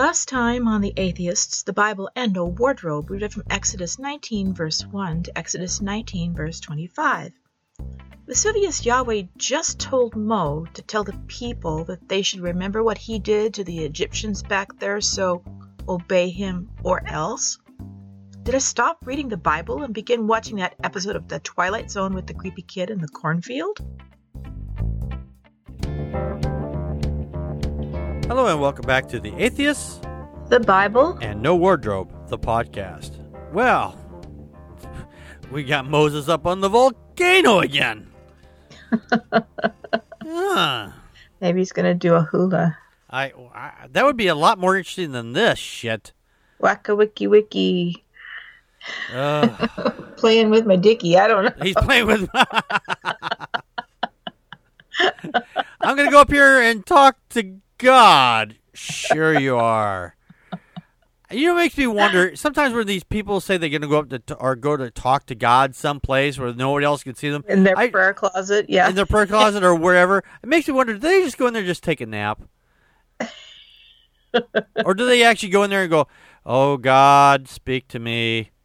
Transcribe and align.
Last 0.00 0.30
time 0.30 0.66
on 0.66 0.80
The 0.80 0.94
Atheists, 0.96 1.62
the 1.62 1.74
Bible, 1.74 2.08
and 2.16 2.34
a 2.34 2.42
wardrobe, 2.42 3.10
we 3.10 3.18
read 3.18 3.34
from 3.34 3.42
Exodus 3.50 3.98
19, 3.98 4.54
verse 4.54 4.80
1 4.80 5.24
to 5.24 5.38
Exodus 5.38 5.82
19, 5.82 6.34
verse 6.34 6.58
25. 6.58 7.32
Vesuvius 8.26 8.86
Yahweh 8.86 9.24
just 9.36 9.78
told 9.78 10.16
Mo 10.16 10.64
to 10.72 10.80
tell 10.80 11.04
the 11.04 11.20
people 11.26 11.84
that 11.84 12.08
they 12.08 12.22
should 12.22 12.40
remember 12.40 12.82
what 12.82 12.96
he 12.96 13.18
did 13.18 13.52
to 13.52 13.62
the 13.62 13.80
Egyptians 13.80 14.42
back 14.42 14.78
there, 14.78 15.02
so 15.02 15.44
obey 15.86 16.30
him 16.30 16.70
or 16.82 17.06
else. 17.06 17.58
Did 18.42 18.54
I 18.54 18.58
stop 18.58 19.00
reading 19.04 19.28
the 19.28 19.36
Bible 19.36 19.82
and 19.82 19.92
begin 19.92 20.26
watching 20.26 20.56
that 20.56 20.76
episode 20.82 21.14
of 21.14 21.28
The 21.28 21.40
Twilight 21.40 21.90
Zone 21.90 22.14
with 22.14 22.26
the 22.26 22.32
creepy 22.32 22.62
kid 22.62 22.88
in 22.88 23.02
the 23.02 23.08
cornfield? 23.08 23.78
Hello 28.30 28.46
and 28.46 28.60
welcome 28.60 28.86
back 28.86 29.08
to 29.08 29.18
The 29.18 29.34
Atheists 29.42 30.00
The 30.50 30.60
Bible? 30.60 31.18
and 31.20 31.42
No 31.42 31.56
Wardrobe, 31.56 32.12
the 32.28 32.38
podcast. 32.38 33.10
Well, 33.52 33.98
we 35.50 35.64
got 35.64 35.84
Moses 35.84 36.28
up 36.28 36.46
on 36.46 36.60
the 36.60 36.68
volcano 36.68 37.58
again. 37.58 38.06
Maybe 41.40 41.58
he's 41.58 41.72
gonna 41.72 41.92
do 41.92 42.14
a 42.14 42.22
hula. 42.22 42.78
I, 43.10 43.32
I 43.52 43.88
that 43.90 44.04
would 44.04 44.16
be 44.16 44.28
a 44.28 44.36
lot 44.36 44.60
more 44.60 44.76
interesting 44.76 45.10
than 45.10 45.32
this 45.32 45.58
shit. 45.58 46.12
Wacka 46.62 46.96
wiki 46.96 47.26
wiki. 47.26 48.04
Uh, 49.12 49.48
Playing 50.16 50.50
with 50.50 50.66
my 50.66 50.76
dicky. 50.76 51.18
I 51.18 51.26
don't 51.26 51.46
know. 51.46 51.52
he's 51.60 51.74
playing 51.74 52.06
with. 52.06 52.28
I'm 55.80 55.96
gonna 55.96 56.12
go 56.12 56.20
up 56.20 56.30
here 56.30 56.60
and 56.60 56.86
talk 56.86 57.16
to 57.30 57.56
God. 57.80 58.56
Sure 58.74 59.38
you 59.38 59.56
are. 59.56 60.14
You 61.32 61.46
know, 61.46 61.52
it 61.54 61.56
makes 61.58 61.78
me 61.78 61.86
wonder. 61.86 62.34
Sometimes 62.34 62.74
when 62.74 62.86
these 62.88 63.04
people 63.04 63.40
say 63.40 63.56
they're 63.56 63.68
going 63.68 63.82
to 63.82 63.88
go 63.88 64.00
up 64.00 64.08
to 64.10 64.18
t- 64.18 64.34
or 64.40 64.56
go 64.56 64.76
to 64.76 64.90
talk 64.90 65.26
to 65.26 65.34
God 65.36 65.76
someplace 65.76 66.38
where 66.38 66.52
nobody 66.52 66.84
else 66.84 67.04
can 67.04 67.14
see 67.14 67.30
them 67.30 67.44
In 67.48 67.62
their 67.62 67.78
I- 67.78 67.88
prayer 67.90 68.12
closet, 68.14 68.66
yeah. 68.68 68.88
in 68.88 68.96
their 68.96 69.06
prayer 69.06 69.26
closet 69.26 69.62
or 69.62 69.74
wherever, 69.76 70.18
it 70.18 70.48
makes 70.48 70.66
me 70.66 70.74
wonder: 70.74 70.94
do 70.94 70.98
they 70.98 71.22
just 71.22 71.38
go 71.38 71.46
in 71.46 71.52
there 71.52 71.60
and 71.60 71.68
just 71.68 71.84
take 71.84 72.00
a 72.00 72.06
nap, 72.06 72.42
or 74.84 74.94
do 74.94 75.06
they 75.06 75.22
actually 75.22 75.50
go 75.50 75.62
in 75.62 75.70
there 75.70 75.82
and 75.82 75.90
go, 75.90 76.08
"Oh 76.44 76.76
God, 76.76 77.48
speak 77.48 77.86
to 77.88 77.98
me"? 78.00 78.50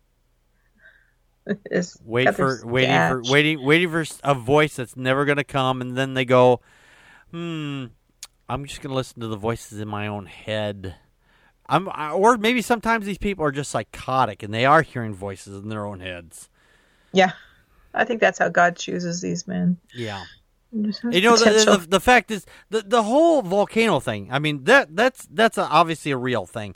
It's 1.69 1.95
Wait 2.03 2.33
for 2.33 2.61
waiting 2.65 2.95
for 2.95 3.21
waiting 3.31 3.63
waiting 3.63 3.89
for 3.91 4.03
a 4.23 4.33
voice 4.33 4.75
that's 4.77 4.95
never 4.97 5.25
going 5.25 5.37
to 5.37 5.43
come, 5.43 5.79
and 5.81 5.95
then 5.95 6.15
they 6.15 6.25
go, 6.25 6.61
"Hmm, 7.29 7.85
I'm 8.49 8.65
just 8.65 8.81
going 8.81 8.91
to 8.91 8.95
listen 8.95 9.21
to 9.21 9.27
the 9.27 9.37
voices 9.37 9.79
in 9.79 9.87
my 9.87 10.07
own 10.07 10.25
head." 10.25 10.95
I'm, 11.67 11.89
I- 11.89 12.11
or 12.11 12.37
maybe 12.37 12.61
sometimes 12.61 13.05
these 13.07 13.17
people 13.17 13.43
are 13.43 13.51
just 13.51 13.71
psychotic 13.71 14.43
and 14.43 14.53
they 14.53 14.65
are 14.65 14.83
hearing 14.83 15.15
voices 15.15 15.63
in 15.63 15.69
their 15.69 15.83
own 15.85 15.99
heads. 15.99 16.47
Yeah. 17.11 17.31
I 17.91 18.05
think 18.05 18.21
that's 18.21 18.37
how 18.37 18.49
God 18.49 18.75
chooses 18.75 19.19
these 19.21 19.47
men. 19.47 19.77
Yeah. 19.95 20.23
You 20.71 21.21
know, 21.21 21.37
the, 21.37 21.79
the, 21.79 21.85
the 21.89 21.99
fact 21.99 22.29
is, 22.29 22.45
the, 22.69 22.81
the 22.81 23.01
whole 23.03 23.41
volcano 23.41 23.99
thing. 23.99 24.27
I 24.29 24.39
mean, 24.39 24.65
that 24.65 24.95
that's 24.95 25.25
that's 25.31 25.57
a, 25.57 25.63
obviously 25.63 26.11
a 26.11 26.17
real 26.17 26.45
thing. 26.45 26.75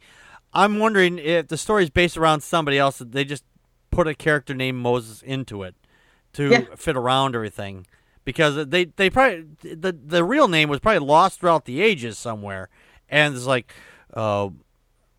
I'm 0.54 0.80
wondering 0.80 1.20
if 1.20 1.50
the 1.50 1.58
story 1.58 1.84
is 1.84 1.90
based 1.90 2.18
around 2.18 2.42
somebody 2.42 2.80
else. 2.80 3.00
They 3.06 3.26
just 3.26 3.44
put 3.92 4.08
a 4.08 4.16
character 4.16 4.54
named 4.56 4.78
Moses 4.80 5.22
into 5.22 5.64
it 5.64 5.76
to 6.34 6.50
Yeah. 6.50 6.62
fit 6.78 6.96
around 6.96 7.36
everything, 7.36 7.86
because 8.26 8.68
they 8.68 8.86
they 8.86 9.10
probably 9.10 9.46
the 9.64 9.92
the 9.92 10.24
real 10.24 10.48
name 10.48 10.70
was 10.70 10.80
probably 10.80 11.06
lost 11.06 11.40
throughout 11.40 11.66
the 11.66 11.82
ages 11.82 12.18
somewhere, 12.18 12.70
and 13.10 13.36
it's 13.36 13.46
like, 13.46 13.74
uh, 14.14 14.50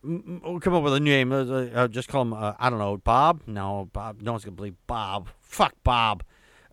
we'll 0.02 0.60
come 0.60 0.74
up 0.74 0.82
with 0.82 0.94
a 0.94 1.00
new 1.00 1.10
name. 1.10 1.32
Uh, 1.32 1.44
uh, 1.74 1.88
just 1.88 2.08
call 2.08 2.22
him 2.22 2.32
uh, 2.32 2.54
I 2.58 2.70
don't 2.70 2.78
know 2.78 2.96
Bob. 2.98 3.42
No, 3.46 3.88
Bob. 3.92 4.22
No 4.22 4.32
one's 4.32 4.44
gonna 4.44 4.56
believe 4.56 4.76
Bob. 4.86 5.28
Fuck 5.40 5.74
Bob. 5.82 6.22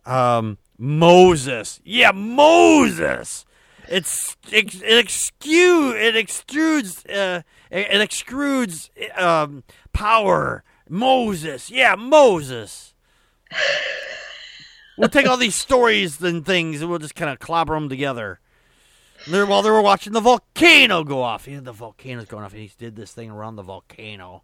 Um, 0.04 0.58
Moses. 0.78 1.80
Yeah, 1.84 2.12
Moses. 2.12 3.44
It's 3.88 4.36
it, 4.50 4.82
it 4.82 4.98
exudes 4.98 5.96
it 5.98 6.14
extrudes 6.14 7.08
uh, 7.10 7.42
it, 7.70 7.86
it 7.90 8.10
extrudes 8.10 8.90
um, 9.20 9.64
power. 9.92 10.62
Moses. 10.88 11.70
Yeah, 11.70 11.94
Moses. 11.96 12.94
We'll 14.98 15.08
take 15.08 15.26
all 15.26 15.36
these 15.36 15.54
stories 15.54 16.20
and 16.22 16.44
things 16.44 16.80
and 16.80 16.90
we'll 16.90 16.98
just 16.98 17.14
kind 17.14 17.30
of 17.30 17.38
clobber 17.38 17.74
them 17.74 17.88
together. 17.88 18.40
And 19.24 19.34
they're- 19.34 19.46
while 19.46 19.62
they 19.62 19.70
were 19.70 19.82
watching 19.82 20.12
the 20.12 20.20
volcano 20.20 21.04
go 21.04 21.22
off, 21.22 21.46
yeah, 21.48 21.60
the 21.60 21.72
volcano's 21.72 22.26
going 22.26 22.44
off, 22.44 22.52
and 22.52 22.62
he 22.62 22.70
did 22.78 22.96
this 22.96 23.12
thing 23.12 23.30
around 23.30 23.56
the 23.56 23.62
volcano. 23.62 24.42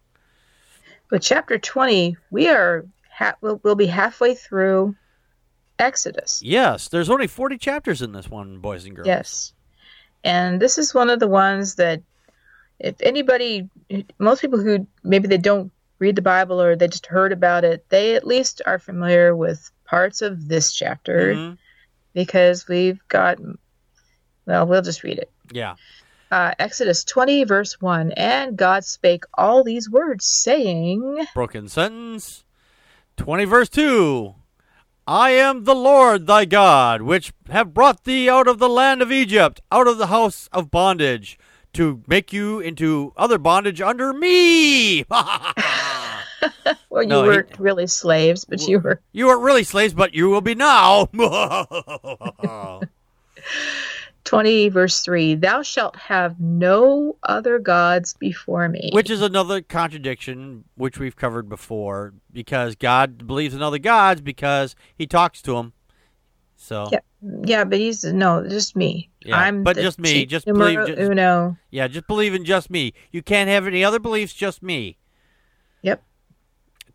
But 1.09 1.21
chapter 1.21 1.57
20, 1.59 2.17
we 2.31 2.49
are 2.49 2.85
ha- 3.11 3.35
we'll, 3.41 3.59
we'll 3.63 3.75
be 3.75 3.85
halfway 3.85 4.33
through 4.35 4.95
Exodus. 5.79 6.41
Yes, 6.43 6.87
there's 6.87 7.09
only 7.09 7.27
40 7.27 7.57
chapters 7.57 8.01
in 8.01 8.11
this 8.13 8.29
one, 8.29 8.59
boys 8.59 8.85
and 8.85 8.95
girls. 8.95 9.07
Yes. 9.07 9.53
And 10.23 10.59
this 10.61 10.77
is 10.77 10.93
one 10.93 11.09
of 11.09 11.19
the 11.19 11.27
ones 11.27 11.75
that 11.75 12.01
if 12.79 12.95
anybody 13.01 13.69
most 14.17 14.41
people 14.41 14.59
who 14.59 14.87
maybe 15.03 15.27
they 15.27 15.37
don't 15.37 15.71
read 15.99 16.15
the 16.15 16.21
Bible 16.21 16.61
or 16.61 16.75
they 16.75 16.87
just 16.87 17.05
heard 17.05 17.31
about 17.31 17.63
it, 17.63 17.85
they 17.89 18.15
at 18.15 18.25
least 18.27 18.61
are 18.65 18.79
familiar 18.79 19.35
with 19.35 19.69
parts 19.85 20.21
of 20.21 20.47
this 20.47 20.73
chapter 20.73 21.33
Mhm. 21.35 21.57
because 22.13 22.67
we've 22.67 22.99
got 23.07 23.37
well, 24.47 24.67
we'll 24.67 24.81
just 24.83 25.03
read 25.03 25.17
it. 25.17 25.31
Yeah. 25.51 25.75
Uh, 26.31 26.53
Exodus 26.59 27.03
20, 27.03 27.43
verse 27.45 27.79
1 27.81 28.11
And 28.13 28.57
God 28.57 28.83
spake 28.85 29.23
all 29.35 29.63
these 29.63 29.89
words, 29.89 30.25
saying, 30.25 31.25
Broken 31.33 31.67
sentence. 31.67 32.43
20 33.17 33.45
verse 33.45 33.69
2. 33.69 34.35
I 35.07 35.31
am 35.31 35.63
the 35.63 35.75
Lord 35.75 36.25
thy 36.27 36.45
God, 36.45 37.03
which 37.03 37.31
have 37.49 37.73
brought 37.73 38.03
thee 38.05 38.27
out 38.29 38.47
of 38.47 38.57
the 38.59 38.67
land 38.69 39.01
of 39.03 39.11
Egypt, 39.11 39.61
out 39.71 39.87
of 39.87 39.97
the 39.99 40.07
house 40.07 40.49
of 40.51 40.71
bondage, 40.71 41.37
to 41.73 42.01
make 42.07 42.33
you 42.33 42.59
into 42.59 43.13
other 43.15 43.37
bondage 43.37 43.81
under 43.81 44.13
me. 44.13 45.05
Well, 46.89 47.03
you 47.03 47.09
No, 47.09 47.23
weren't 47.23 47.59
really 47.59 47.87
slaves, 47.87 48.45
but 48.45 48.61
you 48.67 48.79
were. 48.79 49.01
you 49.11 49.27
weren't 49.27 49.41
really 49.41 49.63
slaves, 49.63 49.93
but 49.93 50.13
you 50.15 50.29
will 50.29 50.41
be 50.41 50.55
now. 50.55 51.07
20, 54.23 54.69
verse 54.69 55.01
3 55.01 55.35
Thou 55.35 55.61
shalt 55.61 55.95
have 55.97 56.39
no 56.39 57.15
other 57.23 57.59
gods 57.59 58.13
before 58.15 58.67
me. 58.69 58.89
which 58.93 59.09
is 59.09 59.21
another 59.21 59.61
contradiction, 59.61 60.63
which 60.75 60.97
we've 60.97 61.15
covered 61.15 61.47
before, 61.47 62.13
because 62.33 62.75
God 62.75 63.27
believes 63.27 63.53
in 63.53 63.61
other 63.61 63.77
gods 63.77 64.21
because 64.21 64.75
he 64.95 65.05
talks 65.05 65.41
to 65.43 65.53
them. 65.53 65.73
So, 66.55 66.89
Yeah. 66.91 66.99
Yeah, 67.43 67.63
but 67.63 67.79
he's 67.79 68.03
no, 68.03 68.47
just 68.47 68.75
me. 68.75 69.09
Yeah, 69.25 69.37
I'm 69.39 69.63
but 69.63 69.75
just 69.77 69.97
me, 69.99 70.27
just 70.27 70.45
believe- 70.45 70.85
just- 70.85 70.99
uno. 70.99 71.57
yeah, 71.71 71.87
just 71.87 72.05
believe 72.07 72.35
in 72.35 72.45
just 72.45 72.69
me. 72.69 72.93
You 73.11 73.23
can't 73.23 73.49
have 73.49 73.65
any 73.65 73.83
other 73.83 73.97
beliefs, 73.99 74.31
just 74.33 74.61
me. 74.61 74.97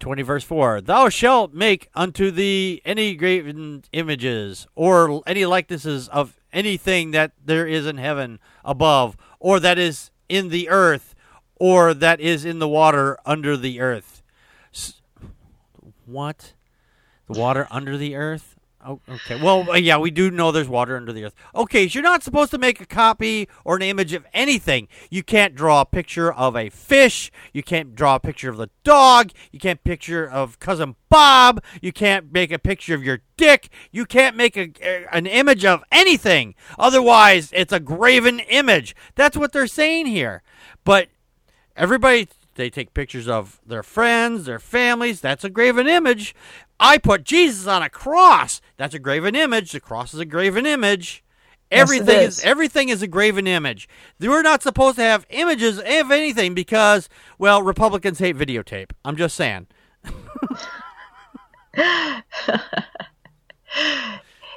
Yep. 0.01 0.05
20 0.05 0.23
verse 0.23 0.45
4 0.45 0.81
Thou 0.81 1.09
shalt 1.09 1.53
make 1.53 1.89
unto 1.95 2.31
thee 2.31 2.81
any 2.85 3.15
graven 3.15 3.85
images 3.93 4.67
or 4.75 5.23
any 5.27 5.45
likenesses 5.45 6.09
of 6.09 6.41
anything 6.53 7.11
that 7.13 7.33
there 7.45 7.67
is 7.67 7.87
in 7.87 7.99
heaven 7.99 8.41
above, 8.65 9.17
or 9.39 9.61
that 9.61 9.79
is 9.79 10.11
in 10.29 10.49
the 10.49 10.69
earth, 10.69 11.15
or 11.57 11.95
that 11.95 12.19
is 12.21 12.45
in 12.45 12.59
the 12.59 12.69
water 12.69 13.19
under 13.25 13.57
the 13.57 13.81
earth. 13.81 14.23
S- 14.75 15.01
what? 16.07 16.55
The 17.29 17.39
water 17.39 17.69
under 17.71 17.97
the 17.97 18.17
earth? 18.17 18.50
Oh, 18.87 18.99
okay. 19.07 19.39
Well, 19.41 19.71
uh, 19.71 19.75
yeah, 19.75 19.99
we 19.99 20.11
do 20.11 20.31
know 20.31 20.51
there's 20.53 20.69
water 20.69 20.97
under 20.97 21.13
the 21.13 21.25
earth. 21.25 21.35
Okay, 21.55 21.87
so 21.87 21.99
you're 21.99 22.03
not 22.03 22.23
supposed 22.23 22.51
to 22.53 22.59
make 22.59 22.81
a 22.81 22.87
copy 22.87 23.47
or 23.63 23.77
an 23.77 23.83
image 23.83 24.15
of 24.15 24.25
anything. 24.33 24.89
You 25.11 25.23
can't 25.23 25.55
draw 25.55 25.83
a 25.83 25.85
picture 25.85 26.33
of 26.33 26.57
a 26.57 26.71
fish. 26.71 27.31
You 27.53 27.63
can't 27.63 27.95
draw 27.95 28.15
a 28.15 28.21
picture 28.21 28.49
of 28.49 28.57
the 28.57 28.71
dog. 28.83 29.33
You 29.53 29.59
can't 29.61 29.85
picture 29.85 30.27
of 30.27 30.59
cousin 30.61 30.97
Bob. 31.11 31.63
You 31.83 31.93
can't 31.93 32.33
make 32.33 32.51
a 32.53 32.59
picture 32.59 32.95
of 32.95 33.05
your 33.05 33.21
dick. 33.37 33.69
You 33.93 34.07
can't 34.07 34.35
make 34.35 34.57
a, 34.57 34.73
a- 34.83 35.07
an 35.15 35.27
image 35.27 35.65
of 35.67 35.85
anything. 35.93 36.55
Otherwise, 36.79 37.51
it's 37.53 37.75
a 37.75 37.81
graven 37.81 38.41
image. 38.41 38.97
That's 39.15 39.37
what 39.37 39.53
they're 39.53 39.67
saying 39.67 40.07
here. 40.07 40.43
But 40.85 41.09
everybody 41.77 42.29
they 42.55 42.71
take 42.71 42.95
pictures 42.95 43.29
of 43.29 43.61
their 43.65 43.83
friends, 43.83 44.45
their 44.47 44.59
families. 44.59 45.21
That's 45.21 45.45
a 45.45 45.51
graven 45.51 45.87
image. 45.87 46.35
I 46.81 46.97
put 46.99 47.25
Jesus 47.25 47.67
on 47.67 47.83
a 47.83 47.91
cross. 47.91 48.61
That's 48.79 48.95
a 48.95 48.99
graven 48.99 49.35
image. 49.37 49.71
The 49.73 49.81
cross 49.81 50.15
is 50.15 50.21
a 50.21 50.25
graven 50.25 50.65
image. 50.67 51.23
Yes, 51.71 51.83
Everything 51.83 52.19
is. 52.23 52.39
is. 52.39 52.45
everything 52.45 52.89
is 52.89 53.01
a 53.03 53.07
graven 53.07 53.47
image. 53.47 53.89
We're 54.19 54.43
not 54.43 54.63
supposed 54.63 54.97
to 54.97 55.03
have 55.05 55.25
images 55.31 55.79
of 55.79 55.85
anything 56.11 56.53
because, 56.55 57.09
well, 57.39 57.63
Republicans 57.63 58.19
hate 58.19 58.37
videotape. 58.37 58.91
I'm 59.05 59.15
just 59.17 59.37
saying. 59.37 59.69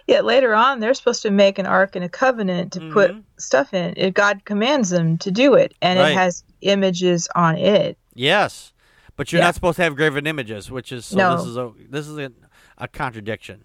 Yet 0.05 0.25
later 0.25 0.53
on, 0.53 0.79
they're 0.79 0.93
supposed 0.93 1.21
to 1.21 1.31
make 1.31 1.57
an 1.59 1.65
ark 1.65 1.95
and 1.95 2.03
a 2.03 2.09
covenant 2.09 2.73
to 2.73 2.89
put 2.91 3.11
Mhm. 3.11 3.23
stuff 3.37 3.73
in. 3.73 3.93
If 3.95 4.13
God 4.13 4.43
commands 4.43 4.89
them 4.89 5.17
to 5.19 5.31
do 5.31 5.53
it, 5.53 5.73
and 5.81 5.97
Right. 5.97 6.11
it 6.11 6.15
has 6.15 6.43
images 6.61 7.29
on 7.35 7.57
it. 7.57 7.97
Yes, 8.13 8.72
but 9.15 9.31
you're 9.31 9.39
Yeah. 9.41 9.47
not 9.47 9.55
supposed 9.55 9.75
to 9.77 9.83
have 9.83 9.95
graven 9.95 10.25
images, 10.27 10.69
which 10.71 10.91
is 10.91 11.05
so. 11.05 11.17
No. 11.17 11.37
This 11.37 11.45
is 11.45 11.57
a 11.57 11.71
this 11.89 12.07
is 12.07 12.17
a, 12.17 12.31
a 12.77 12.87
contradiction. 12.87 13.63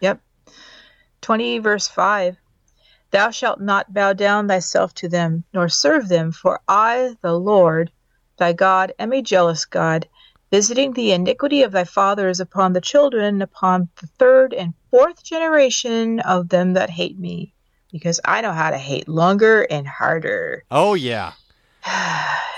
Yep. 0.00 0.20
20 1.20 1.58
verse 1.58 1.88
5 1.88 2.36
Thou 3.10 3.30
shalt 3.30 3.60
not 3.60 3.92
bow 3.94 4.12
down 4.12 4.48
thyself 4.48 4.94
to 4.94 5.08
them, 5.08 5.44
nor 5.54 5.68
serve 5.68 6.08
them, 6.08 6.30
for 6.30 6.60
I, 6.68 7.16
the 7.22 7.38
Lord, 7.38 7.90
thy 8.36 8.52
God, 8.52 8.92
am 8.98 9.12
a 9.12 9.22
jealous 9.22 9.64
God, 9.64 10.06
visiting 10.50 10.92
the 10.92 11.12
iniquity 11.12 11.62
of 11.62 11.72
thy 11.72 11.84
fathers 11.84 12.38
upon 12.38 12.74
the 12.74 12.80
children, 12.82 13.40
upon 13.40 13.88
the 14.00 14.06
third 14.18 14.52
and 14.52 14.74
fourth 14.90 15.22
generation 15.24 16.20
of 16.20 16.50
them 16.50 16.74
that 16.74 16.90
hate 16.90 17.18
me, 17.18 17.54
because 17.90 18.20
I 18.26 18.42
know 18.42 18.52
how 18.52 18.70
to 18.70 18.78
hate 18.78 19.08
longer 19.08 19.62
and 19.62 19.88
harder. 19.88 20.64
Oh 20.70 20.92
yeah. 20.94 21.32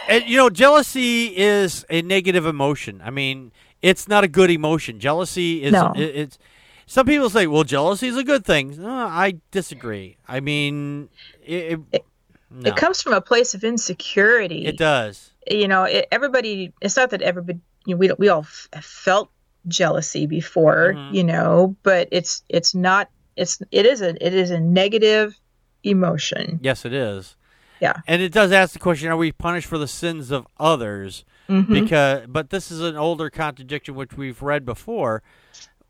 And 0.08 0.24
you 0.26 0.36
know, 0.36 0.50
jealousy 0.50 1.26
is 1.36 1.84
a 1.88 2.02
negative 2.02 2.44
emotion. 2.46 3.00
I 3.04 3.10
mean, 3.10 3.52
it's 3.80 4.08
not 4.08 4.24
a 4.24 4.28
good 4.28 4.50
emotion. 4.50 4.98
Jealousy 4.98 5.62
is 5.62 5.72
No. 5.72 5.92
it, 5.94 6.02
it's 6.02 6.38
some 6.86 7.06
people 7.06 7.30
say, 7.30 7.46
"Well, 7.46 7.62
jealousy 7.64 8.08
is 8.08 8.16
a 8.16 8.24
good 8.24 8.44
thing." 8.44 8.80
No, 8.82 8.90
I 8.90 9.34
disagree. 9.52 10.16
I 10.26 10.40
mean, 10.40 11.08
it 11.44 11.78
it, 11.92 12.04
no, 12.50 12.68
It 12.68 12.76
comes 12.76 13.00
from 13.00 13.12
a 13.12 13.20
place 13.20 13.54
of 13.54 13.62
insecurity. 13.62 14.66
it 14.66 14.76
does. 14.76 15.30
you 15.48 15.68
know, 15.68 15.84
it, 15.84 16.06
everybody. 16.10 16.72
It's 16.80 16.96
not 16.96 17.10
that 17.10 17.22
everybody. 17.22 17.60
You 17.86 17.94
know, 17.94 17.98
we 17.98 18.10
we 18.18 18.28
all 18.28 18.40
f- 18.42 18.68
felt 18.82 19.30
jealousy 19.68 20.26
before, 20.26 20.94
Mhm. 20.96 21.14
you 21.14 21.22
know, 21.24 21.76
but 21.84 22.08
it's 22.10 22.42
it's 22.48 22.74
not. 22.74 23.08
It's 23.36 23.62
it 23.70 23.86
is 23.86 24.02
a 24.02 24.10
it 24.26 24.34
is 24.34 24.50
a 24.50 24.58
negative 24.58 25.38
emotion. 25.84 26.58
Yes, 26.62 26.84
it 26.84 26.92
is. 26.92 27.36
Yeah. 27.80 27.94
And 28.06 28.20
it 28.20 28.32
does 28.32 28.52
ask 28.52 28.72
the 28.74 28.78
question, 28.78 29.08
are 29.08 29.16
we 29.16 29.32
punished 29.32 29.66
for 29.66 29.78
the 29.78 29.88
sins 29.88 30.30
of 30.30 30.46
others? 30.58 31.24
Mhm. 31.48 31.68
Because 31.68 32.26
but 32.28 32.50
this 32.50 32.70
is 32.70 32.80
an 32.80 32.96
older 32.96 33.30
contradiction 33.30 33.94
which 33.94 34.16
we've 34.16 34.40
read 34.42 34.64
before 34.64 35.22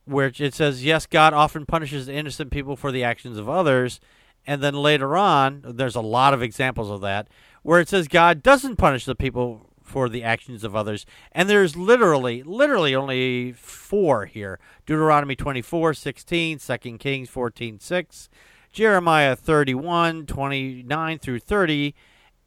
where 0.07 0.33
it 0.39 0.55
says, 0.55 0.85
"Yes, 0.85 1.07
God 1.07 1.35
often 1.35 1.67
punishes 1.67 2.09
innocent 2.09 2.51
people 2.51 2.77
for 2.77 2.91
the 2.91 3.05
actions 3.05 3.37
of 3.37 3.49
others." 3.49 4.01
And 4.47 4.63
then 4.63 4.75
later 4.75 5.17
on, 5.17 5.63
there's 5.65 5.97
a 5.97 6.01
lot 6.01 6.33
of 6.33 6.43
examples 6.43 6.91
of 6.91 7.03
that 7.03 7.29
where 7.63 7.81
it 7.81 7.89
says 7.89 8.09
God 8.09 8.43
doesn't 8.43 8.77
punish 8.77 9.05
the 9.05 9.15
people 9.15 9.67
for 9.83 10.09
the 10.09 10.23
actions 10.23 10.65
of 10.65 10.75
others. 10.75 11.05
And 11.33 11.51
there's 11.51 11.77
literally 11.77 12.43
literally 12.43 12.95
only 12.95 13.53
4 13.53 14.27
here. 14.27 14.59
Deuteronomy 14.87 15.37
24, 15.37 15.93
16, 15.93 16.59
2 16.59 16.99
Kings 16.99 17.29
14, 17.29 17.79
6, 17.79 18.31
Jeremiah 18.73 19.35
31, 19.37 20.27
29 20.27 21.19
through 21.19 21.41
30, 21.41 21.95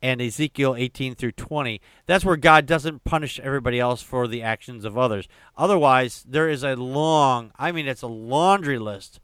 and 0.01 0.21
Ezekiel 0.21 0.75
18 0.75 1.15
through 1.15 1.31
20. 1.31 1.79
That's 2.05 2.25
where 2.25 2.35
God 2.35 2.65
doesn't 2.65 3.03
punish 3.03 3.39
everybody 3.39 3.79
else 3.79 4.01
for 4.01 4.27
the 4.27 4.41
actions 4.41 4.83
of 4.85 4.97
others. 4.97 5.27
Otherwise, 5.57 6.25
there 6.27 6.49
is 6.49 6.63
a 6.63 6.75
long, 6.75 7.51
I 7.57 7.71
mean, 7.71 7.87
it's 7.87 8.01
a 8.01 8.07
laundry 8.07 8.79
list 8.79 9.19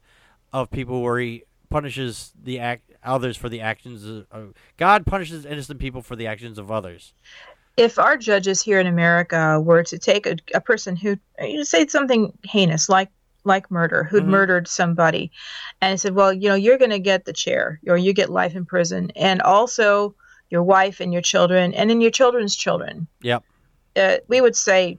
of 0.52 0.70
people 0.70 1.02
where 1.02 1.18
he 1.18 1.44
punishes 1.68 2.32
the 2.42 2.58
act, 2.58 2.90
others 3.04 3.36
for 3.36 3.48
the 3.48 3.60
actions 3.60 4.04
of, 4.30 4.54
God 4.76 5.06
punishes 5.06 5.44
innocent 5.44 5.78
people 5.78 6.02
for 6.02 6.16
the 6.16 6.26
actions 6.26 6.58
of 6.58 6.70
others. 6.70 7.12
if 7.76 7.98
our 7.98 8.16
judges 8.16 8.60
here 8.60 8.80
in 8.80 8.86
America 8.86 9.60
were 9.60 9.82
to 9.84 9.98
take 9.98 10.26
a, 10.26 10.36
a 10.54 10.60
person 10.60 10.96
who 10.96 11.16
you 11.40 11.64
say 11.64 11.86
something 11.86 12.36
heinous 12.42 12.88
like 12.88 13.08
like 13.44 13.70
murder 13.70 14.04
who'd 14.04 14.24
Mhm. 14.24 14.28
murdered 14.28 14.68
somebody 14.68 15.30
and 15.80 16.00
said 16.00 16.14
well 16.14 16.32
you 16.32 16.48
know 16.48 16.54
you're 16.54 16.78
going 16.78 16.90
to 16.90 16.98
get 16.98 17.24
the 17.24 17.32
chair 17.32 17.80
or 17.86 17.96
you 17.96 18.12
get 18.12 18.30
life 18.30 18.54
in 18.54 18.64
prison 18.66 19.10
and 19.16 19.40
also 19.42 20.14
your 20.50 20.62
wife 20.62 21.00
and 21.00 21.12
your 21.12 21.22
children 21.22 21.72
and 21.74 21.88
then 21.88 22.00
your 22.00 22.10
children's 22.10 22.56
children 22.56 23.06
Yep. 23.22 23.42
uh, 23.96 24.16
we 24.28 24.40
would 24.40 24.56
say 24.56 24.98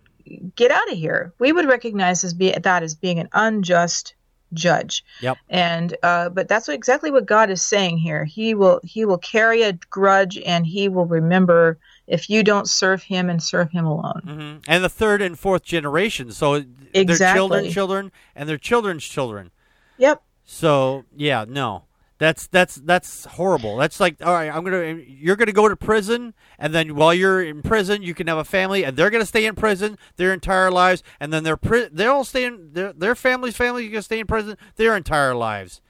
get 0.56 0.72
out 0.72 0.92
of 0.92 0.98
here 0.98 1.34
we 1.40 1.52
would 1.52 1.68
recognize 1.68 2.24
as 2.24 2.34
be, 2.34 2.52
that 2.52 2.84
as 2.84 2.96
being 2.96 3.20
an 3.20 3.30
unjust 3.34 4.16
judge 4.54 5.04
Yep. 5.22 5.38
and 5.50 5.96
uh, 6.04 6.30
but 6.30 6.48
that's 6.48 6.68
what, 6.68 6.74
exactly 6.76 7.12
what 7.12 7.26
god 7.26 7.50
is 7.50 7.62
saying 7.62 7.98
here 7.98 8.26
he 8.26 8.54
will 8.56 8.80
he 8.84 9.06
will 9.06 9.18
carry 9.18 9.62
a 9.64 9.74
grudge 9.90 10.38
and 10.40 10.66
he 10.66 10.90
will 10.90 11.06
remember 11.06 11.78
if 12.12 12.30
you 12.30 12.44
don't 12.44 12.68
serve 12.70 13.02
him 13.04 13.30
and 13.30 13.42
serve 13.42 13.72
him 13.72 13.86
alone 13.86 14.22
hmm 14.24 14.58
And 14.72 14.84
the 14.84 14.90
third 14.90 15.22
and 15.22 15.38
fourth 15.40 15.64
generation. 15.64 16.32
So 16.32 16.60
their 16.60 16.66
Exactly. 16.94 17.40
children, 17.40 17.72
children, 17.72 18.12
and 18.36 18.48
their 18.50 18.58
children's 18.58 19.06
children. 19.06 19.52
yep 19.98 20.22
So 20.44 21.06
yeah, 21.16 21.46
no, 21.48 21.86
that's 22.18 22.48
that's 22.48 22.76
that's 22.76 23.26
horrible. 23.26 23.78
That's 23.78 24.00
like 24.00 24.18
all 24.22 24.34
right, 24.34 24.54
I'm 24.54 24.64
gonna 24.64 25.00
you're 25.08 25.36
gonna 25.38 25.52
go 25.54 25.68
to 25.70 25.76
prison, 25.76 26.34
and 26.60 26.74
then 26.76 26.96
while 26.96 27.14
you're 27.14 27.42
in 27.42 27.62
prison, 27.62 28.04
you 28.04 28.14
can 28.14 28.28
have 28.28 28.38
a 28.38 28.44
family, 28.44 28.84
and 28.86 28.96
they're 28.98 29.10
gonna 29.10 29.26
stay 29.26 29.46
in 29.46 29.56
prison 29.56 29.98
their 30.18 30.34
entire 30.34 30.70
lives, 30.70 31.02
and 31.20 31.32
then 31.34 31.44
their 31.44 31.58
pri- 31.58 31.90
they'll 31.92 32.24
stay 32.26 32.44
in 32.46 32.74
their 32.74 32.94
their 32.94 33.16
family's 33.16 33.56
family 33.56 33.88
gonna 33.90 34.02
stay 34.04 34.20
in 34.20 34.28
prison 34.28 34.58
their 34.76 34.96
entire 34.96 35.34
lives. 35.34 35.82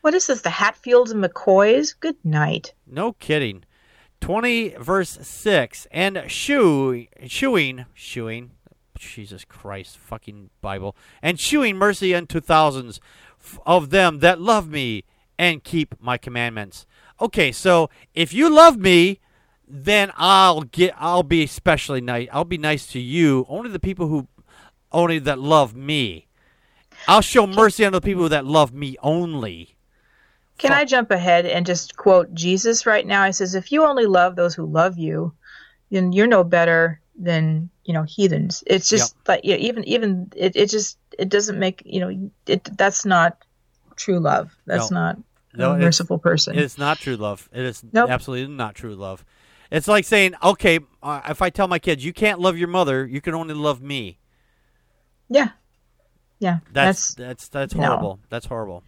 what 0.00 0.14
is 0.14 0.26
this 0.28 0.40
the 0.42 0.50
hatfields 0.62 1.10
and 1.12 1.22
mccoys 1.22 1.94
good 2.00 2.16
night 2.24 2.72
No 2.86 3.12
kidding. 3.12 3.64
Twenty 4.20 4.70
verse 4.70 5.18
six 5.22 5.86
and 5.90 6.24
shoo 6.28 7.06
shooing 7.26 7.86
shooing. 7.94 8.52
Jesus 8.98 9.44
Christ, 9.44 9.96
fucking 9.96 10.50
Bible, 10.60 10.96
and 11.22 11.38
shewing 11.38 11.76
mercy 11.76 12.14
unto 12.16 12.40
thousands 12.40 13.00
of 13.64 13.90
them 13.90 14.18
that 14.18 14.40
love 14.40 14.68
me 14.68 15.04
and 15.38 15.62
keep 15.62 15.94
my 16.00 16.18
commandments. 16.18 16.84
Okay, 17.20 17.52
so 17.52 17.90
if 18.12 18.34
you 18.34 18.50
love 18.50 18.76
me, 18.76 19.20
then 19.68 20.10
I'll 20.16 20.62
get 20.62 20.94
I'll 20.98 21.22
be 21.22 21.44
especially 21.44 22.00
nice. 22.00 22.28
I'll 22.32 22.44
be 22.44 22.58
nice 22.58 22.86
to 22.88 22.98
you. 22.98 23.46
Only 23.48 23.70
the 23.70 23.78
people 23.78 24.08
who 24.08 24.26
only 24.90 25.20
that 25.20 25.38
love 25.38 25.76
me. 25.76 26.26
I'll 27.06 27.20
show 27.20 27.46
mercy 27.46 27.84
on 27.84 27.92
the 27.92 28.00
people 28.00 28.28
that 28.28 28.44
love 28.44 28.72
me 28.72 28.96
only. 29.00 29.76
Can 30.58 30.72
I 30.72 30.84
jump 30.84 31.10
ahead 31.10 31.46
and 31.46 31.64
just 31.64 31.96
quote 31.96 32.34
Jesus 32.34 32.84
right 32.86 33.06
now? 33.06 33.24
He 33.24 33.32
says, 33.32 33.54
"If 33.54 33.72
you 33.72 33.84
only 33.84 34.06
love 34.06 34.36
those 34.36 34.54
who 34.54 34.66
love 34.66 34.98
you, 34.98 35.32
then 35.90 36.12
you're 36.12 36.26
no 36.26 36.44
better 36.44 37.00
than 37.16 37.70
you 37.84 37.94
know 37.94 38.02
heathens." 38.02 38.64
It's 38.66 38.88
just 38.88 39.14
like 39.26 39.44
you 39.44 39.52
know, 39.52 39.60
even 39.60 39.84
even 39.84 40.32
it, 40.36 40.56
it 40.56 40.68
just 40.70 40.98
it 41.18 41.28
doesn't 41.28 41.58
make 41.58 41.82
you 41.86 42.00
know 42.00 42.30
it 42.46 42.64
that's 42.76 43.04
not 43.04 43.44
true 43.96 44.18
love. 44.18 44.54
That's 44.66 44.90
No. 44.90 44.96
not 44.96 45.16
No, 45.54 45.72
a 45.72 45.78
merciful 45.78 46.18
person. 46.18 46.58
It's 46.58 46.76
not 46.78 47.00
true 47.00 47.16
love. 47.16 47.48
It 47.52 47.64
is 47.64 47.82
Nope. 47.92 48.10
absolutely 48.10 48.54
not 48.54 48.74
true 48.74 48.94
love. 48.94 49.24
It's 49.70 49.88
like 49.88 50.04
saying, 50.04 50.34
okay, 50.42 50.80
uh, 51.02 51.20
if 51.28 51.42
I 51.42 51.50
tell 51.50 51.68
my 51.68 51.78
kids, 51.78 52.04
you 52.04 52.12
can't 52.12 52.40
love 52.40 52.56
your 52.56 52.68
mother, 52.68 53.06
you 53.06 53.20
can 53.20 53.34
only 53.34 53.54
love 53.54 53.82
me. 53.82 54.18
yeah, 55.28 55.50
yeah. 56.38 56.60
That's 56.72 57.14
That's, 57.14 57.14
that's 57.14 57.48
that's 57.48 57.74
no. 57.74 57.82
horrible. 57.82 58.20
That's 58.30 58.46
horrible. 58.46 58.82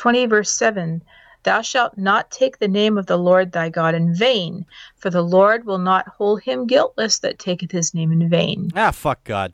Twenty 0.00 0.24
verse 0.24 0.50
seven. 0.50 1.02
Thou 1.42 1.60
shalt 1.62 1.96
not 1.98 2.30
take 2.30 2.58
the 2.58 2.68
name 2.68 2.96
of 2.98 3.04
the 3.06 3.16
Lord 3.18 3.52
thy 3.52 3.68
God 3.68 3.94
in 3.94 4.14
vain, 4.14 4.64
for 4.96 5.10
the 5.10 5.22
Lord 5.22 5.64
will 5.66 5.78
not 5.78 6.08
hold 6.08 6.42
him 6.42 6.66
guiltless 6.66 7.18
that 7.20 7.38
taketh 7.38 7.70
his 7.70 7.92
name 7.94 8.10
in 8.12 8.28
vain. 8.28 8.70
Ah, 8.74 8.90
fuck 8.92 9.24
God. 9.24 9.52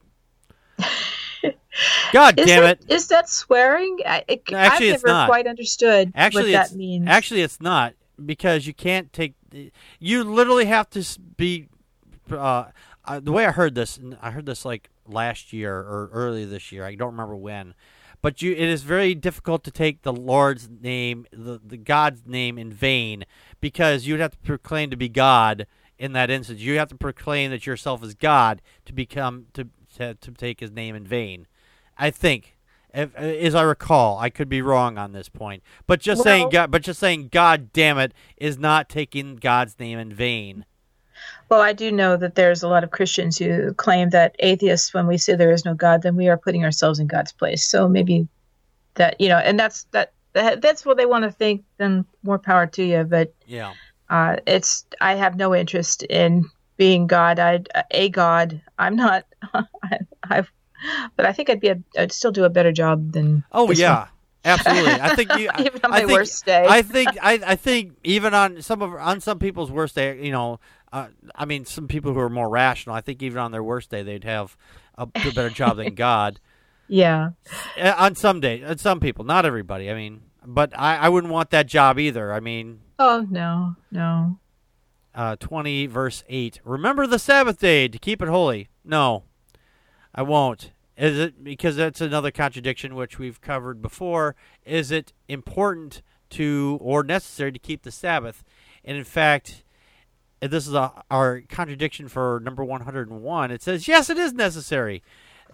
God 2.13 2.39
Is 2.39 2.47
damn 2.47 2.63
that, 2.63 2.79
it. 2.81 2.91
is 2.91 3.09
that 3.09 3.29
swearing? 3.29 3.99
I, 4.07 4.25
it, 4.29 4.43
actually, 4.53 4.91
I've 4.91 4.95
it's 4.95 5.05
never 5.05 5.15
not. 5.15 5.29
quite 5.29 5.47
understood 5.47 6.13
Actually, 6.15 6.53
what 6.53 6.71
that 6.71 6.77
means. 6.77 7.07
actually 7.09 7.43
it's 7.43 7.61
not 7.61 7.95
because 8.25 8.67
you 8.67 8.75
can't 8.75 9.13
take. 9.13 9.35
You 9.99 10.25
literally 10.25 10.67
have 10.67 10.89
to 10.91 11.05
be. 11.37 11.69
Uh, 12.31 12.67
the 13.21 13.31
way 13.33 13.47
I 13.47 13.53
heard 13.53 13.75
this, 13.77 13.97
and 13.97 14.17
I 14.21 14.31
heard 14.33 14.47
this 14.47 14.65
like 14.65 14.91
last 15.07 15.53
year 15.53 15.77
or 15.77 16.09
early 16.13 16.45
this 16.45 16.73
year. 16.73 16.85
I 16.85 16.95
don't 16.97 17.13
remember 17.13 17.37
when, 17.37 17.75
but 18.23 18.43
you. 18.43 18.53
It 18.53 18.59
is 18.59 18.83
very 18.83 19.15
difficult 19.15 19.65
to 19.65 19.71
take 19.71 20.03
the 20.03 20.13
Lord's 20.13 20.69
name, 20.69 21.27
the, 21.33 21.61
the 21.65 21.77
God's 21.77 22.23
name 22.27 22.59
in 22.59 22.73
vain, 22.73 23.25
because 23.61 24.07
you'd 24.07 24.21
have 24.21 24.33
to 24.33 24.39
proclaim 24.39 24.91
to 24.91 24.97
be 24.97 25.09
God 25.09 25.67
in 25.99 26.13
that 26.13 26.31
instance. 26.31 26.61
You 26.61 26.79
have 26.79 26.89
to 26.89 26.97
proclaim 26.97 27.51
that 27.51 27.67
yourself 27.67 28.03
is 28.03 28.15
God 28.15 28.63
to 28.85 28.93
become 28.93 29.47
to 29.55 29.69
to, 29.97 30.15
to 30.15 30.31
take 30.33 30.61
His 30.61 30.71
name 30.71 30.95
in 30.95 31.07
vain. 31.07 31.47
I 31.99 32.11
think, 32.11 32.57
if, 32.93 33.15
as 33.15 33.55
I 33.55 33.63
recall, 33.63 34.19
I 34.19 34.31
could 34.31 34.49
be 34.49 34.63
wrong 34.63 34.99
on 34.99 35.13
this 35.13 35.29
point, 35.29 35.63
but 35.87 36.01
just 36.01 36.23
saying 36.23 36.51
God, 36.51 36.71
but 36.71 36.83
just 36.83 37.01
saying 37.01 37.29
God 37.33 37.73
damn 37.73 37.99
it 37.99 38.13
is 38.37 38.59
not 38.59 38.89
taking 38.89 39.37
God's 39.37 39.79
name 39.79 39.99
in 39.99 40.13
vain. 40.13 40.65
Well, 41.49 41.61
I 41.61 41.73
do 41.73 41.91
know 41.93 42.17
that 42.17 42.35
there's 42.35 42.63
a 42.63 42.69
lot 42.69 42.85
of 42.85 42.91
Christians 42.91 43.39
who 43.39 43.73
claim 43.75 44.11
that 44.11 44.35
atheists, 44.39 44.93
when 44.95 45.07
we 45.07 45.19
say 45.19 45.35
there 45.35 45.53
is 45.53 45.65
no 45.65 45.75
God, 45.75 46.03
then 46.03 46.17
we 46.17 46.29
are 46.29 46.37
putting 46.37 46.65
ourselves 46.65 46.99
in 46.99 47.07
God's 47.07 47.33
place. 47.33 47.65
So 47.65 47.89
maybe 47.89 48.29
that 48.95 49.21
you 49.21 49.29
know, 49.29 49.39
and 49.39 49.59
that's 49.59 49.85
that. 49.93 50.13
that 50.33 50.61
that's 50.61 50.85
what 50.85 50.97
they 50.97 51.07
want 51.07 51.25
to 51.25 51.31
think. 51.31 51.65
Then 51.79 52.05
more 52.23 52.39
power 52.39 52.67
to 52.67 52.85
you. 52.85 53.05
But 53.05 53.33
Yeah. 53.47 53.73
uh, 54.11 54.37
it's 54.47 54.85
I 55.01 55.15
have 55.15 55.37
no 55.37 55.55
interest 55.55 56.03
in 56.05 56.45
being 56.77 57.07
God. 57.07 57.39
I 57.39 57.65
a 57.91 58.09
God. 58.11 58.61
I'm 58.79 58.97
not. 58.97 59.25
I, 59.55 59.99
I've. 60.25 60.51
But 61.17 61.27
I 61.27 61.33
think 61.33 61.49
I'd 61.51 61.61
be. 61.61 61.69
A, 61.69 61.79
I'd 61.99 62.13
still 62.13 62.33
do 62.33 62.45
a 62.45 62.51
better 62.51 62.73
job 62.73 63.13
than. 63.13 63.45
Oh 63.53 63.71
yeah. 63.71 64.09
Absolutely. 64.45 64.93
I 64.93 65.17
think 65.17 65.35
you. 65.37 65.51
even 65.59 65.81
on 65.85 65.87
I 65.87 65.89
my 65.89 65.99
think, 66.01 66.13
worst 66.13 66.45
day. 66.47 66.65
I 66.69 66.83
think. 66.83 67.09
I, 67.21 67.41
I 67.45 67.57
think 67.57 67.95
even 68.05 68.33
on 68.35 68.63
some 68.63 68.81
of 68.83 68.95
on 68.95 69.21
some 69.21 69.39
people's 69.39 69.71
worst 69.73 69.95
day, 69.97 70.23
you 70.25 70.31
know, 70.33 70.61
uh, 70.93 71.09
I 71.35 71.45
mean, 71.45 71.65
some 71.65 71.89
people 71.89 72.13
who 72.13 72.21
are 72.21 72.29
more 72.31 72.49
rational. 72.49 72.95
I 72.95 73.01
think 73.01 73.23
even 73.23 73.39
on 73.39 73.53
their 73.53 73.63
worst 73.63 73.91
day, 73.91 74.03
they'd 74.03 74.25
have 74.25 74.57
a, 74.97 75.07
better 75.07 75.51
job 75.51 75.77
than 75.77 75.95
God. 75.97 76.41
yeah. 76.89 77.31
Uh, 77.81 77.95
on 77.99 78.15
some 78.15 78.41
day, 78.41 78.63
uh, 78.63 78.77
some 78.77 79.01
people, 79.01 79.25
not 79.25 79.45
everybody. 79.45 79.91
I 79.91 79.95
mean, 79.95 80.23
but 80.47 80.73
I, 80.79 80.97
I 80.97 81.09
wouldn't 81.09 81.33
want 81.33 81.51
that 81.51 81.67
job 81.67 81.99
either. 81.99 82.33
I 82.33 82.41
mean, 82.41 82.81
Oh 82.99 83.27
no, 83.29 83.77
no. 83.91 84.39
uh, 85.15 85.37
20 85.37 85.87
verse 85.87 86.25
8 86.29 86.61
remember 86.65 87.07
the 87.07 87.19
sabbath 87.19 87.59
day 87.59 87.89
to 87.89 87.99
keep 87.99 88.23
it 88.23 88.29
holy 88.29 88.69
no 88.85 89.25
i 90.15 90.23
won't 90.23 90.73
is 90.97 91.19
it 91.19 91.43
because 91.45 91.77
that's 91.77 92.01
another 92.01 92.31
contradiction 92.31 92.95
which 92.95 93.19
we've 93.19 93.41
covered 93.43 93.83
before 93.83 94.35
is 94.65 94.91
it 94.91 95.13
important 95.29 96.01
to 96.31 96.79
or 96.81 97.03
necessary 97.03 97.53
to 97.53 97.59
keep 97.59 97.83
the 97.83 97.91
sabbath 97.91 98.43
and 98.85 98.97
in 98.97 99.05
fact 99.05 99.63
and 100.47 100.53
this 100.53 100.67
is 100.69 100.75
a, 100.75 100.93
our 101.11 101.43
contradiction 101.49 102.09
for 102.09 102.41
number 102.43 102.65
101 102.65 103.51
it 103.51 103.61
says 103.63 103.89
yes 103.89 104.09
it 104.09 104.17
is 104.17 104.33
necessary 104.33 105.03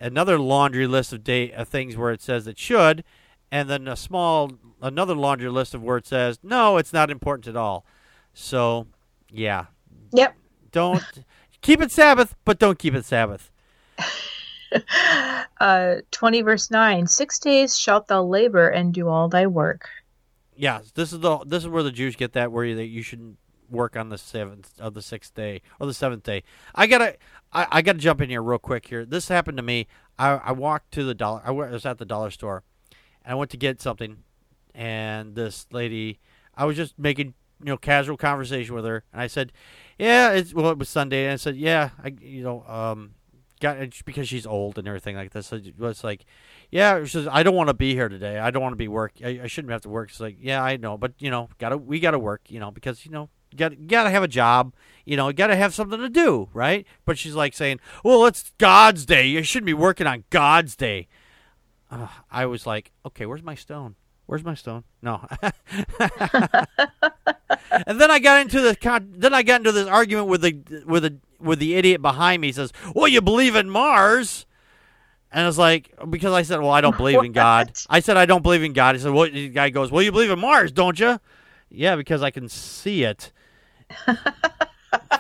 another 0.01 0.39
laundry 0.39 0.87
list 0.87 1.13
of 1.13 1.25
day 1.25 1.51
of 1.53 1.67
things 1.67 1.97
where 1.97 2.13
it 2.13 2.21
says 2.21 2.47
it 2.47 2.59
should 2.59 3.03
and 3.51 3.71
then 3.71 3.89
a 3.89 3.97
small 3.97 4.53
another 4.81 5.15
laundry 5.15 5.49
list 5.49 5.75
of 5.75 5.83
where 5.83 5.97
it 5.97 6.07
says 6.07 6.39
no 6.43 6.77
it's 6.77 6.93
not 6.93 7.11
important 7.11 7.47
at 7.49 7.57
all 7.57 7.85
so 8.35 8.87
yeah 9.31 9.67
Yep. 10.13 10.37
don't 10.71 11.25
keep 11.63 11.81
it 11.81 11.91
Sabbath, 11.91 12.35
but 12.45 12.59
don't 12.59 12.79
keep 12.79 12.95
it 12.95 13.05
Sabbath. 13.05 13.51
Uh, 15.61 15.97
20 16.11 16.41
verse 16.41 16.71
9 16.71 17.07
Six 17.07 17.39
days 17.39 17.79
shalt 17.79 18.09
thou 18.09 18.23
labor 18.23 18.69
and 18.69 18.95
do 18.95 19.07
all 19.07 19.29
thy 19.29 19.47
work. 19.47 19.87
Yeah, 20.57 20.81
this 20.95 21.13
is 21.13 21.21
the 21.21 21.39
this 21.45 21.63
is 21.63 21.69
where 21.69 21.83
the 21.83 21.93
Jews 21.93 22.17
get 22.17 22.33
that 22.33 22.51
where 22.51 22.65
you, 22.65 22.75
that 22.77 22.87
you 22.87 23.03
shouldn't 23.03 23.37
work 23.73 23.97
on 23.97 24.11
the 24.11 24.19
seventh 24.19 24.71
of 24.79 24.95
the 24.95 25.03
sixth 25.03 25.35
day 25.35 25.63
or 25.81 25.87
the 25.87 25.95
seventh 25.95 26.23
day. 26.23 26.43
I 26.75 26.87
gotta 26.87 27.17
I, 27.53 27.67
I 27.71 27.83
gotta 27.83 27.99
jump 27.99 28.21
in 28.21 28.31
here 28.31 28.43
real 28.43 28.59
quick 28.59 28.87
here. 28.87 29.05
This 29.05 29.29
happened 29.29 29.57
to 29.57 29.63
me. 29.63 29.87
I, 30.19 30.31
I 30.33 30.53
walked 30.53 30.93
to 30.93 31.05
the 31.05 31.15
dollar. 31.15 31.43
I 31.45 31.51
was 31.51 31.87
at 31.87 31.99
the 31.99 32.05
dollar 32.05 32.31
store, 32.31 32.63
and 33.25 33.33
I 33.33 33.35
went 33.35 33.51
to 33.53 33.57
get 33.57 33.81
something, 33.81 34.19
and 34.75 35.35
this 35.35 35.67
lady, 35.73 36.21
I 36.55 36.65
was 36.65 36.77
just 36.77 36.99
making 36.99 37.35
you 37.61 37.67
know 37.67 37.77
casual 37.77 38.17
conversation 38.17 38.75
with 38.75 38.85
her, 38.85 39.05
and 39.13 39.23
I 39.23 39.27
said, 39.27 39.53
"Yeah, 39.99 40.31
it's 40.33 40.55
well, 40.55 40.71
it 40.71 40.79
was 40.79 40.89
Sunday," 40.89 41.25
and 41.25 41.33
I 41.33 41.37
said, 41.37 41.57
"Yeah, 41.57 41.91
I 42.03 42.15
you 42.21 42.43
know 42.43 42.65
um." 42.67 43.15
Got, 43.61 43.79
because 44.05 44.29
she's 44.29 44.45
old 44.45 44.77
and 44.77 44.89
everything 44.89 45.15
like 45.15 45.31
this. 45.31 45.47
So 45.47 45.61
was 45.79 46.03
like, 46.03 46.25
yeah, 46.73 47.05
she 47.05 47.11
says, 47.11 47.29
I 47.31 47.45
don't 47.45 47.55
want 47.55 47.69
to 47.69 47.75
be 47.75 47.95
here 47.95 48.09
today. 48.09 48.37
I 48.37 48.51
don't 48.51 48.61
want 48.61 48.73
to 48.73 48.77
be 48.77 48.89
work. 48.89 49.13
I, 49.25 49.39
I 49.45 49.47
shouldn't 49.47 49.71
have 49.71 49.83
to 49.83 49.89
work. 49.89 50.09
She's 50.09 50.19
like, 50.19 50.37
yeah, 50.41 50.61
I 50.65 50.77
know, 50.79 50.99
but 50.99 51.13
you 51.21 51.31
know, 51.31 51.49
gotta 51.59 51.77
we 51.77 52.01
gotta 52.01 52.19
work, 52.19 52.41
you 52.49 52.59
know, 52.59 52.73
because 52.73 53.07
you 53.07 53.13
know, 53.13 53.29
got 53.57 53.79
you 53.79 53.87
gotta 53.87 54.11
have 54.11 54.23
a 54.23 54.29
job, 54.29 54.73
you 55.05 55.17
know, 55.17 55.33
gotta 55.33 55.57
have 55.57 55.75
something 55.75 55.99
to 55.99 56.09
do, 56.09 56.49
right? 56.53 56.87
But 57.05 57.19
she's 57.19 57.35
like 57.35 57.55
saying, 57.55 57.81
well, 58.05 58.27
it's 58.27 58.53
God's 58.59 59.07
day. 59.07 59.27
You 59.27 59.43
shouldn't 59.43 59.67
be 59.67 59.75
working 59.75 60.07
on 60.07 60.25
God's 60.31 60.77
day. 60.77 61.09
Uh, 61.91 62.09
I 62.31 62.47
was 62.47 62.67
like, 62.67 62.93
okay, 63.05 63.27
where's 63.27 63.43
my 63.43 63.55
stone? 63.55 63.97
Where's 64.27 64.45
my 64.45 64.55
stone? 64.55 64.85
No. 65.03 65.27
and 65.43 65.53
then 68.01 68.11
I 68.11 68.19
got 68.19 68.41
into 68.41 68.61
the 68.61 68.77
con- 68.81 69.15
then 69.17 69.35
I 69.35 69.43
got 69.43 69.61
into 69.61 69.73
this 69.73 69.89
argument 69.89 70.29
with 70.29 70.43
the 70.43 70.85
with 70.87 71.03
the 71.03 71.19
with 71.39 71.59
the 71.59 71.75
idiot 71.75 72.01
behind 72.01 72.41
me. 72.41 72.49
He 72.49 72.53
says, 72.53 72.73
"Well, 72.95 73.09
you 73.09 73.21
believe 73.21 73.57
in 73.57 73.69
Mars." 73.69 74.47
And 75.33 75.45
I 75.45 75.47
was 75.47 75.59
like, 75.59 75.95
because 76.11 76.35
I 76.35 76.43
said, 76.43 76.61
well, 76.61 76.71
I 76.71 76.83
don't 76.83 76.97
believe 76.97 77.23
in 77.23 77.33
God. 77.33 77.73
I 77.89 78.01
said, 78.01 78.19
I 78.19 78.27
don't 78.27 78.43
believe 78.43 78.63
in 78.63 78.75
God. 78.75 78.97
He 78.97 79.01
said, 79.01 79.13
well, 79.13 79.31
the 79.31 79.49
guy 79.49 79.71
goes, 79.71 79.91
well, 79.91 80.03
you 80.03 80.13
believe 80.13 80.31
in 80.31 80.39
Mars, 80.39 80.73
don't 80.73 81.01
you? 81.01 81.19
Yeah, 81.71 81.97
because 81.97 82.23
I 82.23 82.31
can 82.31 82.51
see 82.51 83.03
it. 83.03 83.33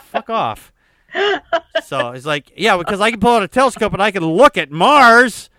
Fuck 0.02 0.30
off. 0.30 0.72
So 1.84 2.12
he's 2.12 2.26
like, 2.26 2.52
yeah, 2.56 2.76
because 2.76 3.00
I 3.00 3.10
can 3.10 3.20
pull 3.20 3.34
out 3.34 3.42
a 3.42 3.48
telescope 3.48 3.92
and 3.92 4.02
I 4.02 4.10
can 4.10 4.24
look 4.24 4.56
at 4.56 4.70
Mars. 4.70 5.50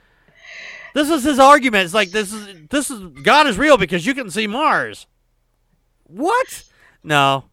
This 0.93 1.10
is 1.10 1.24
his 1.24 1.39
argument. 1.39 1.86
It's 1.86 1.93
like 1.93 2.12
this 2.12 2.32
is 2.34 2.67
this 2.70 2.91
is 2.91 3.00
God 3.22 3.48
is 3.48 3.58
real 3.58 3.77
because 3.77 4.05
you 4.05 4.13
can 4.13 4.29
see 4.29 4.48
Mars. 4.48 5.08
What? 6.03 6.63
No. 7.03 7.46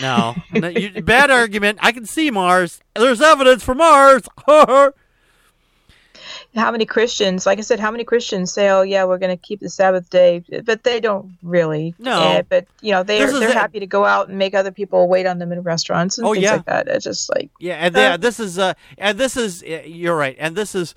No. 0.00 0.36
No, 0.52 0.68
you, 0.68 1.02
bad 1.02 1.30
argument. 1.30 1.78
I 1.82 1.92
can 1.92 2.06
see 2.06 2.30
Mars. 2.30 2.80
There's 2.94 3.20
evidence 3.20 3.62
for 3.62 3.74
Mars. 3.74 4.22
How 6.56 6.72
many 6.72 6.84
Christians, 6.84 7.46
like 7.46 7.58
I 7.58 7.62
said, 7.62 7.78
how 7.78 7.92
many 7.92 8.02
Christians 8.02 8.52
say, 8.52 8.68
"Oh 8.70 8.82
yeah, 8.82 9.04
we're 9.04 9.18
going 9.18 9.30
to 9.30 9.40
keep 9.40 9.60
the 9.60 9.68
Sabbath 9.70 10.10
day," 10.10 10.42
but 10.64 10.82
they 10.82 10.98
don't 10.98 11.36
really. 11.42 11.94
No. 11.98 12.20
Eh, 12.22 12.42
but 12.48 12.66
you 12.80 12.90
know, 12.90 13.04
they're 13.04 13.30
they're 13.30 13.50
it. 13.50 13.54
happy 13.54 13.78
to 13.78 13.86
go 13.86 14.04
out 14.04 14.28
and 14.28 14.36
make 14.36 14.54
other 14.54 14.72
people 14.72 15.06
wait 15.08 15.26
on 15.26 15.38
them 15.38 15.52
in 15.52 15.60
restaurants 15.62 16.18
and 16.18 16.26
Oh, 16.26 16.32
things 16.32 16.42
yeah. 16.44 16.52
like 16.54 16.64
that. 16.66 16.88
It's 16.88 17.04
just 17.04 17.30
like 17.30 17.50
Yeah, 17.60 17.74
and 17.74 17.96
Uh, 17.96 18.00
yeah, 18.00 18.16
this 18.16 18.40
is 18.40 18.58
uh, 18.58 18.74
and 18.98 19.16
this 19.16 19.36
is 19.36 19.62
uh, 19.62 19.82
you're 19.86 20.16
right, 20.16 20.36
and 20.40 20.56
this 20.56 20.74
is 20.74 20.94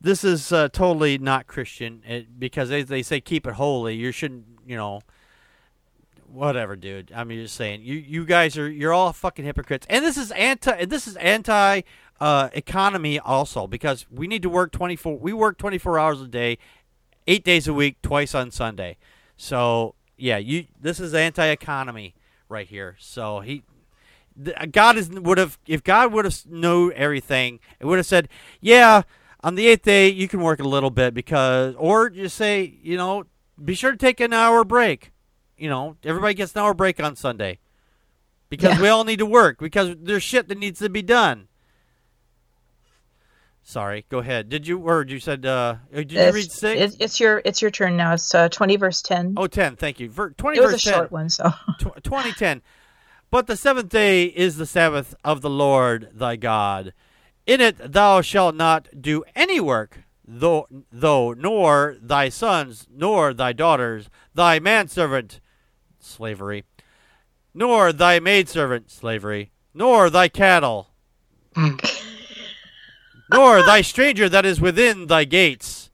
this 0.00 0.24
is 0.24 0.52
uh, 0.52 0.68
totally 0.70 1.18
not 1.18 1.46
Christian 1.46 2.02
it, 2.06 2.40
because 2.40 2.70
they 2.70 2.82
they 2.82 3.02
say 3.02 3.20
keep 3.20 3.46
it 3.46 3.54
holy. 3.54 3.96
You 3.96 4.10
shouldn't, 4.10 4.46
you 4.66 4.76
know, 4.76 5.00
whatever, 6.28 6.76
dude. 6.76 7.12
I'm 7.14 7.28
just 7.30 7.56
saying, 7.56 7.82
you 7.82 7.94
you 7.96 8.24
guys 8.24 8.56
are 8.58 8.70
you're 8.70 8.92
all 8.92 9.12
fucking 9.12 9.44
hypocrites, 9.44 9.86
and 9.90 10.04
this 10.04 10.16
is 10.16 10.30
anti 10.32 10.84
this 10.86 11.06
is 11.06 11.16
anti 11.16 11.82
uh, 12.20 12.48
economy 12.52 13.18
also 13.18 13.66
because 13.66 14.06
we 14.10 14.26
need 14.26 14.42
to 14.42 14.48
work 14.48 14.72
24. 14.72 15.18
We 15.18 15.32
work 15.32 15.58
24 15.58 15.98
hours 15.98 16.20
a 16.20 16.28
day, 16.28 16.58
eight 17.26 17.44
days 17.44 17.66
a 17.68 17.74
week, 17.74 18.00
twice 18.02 18.34
on 18.34 18.50
Sunday. 18.50 18.96
So 19.36 19.94
yeah, 20.16 20.38
you 20.38 20.66
this 20.80 21.00
is 21.00 21.12
anti 21.14 21.44
economy 21.46 22.14
right 22.48 22.66
here. 22.66 22.96
So 22.98 23.40
he 23.40 23.62
th- 24.42 24.56
God 24.72 24.96
is 24.96 25.10
would 25.10 25.38
have 25.38 25.58
if 25.66 25.82
God 25.82 26.12
would 26.12 26.24
have 26.24 26.46
knew 26.46 26.90
everything, 26.92 27.58
it 27.80 27.86
would 27.86 27.98
have 27.98 28.06
said, 28.06 28.28
"Yeah, 28.60 29.02
on 29.42 29.56
the 29.56 29.66
eighth 29.66 29.82
day 29.82 30.08
you 30.08 30.28
can 30.28 30.40
work 30.40 30.60
a 30.60 30.68
little 30.68 30.90
bit 30.90 31.14
because," 31.14 31.74
or 31.76 32.10
just 32.10 32.36
say, 32.36 32.78
you 32.82 32.96
know, 32.96 33.24
be 33.62 33.74
sure 33.74 33.90
to 33.90 33.96
take 33.96 34.20
an 34.20 34.32
hour 34.32 34.64
break. 34.64 35.10
You 35.58 35.68
know, 35.68 35.96
everybody 36.04 36.34
gets 36.34 36.54
an 36.54 36.60
hour 36.62 36.74
break 36.74 37.02
on 37.02 37.16
Sunday 37.16 37.58
because 38.48 38.76
Yeah. 38.76 38.82
we 38.82 38.88
all 38.88 39.04
need 39.04 39.18
to 39.18 39.26
work 39.26 39.58
because 39.58 39.96
there's 40.00 40.22
shit 40.22 40.48
that 40.48 40.58
needs 40.58 40.78
to 40.80 40.88
be 40.88 41.02
done. 41.02 41.48
Sorry, 43.66 44.04
go 44.10 44.18
ahead. 44.18 44.50
Did 44.50 44.66
you 44.66 44.78
or 44.78 45.06
you 45.06 45.18
said 45.18 45.46
uh 45.46 45.76
did 45.92 46.12
you 46.12 46.20
it's, 46.20 46.34
read 46.34 46.52
six? 46.52 46.80
It's, 46.80 46.96
it's 47.00 47.18
your 47.18 47.40
it's 47.46 47.62
your 47.62 47.70
turn 47.70 47.96
now. 47.96 48.12
It's 48.12 48.34
uh, 48.34 48.50
twenty 48.50 48.76
verse 48.76 49.00
ten. 49.00 49.34
oh, 49.38 49.46
10, 49.46 49.76
thank 49.76 49.98
you. 49.98 50.10
Ver, 50.10 50.30
20 50.30 50.58
it 50.58 50.60
was 50.60 50.74
a 50.74 50.78
10. 50.78 50.92
short 50.92 51.10
one, 51.10 51.30
so 51.30 51.44
Tw- 51.78 52.02
2010. 52.04 52.60
But 53.30 53.46
the 53.46 53.56
seventh 53.56 53.88
day 53.88 54.26
is 54.26 54.58
the 54.58 54.66
Sabbath 54.66 55.14
of 55.24 55.40
the 55.40 55.50
Lord 55.50 56.10
thy 56.12 56.36
God. 56.36 56.92
In 57.46 57.62
it 57.62 57.92
thou 57.92 58.20
shalt 58.20 58.54
not 58.54 58.88
do 59.00 59.24
any 59.34 59.60
work, 59.60 60.04
though, 60.26 60.68
though 60.92 61.32
nor 61.32 61.96
thy 62.00 62.28
sons, 62.28 62.86
nor 62.94 63.32
thy 63.32 63.54
daughters, 63.54 64.10
thy 64.34 64.58
manservant, 64.58 65.40
slavery, 65.98 66.64
nor 67.54 67.94
thy 67.94 68.20
maidservant, 68.20 68.90
slavery, 68.90 69.52
nor 69.72 70.10
thy 70.10 70.28
cattle, 70.28 70.90
nor 73.32 73.62
thy 73.62 73.80
stranger 73.80 74.28
that 74.28 74.46
is 74.46 74.60
within 74.60 75.06
thy 75.06 75.24
gates. 75.24 75.90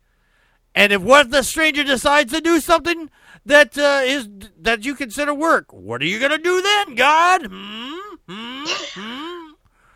And 0.74 0.92
if 0.92 1.02
what 1.02 1.30
the 1.30 1.42
stranger 1.42 1.84
decides 1.84 2.32
to 2.32 2.40
do 2.40 2.60
something 2.60 3.10
that 3.44 3.76
uh, 3.76 4.02
is 4.04 4.28
that 4.60 4.84
you 4.84 4.94
consider 4.94 5.34
work, 5.34 5.72
what 5.72 6.02
are 6.02 6.06
you 6.06 6.20
gonna 6.20 6.38
do 6.38 6.62
then, 6.62 6.94
God? 6.94 7.46
Hmm? 7.46 7.94
Hmm? 8.28 8.64
Hmm? 8.94 9.52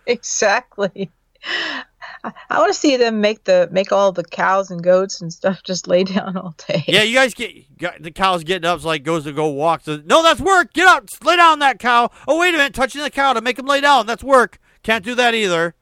exactly. 0.07 1.11
I, 2.25 2.33
I 2.51 2.59
want 2.59 2.73
to 2.73 2.79
see 2.79 2.97
them 2.97 3.21
make 3.21 3.45
the 3.45 3.69
make 3.71 3.93
all 3.93 4.13
the 4.13 4.25
cows 4.25 4.71
and 4.71 4.83
goats 4.83 5.21
and 5.21 5.33
stuff 5.33 5.63
just 5.63 5.87
lay 5.87 6.05
down 6.05 6.37
all 6.37 6.55
day. 6.67 6.85
Yeah, 6.89 7.03
you 7.03 7.15
guys 7.15 7.35
get 7.35 7.79
got, 7.79 8.03
the 8.03 8.11
cow's 8.11 8.45
getting 8.45 8.67
up, 8.67 8.77
it's 8.77 8.85
like 8.85 9.03
goes 9.03 9.25
to 9.25 9.33
go 9.33 9.49
walk. 9.49 9.83
So, 9.83 10.01
no, 10.05 10.23
that's 10.23 10.41
work. 10.41 10.73
Get 10.73 10.87
up, 10.87 11.09
lay 11.23 11.37
down 11.37 11.59
that 11.61 11.79
cow. 11.79 12.11
Oh, 12.27 12.41
wait 12.41 12.55
a 12.55 12.59
minute, 12.59 12.75
touching 12.75 13.03
the 13.03 13.11
cow 13.11 13.33
to 13.35 13.41
make 13.41 13.59
him 13.59 13.67
lay 13.67 13.81
down. 13.81 14.07
That's 14.07 14.25
work. 14.25 14.59
Can't 14.83 15.05
do 15.05 15.15
that 15.15 15.35
either. 15.35 15.75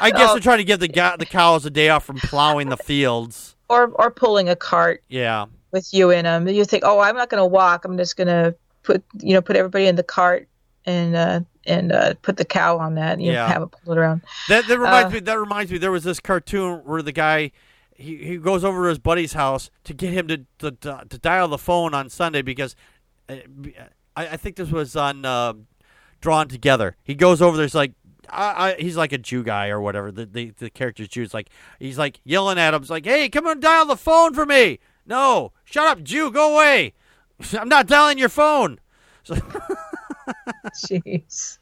I 0.00 0.10
guess 0.10 0.30
Oh. 0.30 0.34
they're 0.34 0.40
trying 0.42 0.58
to 0.58 0.64
give 0.64 0.80
the 0.80 0.88
the 1.18 1.26
cows 1.26 1.64
a 1.66 1.70
day 1.70 1.88
off 1.88 2.04
from 2.04 2.16
plowing 2.20 2.68
the 2.68 2.76
fields. 2.76 3.56
Or 3.68 3.88
or 3.94 4.10
pulling 4.10 4.48
a 4.48 4.56
cart 4.56 5.02
Yeah, 5.08 5.46
with 5.70 5.92
you 5.94 6.10
in 6.10 6.24
them. 6.24 6.48
You 6.48 6.64
think, 6.64 6.82
oh, 6.84 6.98
I'm 7.00 7.14
not 7.16 7.30
going 7.30 7.40
to 7.40 7.46
walk. 7.46 7.84
I'm 7.84 7.96
just 7.96 8.16
going 8.16 8.28
to 8.28 8.54
put 8.82 9.02
you 9.20 9.34
know 9.34 9.40
put 9.42 9.56
everybody 9.56 9.86
in 9.86 9.94
the 9.96 10.02
cart 10.02 10.48
and 10.86 11.14
uh, 11.14 11.40
and 11.66 11.92
uh, 11.92 12.14
put 12.22 12.36
the 12.36 12.44
cow 12.44 12.78
on 12.78 12.94
that. 12.96 13.12
And, 13.14 13.22
you 13.22 13.32
Yeah. 13.32 13.42
know, 13.46 13.52
have 13.52 13.62
it 13.62 13.68
pull 13.84 13.92
it 13.92 13.98
around. 13.98 14.22
That 14.48 14.66
that 14.66 14.78
reminds 14.78 15.12
Uh, 15.12 15.14
me. 15.14 15.20
That 15.20 15.38
reminds 15.38 15.70
me. 15.70 15.78
There 15.78 15.92
was 15.92 16.02
this 16.04 16.18
cartoon 16.18 16.78
where 16.84 17.02
the 17.02 17.12
guy 17.12 17.52
he, 17.94 18.16
he 18.16 18.36
goes 18.38 18.64
over 18.64 18.84
to 18.84 18.88
his 18.88 18.98
buddy's 18.98 19.34
house 19.34 19.70
to 19.84 19.94
get 19.94 20.12
him 20.12 20.26
to 20.28 20.38
to, 20.58 20.70
to, 20.72 21.04
to 21.08 21.18
dial 21.18 21.46
the 21.48 21.58
phone 21.58 21.94
on 21.94 22.08
Sunday 22.08 22.42
because 22.42 22.74
uh, 23.28 23.36
I, 24.16 24.28
I 24.28 24.36
think 24.36 24.56
this 24.56 24.70
was 24.70 24.96
on 24.96 25.24
uh, 25.24 25.52
Drawn 26.20 26.48
Together. 26.48 26.96
He 27.04 27.14
goes 27.14 27.40
over 27.40 27.56
there's 27.56 27.74
like. 27.76 27.92
I, 28.32 28.70
I, 28.70 28.74
he's 28.78 28.96
like 28.96 29.12
a 29.12 29.18
Jew 29.18 29.42
guy 29.42 29.68
or 29.68 29.80
whatever. 29.80 30.10
The, 30.10 30.26
the 30.26 30.50
the 30.50 30.70
character's 30.70 31.08
Jew. 31.08 31.22
It's 31.22 31.34
like 31.34 31.50
he's 31.78 31.98
like 31.98 32.20
yelling 32.24 32.58
at 32.58 32.74
him. 32.74 32.82
It's 32.82 32.90
like, 32.90 33.04
"Hey, 33.04 33.28
come 33.28 33.46
and 33.46 33.60
dial 33.60 33.86
the 33.86 33.96
phone 33.96 34.34
for 34.34 34.46
me." 34.46 34.78
No, 35.06 35.52
shut 35.64 35.86
up, 35.86 36.02
Jew. 36.02 36.30
Go 36.30 36.54
away. 36.54 36.94
I'm 37.58 37.68
not 37.68 37.86
dialing 37.86 38.18
your 38.18 38.28
phone. 38.28 38.78
So, 39.24 39.34
Jeez. 40.74 41.58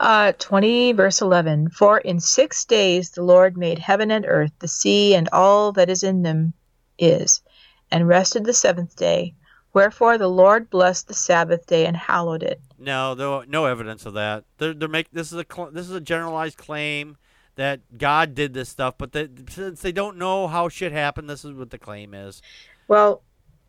Uh, 0.00 0.32
20 0.38 0.92
verse 0.92 1.20
11 1.22 1.70
For 1.70 1.98
in 1.98 2.20
six 2.20 2.64
days 2.64 3.10
the 3.10 3.22
Lord 3.22 3.56
made 3.56 3.78
heaven 3.78 4.10
and 4.10 4.24
earth, 4.26 4.52
the 4.58 4.68
sea, 4.68 5.14
and 5.14 5.28
all 5.32 5.72
that 5.72 5.88
is 5.88 6.02
in 6.02 6.22
them 6.22 6.52
is, 6.98 7.42
and 7.90 8.08
rested 8.08 8.44
the 8.44 8.52
seventh 8.52 8.96
day. 8.96 9.34
Wherefore 9.72 10.18
the 10.18 10.28
Lord 10.28 10.68
blessed 10.70 11.08
the 11.08 11.14
Sabbath 11.14 11.66
day 11.66 11.86
and 11.86 11.96
hallowed 11.96 12.42
it. 12.42 12.60
No, 12.78 13.14
no, 13.14 13.44
no 13.46 13.66
evidence 13.66 14.06
of 14.06 14.14
that. 14.14 14.44
They're, 14.58 14.74
they're 14.74 14.88
make 14.88 15.10
this 15.10 15.32
is 15.32 15.38
a 15.38 15.44
cl- 15.50 15.70
this 15.70 15.86
is 15.88 15.94
a 15.94 16.00
generalized 16.00 16.58
claim 16.58 17.16
that 17.56 17.80
God 17.98 18.34
did 18.34 18.52
this 18.52 18.68
stuff, 18.68 18.94
but 18.98 19.12
they, 19.12 19.28
since 19.48 19.80
they 19.80 19.92
don't 19.92 20.16
know 20.16 20.48
how 20.48 20.68
shit 20.68 20.90
happened, 20.92 21.30
this 21.30 21.44
is 21.44 21.52
what 21.52 21.70
the 21.70 21.78
claim 21.78 22.12
is. 22.14 22.42
Well, 22.88 23.22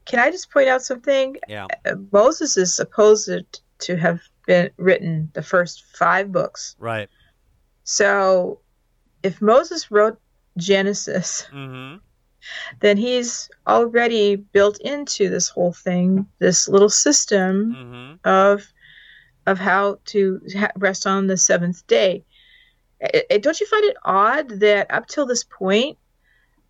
can 0.05 0.19
I 0.19 0.31
just 0.31 0.51
point 0.51 0.67
out 0.69 0.81
something? 0.81 1.37
Yeah. 1.47 1.67
Uh, 1.85 1.95
Moses 2.11 2.57
is 2.57 2.75
supposed 2.75 3.29
to 3.79 3.95
have 3.97 4.21
been 4.47 4.69
written 4.77 5.29
the 5.33 5.41
first 5.43 5.83
five 5.95 6.31
books. 6.31 6.75
Right. 6.79 7.09
So 7.83 8.59
if 9.23 9.41
Moses 9.41 9.91
wrote 9.91 10.19
Genesis, 10.57 11.47
Mm-hmm. 11.53 11.97
then 12.79 12.97
he's 12.97 13.49
already 13.67 14.35
built 14.35 14.79
into 14.81 15.29
this 15.29 15.49
whole 15.49 15.73
thing 15.73 16.25
this 16.39 16.67
little 16.67 16.89
system 16.89 17.73
Mm-hmm. 17.75 18.27
of 18.27 18.63
of 19.45 19.59
how 19.59 19.99
to 20.05 20.41
ha- 20.57 20.71
rest 20.77 21.05
on 21.05 21.27
the 21.27 21.37
seventh 21.37 21.85
day. 21.87 22.23
Don't 23.41 23.59
you 23.59 23.67
find 23.67 23.85
it 23.85 23.97
odd 24.03 24.49
that 24.61 24.91
up 24.91 25.07
till 25.07 25.25
this 25.25 25.43
point, 25.43 25.97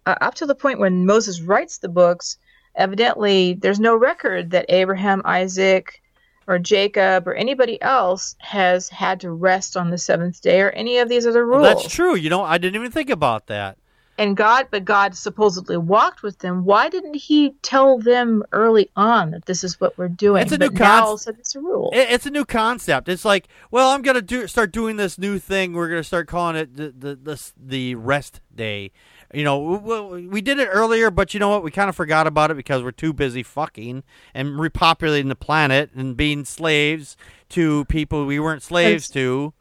uh, 0.05 0.15
up 0.21 0.35
to 0.35 0.45
the 0.45 0.55
point 0.55 0.79
when 0.79 1.05
Moses 1.05 1.41
writes 1.41 1.77
the 1.77 1.87
books, 1.87 2.37
evidently 2.75 3.53
there's 3.53 3.79
no 3.79 3.95
record 3.95 4.51
that 4.51 4.65
Abraham, 4.69 5.21
Isaac, 5.23 6.01
or 6.47 6.59
Jacob 6.59 7.27
or 7.27 7.33
anybody 7.33 7.81
else 7.81 8.35
has 8.39 8.89
had 8.89 9.21
to 9.21 9.31
rest 9.31 9.75
on 9.77 9.89
the 9.89 9.97
seventh 9.97 10.41
day 10.41 10.61
or 10.61 10.69
any 10.71 10.97
of 10.99 11.09
these 11.09 11.25
other 11.25 11.45
rules. 11.45 11.61
Well, 11.61 11.75
that's 11.75 11.93
true. 11.93 12.15
You 12.15 12.29
know, 12.29 12.43
I 12.43 12.57
didn't 12.57 12.75
even 12.75 12.91
think 12.91 13.09
about 13.09 13.47
that. 13.47 13.77
And 14.17 14.37
God, 14.37 14.67
but 14.71 14.85
God 14.85 15.13
supposedly 15.15 15.75
walked 15.75 16.23
with 16.23 16.39
them. 16.39 16.63
Why 16.63 16.87
didn't 16.87 17.15
He 17.15 17.51
tell 17.61 17.97
them 17.99 18.43
early 18.53 18.89
on 18.95 19.31
that 19.31 19.45
this 19.45 19.61
is 19.63 19.79
what 19.81 19.97
we're 19.97 20.07
doing? 20.07 20.41
It's 20.43 20.53
a 20.53 20.57
but 20.57 20.71
new 20.71 20.77
concept. 20.77 21.39
it's 21.39 21.55
a 21.55 21.59
rule. 21.59 21.89
It, 21.93 22.09
it's 22.11 22.25
a 22.25 22.31
new 22.31 22.45
concept. 22.45 23.09
It's 23.09 23.25
like, 23.25 23.49
well, 23.71 23.89
I'm 23.89 24.01
gonna 24.01 24.21
do 24.21 24.47
start 24.47 24.71
doing 24.71 24.95
this 24.95 25.17
new 25.17 25.37
thing. 25.37 25.73
We're 25.73 25.89
gonna 25.89 26.03
start 26.03 26.27
calling 26.27 26.55
it 26.55 26.77
the 26.77 26.93
the 26.97 27.15
the, 27.15 27.51
the 27.57 27.95
rest 27.95 28.39
day. 28.55 28.91
You 29.33 29.43
know, 29.43 29.59
we, 29.59 30.27
we 30.27 30.39
did 30.41 30.59
it 30.59 30.69
earlier, 30.71 31.11
but 31.11 31.33
you 31.33 31.41
know 31.41 31.49
what? 31.49 31.63
We 31.63 31.71
kind 31.71 31.89
of 31.89 31.95
forgot 31.95 32.25
about 32.25 32.51
it 32.51 32.57
because 32.57 32.83
we're 32.83 32.91
too 32.91 33.11
busy 33.11 33.43
fucking 33.43 34.03
and 34.33 34.49
repopulating 34.51 35.27
the 35.27 35.35
planet 35.35 35.89
and 35.93 36.15
being 36.15 36.45
slaves 36.45 37.17
to 37.49 37.83
people 37.85 38.25
we 38.25 38.39
weren't 38.39 38.63
slaves 38.63 39.09
It's- 39.09 39.13
to. 39.13 39.53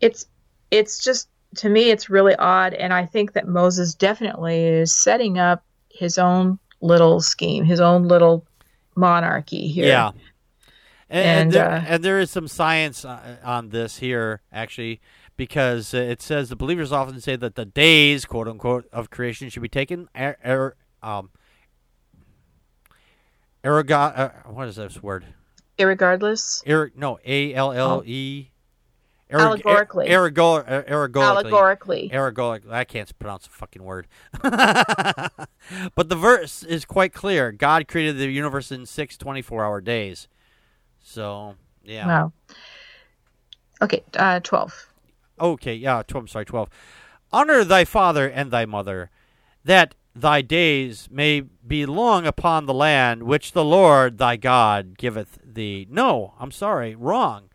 it's 0.00 0.26
it's 0.70 1.02
just 1.02 1.28
to 1.56 1.68
me 1.68 1.90
it's 1.90 2.08
really 2.10 2.34
odd 2.36 2.74
and 2.74 2.92
i 2.92 3.04
think 3.04 3.32
that 3.32 3.46
moses 3.48 3.94
definitely 3.94 4.64
is 4.64 4.94
setting 4.94 5.38
up 5.38 5.62
his 5.90 6.18
own 6.18 6.58
little 6.80 7.20
scheme 7.20 7.64
his 7.64 7.80
own 7.80 8.08
little 8.08 8.46
monarchy 8.96 9.68
here 9.68 9.86
Yeah. 9.86 10.12
And, 11.10 11.26
and, 11.26 11.40
And, 11.40 11.52
there, 11.52 11.70
uh, 11.70 11.84
and 11.86 12.02
there 12.02 12.18
is 12.18 12.30
some 12.30 12.48
science 12.48 13.04
uh, 13.04 13.36
on 13.44 13.68
this 13.68 13.98
here, 13.98 14.40
actually, 14.50 15.00
because 15.36 15.92
uh, 15.94 15.98
it 15.98 16.22
says 16.22 16.48
the 16.48 16.56
believers 16.56 16.92
often 16.92 17.20
say 17.20 17.36
that 17.36 17.54
the 17.56 17.66
days, 17.66 18.24
quote 18.24 18.48
unquote, 18.48 18.88
of 18.92 19.10
creation 19.10 19.48
should 19.50 19.62
be 19.62 19.68
taken, 19.68 20.08
er, 20.18 20.36
er, 20.44 20.76
um, 21.02 21.30
ergo- 23.64 23.94
uh, 23.94 24.30
what 24.46 24.66
is 24.66 24.76
this 24.76 25.02
word? 25.02 25.26
irregardless 25.78 26.62
Er, 26.68 26.90
no, 26.96 27.18
A 27.24 27.52
L 27.54 27.72
L 27.72 28.02
E. 28.06 28.50
Allegorically. 29.40 30.10
Ergo, 30.10 30.56
er, 30.56 30.84
ergorically. 30.88 31.50
allegorically 31.50 32.10
Ergolic. 32.12 32.70
I 32.70 32.84
can't 32.84 33.18
pronounce 33.18 33.44
the 33.44 33.50
fucking 33.50 33.82
word. 33.82 34.06
but 34.42 36.08
the 36.08 36.16
verse 36.16 36.62
is 36.62 36.84
quite 36.84 37.12
clear. 37.12 37.52
God 37.52 37.88
created 37.88 38.18
the 38.18 38.30
universe 38.30 38.70
in 38.70 38.86
six 38.86 39.16
24 39.16 39.64
hour 39.64 39.80
days. 39.80 40.28
So, 41.00 41.56
yeah. 41.84 42.06
wow 42.06 42.32
okay 43.82 44.02
uh 44.16 44.40
12 44.40 44.88
Okay, 45.40 45.74
yeah, 45.74 46.02
12, 46.06 46.22
I'm 46.22 46.28
sorry, 46.28 46.44
12. 46.44 46.68
Honor 47.32 47.64
thy 47.64 47.84
father 47.84 48.28
and 48.28 48.52
thy 48.52 48.64
mother, 48.64 49.10
that 49.64 49.96
thy 50.14 50.42
days 50.42 51.08
may 51.10 51.40
be 51.40 51.84
long 51.86 52.24
upon 52.24 52.66
the 52.66 52.74
land 52.74 53.24
which 53.24 53.50
the 53.50 53.64
Lord 53.64 54.18
thy 54.18 54.36
God 54.36 54.96
giveth 54.96 55.40
thee. 55.44 55.88
No, 55.90 56.34
I'm 56.38 56.52
sorry, 56.52 56.94
wrong. 56.94 57.48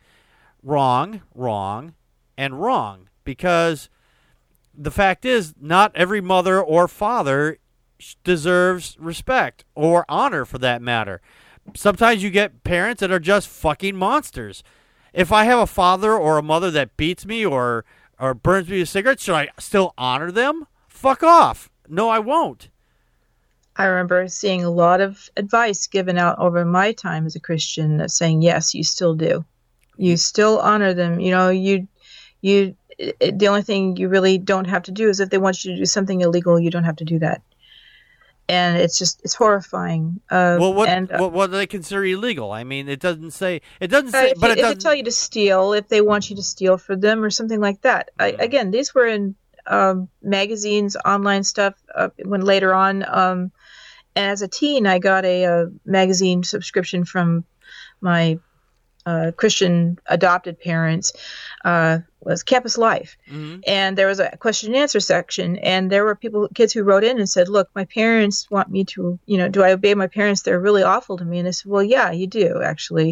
Wrong, 0.64 1.22
wrong, 1.34 1.94
and 2.38 2.62
wrong. 2.62 3.10
Because 3.24 3.90
the 4.74 4.92
fact 4.92 5.26
is, 5.26 5.54
not 5.60 5.92
every 5.96 6.22
mother 6.22 6.62
or 6.62 6.88
father 6.88 7.58
deserves 8.24 8.96
respect 9.00 9.66
or 9.76 10.06
honor 10.08 10.46
for 10.46 10.58
that 10.58 10.82
matter. 10.82 11.22
Sometimes 11.76 12.24
you 12.24 12.30
get 12.30 12.64
parents 12.64 13.02
that 13.02 13.12
are 13.12 13.20
just 13.20 13.48
fucking 13.48 13.96
monsters. 13.96 14.64
If 15.14 15.32
I 15.32 15.44
have 15.44 15.60
a 15.60 15.68
father 15.68 16.14
or 16.14 16.38
a 16.38 16.44
mother 16.44 16.72
that 16.72 16.98
beats 16.98 17.26
me 17.26 17.46
or 17.46 17.86
or 18.20 18.34
burns 18.34 18.68
me 18.68 18.80
with 18.80 18.90
cigarettes, 18.90 19.24
should 19.24 19.36
I 19.36 19.48
still 19.60 19.94
honor 19.98 20.32
them? 20.32 20.68
Fuck 20.88 21.24
off. 21.24 21.70
No, 21.88 22.10
I 22.10 22.20
won't. 22.20 22.70
i 23.76 23.86
remember 23.86 24.28
seeing 24.28 24.64
a 24.64 24.70
lot 24.70 25.00
of 25.02 25.30
advice 25.38 25.88
given 25.88 26.18
out 26.18 26.38
over 26.38 26.66
my 26.66 26.92
time 26.92 27.26
as 27.26 27.36
a 27.36 27.40
christian 27.40 28.08
saying 28.10 28.42
yes 28.42 28.74
you 28.76 28.84
still 28.84 29.16
do 29.16 29.46
you 30.06 30.18
still 30.18 30.60
honor 30.60 30.94
them 30.94 31.20
you 31.20 31.32
know 31.36 31.50
you 31.50 31.88
you 32.42 32.76
the 33.40 33.48
only 33.48 33.62
thing 33.62 33.96
you 33.98 34.08
really 34.10 34.38
don't 34.38 34.66
have 34.74 34.84
to 34.84 34.92
do 34.92 35.10
is 35.10 35.20
if 35.20 35.30
they 35.30 35.38
want 35.38 35.64
you 35.64 35.74
to 35.74 35.78
do 35.78 35.86
something 35.86 36.22
illegal 36.22 36.60
you 36.60 36.72
don't 36.72 36.86
have 36.86 36.96
to 36.96 37.06
do 37.14 37.20
that 37.20 37.42
and 38.48 38.78
it's 38.78 38.98
just 38.98 39.22
it's 39.24 39.36
horrifying 39.36 40.20
uh, 40.32 40.58
Well, 40.60 40.74
what, 40.74 40.90
and 40.90 41.12
uh, 41.12 41.18
what 41.20 41.32
what 41.34 41.48
do 41.48 41.58
they 41.58 41.68
consider 41.68 42.04
illegal? 42.04 42.52
I 42.52 42.64
mean, 42.64 42.90
it 42.90 43.00
doesn't 43.00 43.32
say. 43.32 43.62
It 43.80 43.90
doesn't 43.90 44.10
Uh, 44.10 44.22
say, 44.24 44.32
if, 44.32 44.40
but 44.40 44.48
you, 44.48 44.54
it 44.54 44.54
if 44.54 44.56
they 44.58 44.62
doesn't. 44.62 44.80
tell 44.80 44.96
you 44.96 45.04
to 45.04 45.12
steal, 45.12 45.74
if 45.74 45.88
they 45.88 46.02
want 46.02 46.30
you 46.30 46.36
to 46.36 46.42
steal 46.44 46.78
for 46.78 46.96
them 46.96 47.24
or 47.24 47.30
something 47.30 47.60
like 47.62 47.82
that. 47.82 48.10
I, 48.20 48.32
Mhm. 48.32 48.40
again, 48.42 48.72
these 48.72 48.96
were 48.96 49.06
in 49.06 49.36
um, 49.68 50.10
magazines, 50.24 50.98
online 51.06 51.44
stuff. 51.44 51.76
Uh, 51.94 52.10
when 52.26 52.42
later 52.42 52.74
on, 52.74 53.06
um, 53.08 53.52
as 54.16 54.42
a 54.42 54.48
teen, 54.48 54.88
I 54.88 54.98
got 54.98 55.26
a, 55.26 55.46
uh 55.46 55.66
magazine 55.86 56.42
subscription 56.44 57.06
from 57.06 57.46
my 58.02 58.40
uh, 59.10 59.32
Christian 59.42 59.98
adopted 60.08 60.56
parents. 60.60 61.08
Uh, 61.66 62.00
was 62.22 62.44
Campus 62.44 62.78
Life, 62.78 63.12
Mhm. 63.32 63.64
and 63.66 63.98
there 63.98 64.08
was 64.08 64.20
a 64.20 64.36
question 64.46 64.74
and 64.74 64.82
answer 64.84 65.00
section, 65.00 65.56
and 65.74 65.90
there 65.90 66.04
were 66.04 66.16
people, 66.24 66.50
kids 66.60 66.74
who 66.74 66.84
wrote 66.84 67.06
in 67.10 67.18
and 67.18 67.30
said, 67.30 67.48
"Look, 67.48 67.68
my 67.74 67.86
parents 67.86 68.38
want 68.52 68.70
me 68.70 68.84
to, 68.94 69.18
you 69.26 69.38
know, 69.40 69.48
do 69.48 69.64
I 69.64 69.72
obey 69.72 69.94
my 69.96 70.08
parents? 70.08 70.42
They're 70.42 70.60
really 70.68 70.84
awful 70.84 71.16
to 71.18 71.26
me." 71.26 71.40
And 71.40 71.48
I 71.48 71.52
said, 71.52 71.72
"Well, 71.72 71.84
yeah, 71.96 72.12
you 72.12 72.28
do 72.28 72.62
actually." 72.72 73.12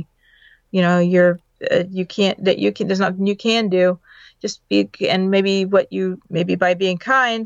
you 0.71 0.81
know 0.81 0.99
you're 0.99 1.39
uh, 1.71 1.85
you 1.89 2.05
can't 2.05 2.43
that 2.43 2.59
you 2.59 2.73
can 2.73 2.87
there's 2.87 2.99
nothing 2.99 3.25
you 3.25 3.37
can 3.37 3.69
do 3.69 3.97
just 4.41 4.57
be 4.67 4.89
and 5.13 5.31
maybe 5.31 5.63
what 5.63 5.87
you 5.95 6.19
maybe 6.29 6.55
by 6.55 6.73
being 6.73 6.97
kind 6.97 7.45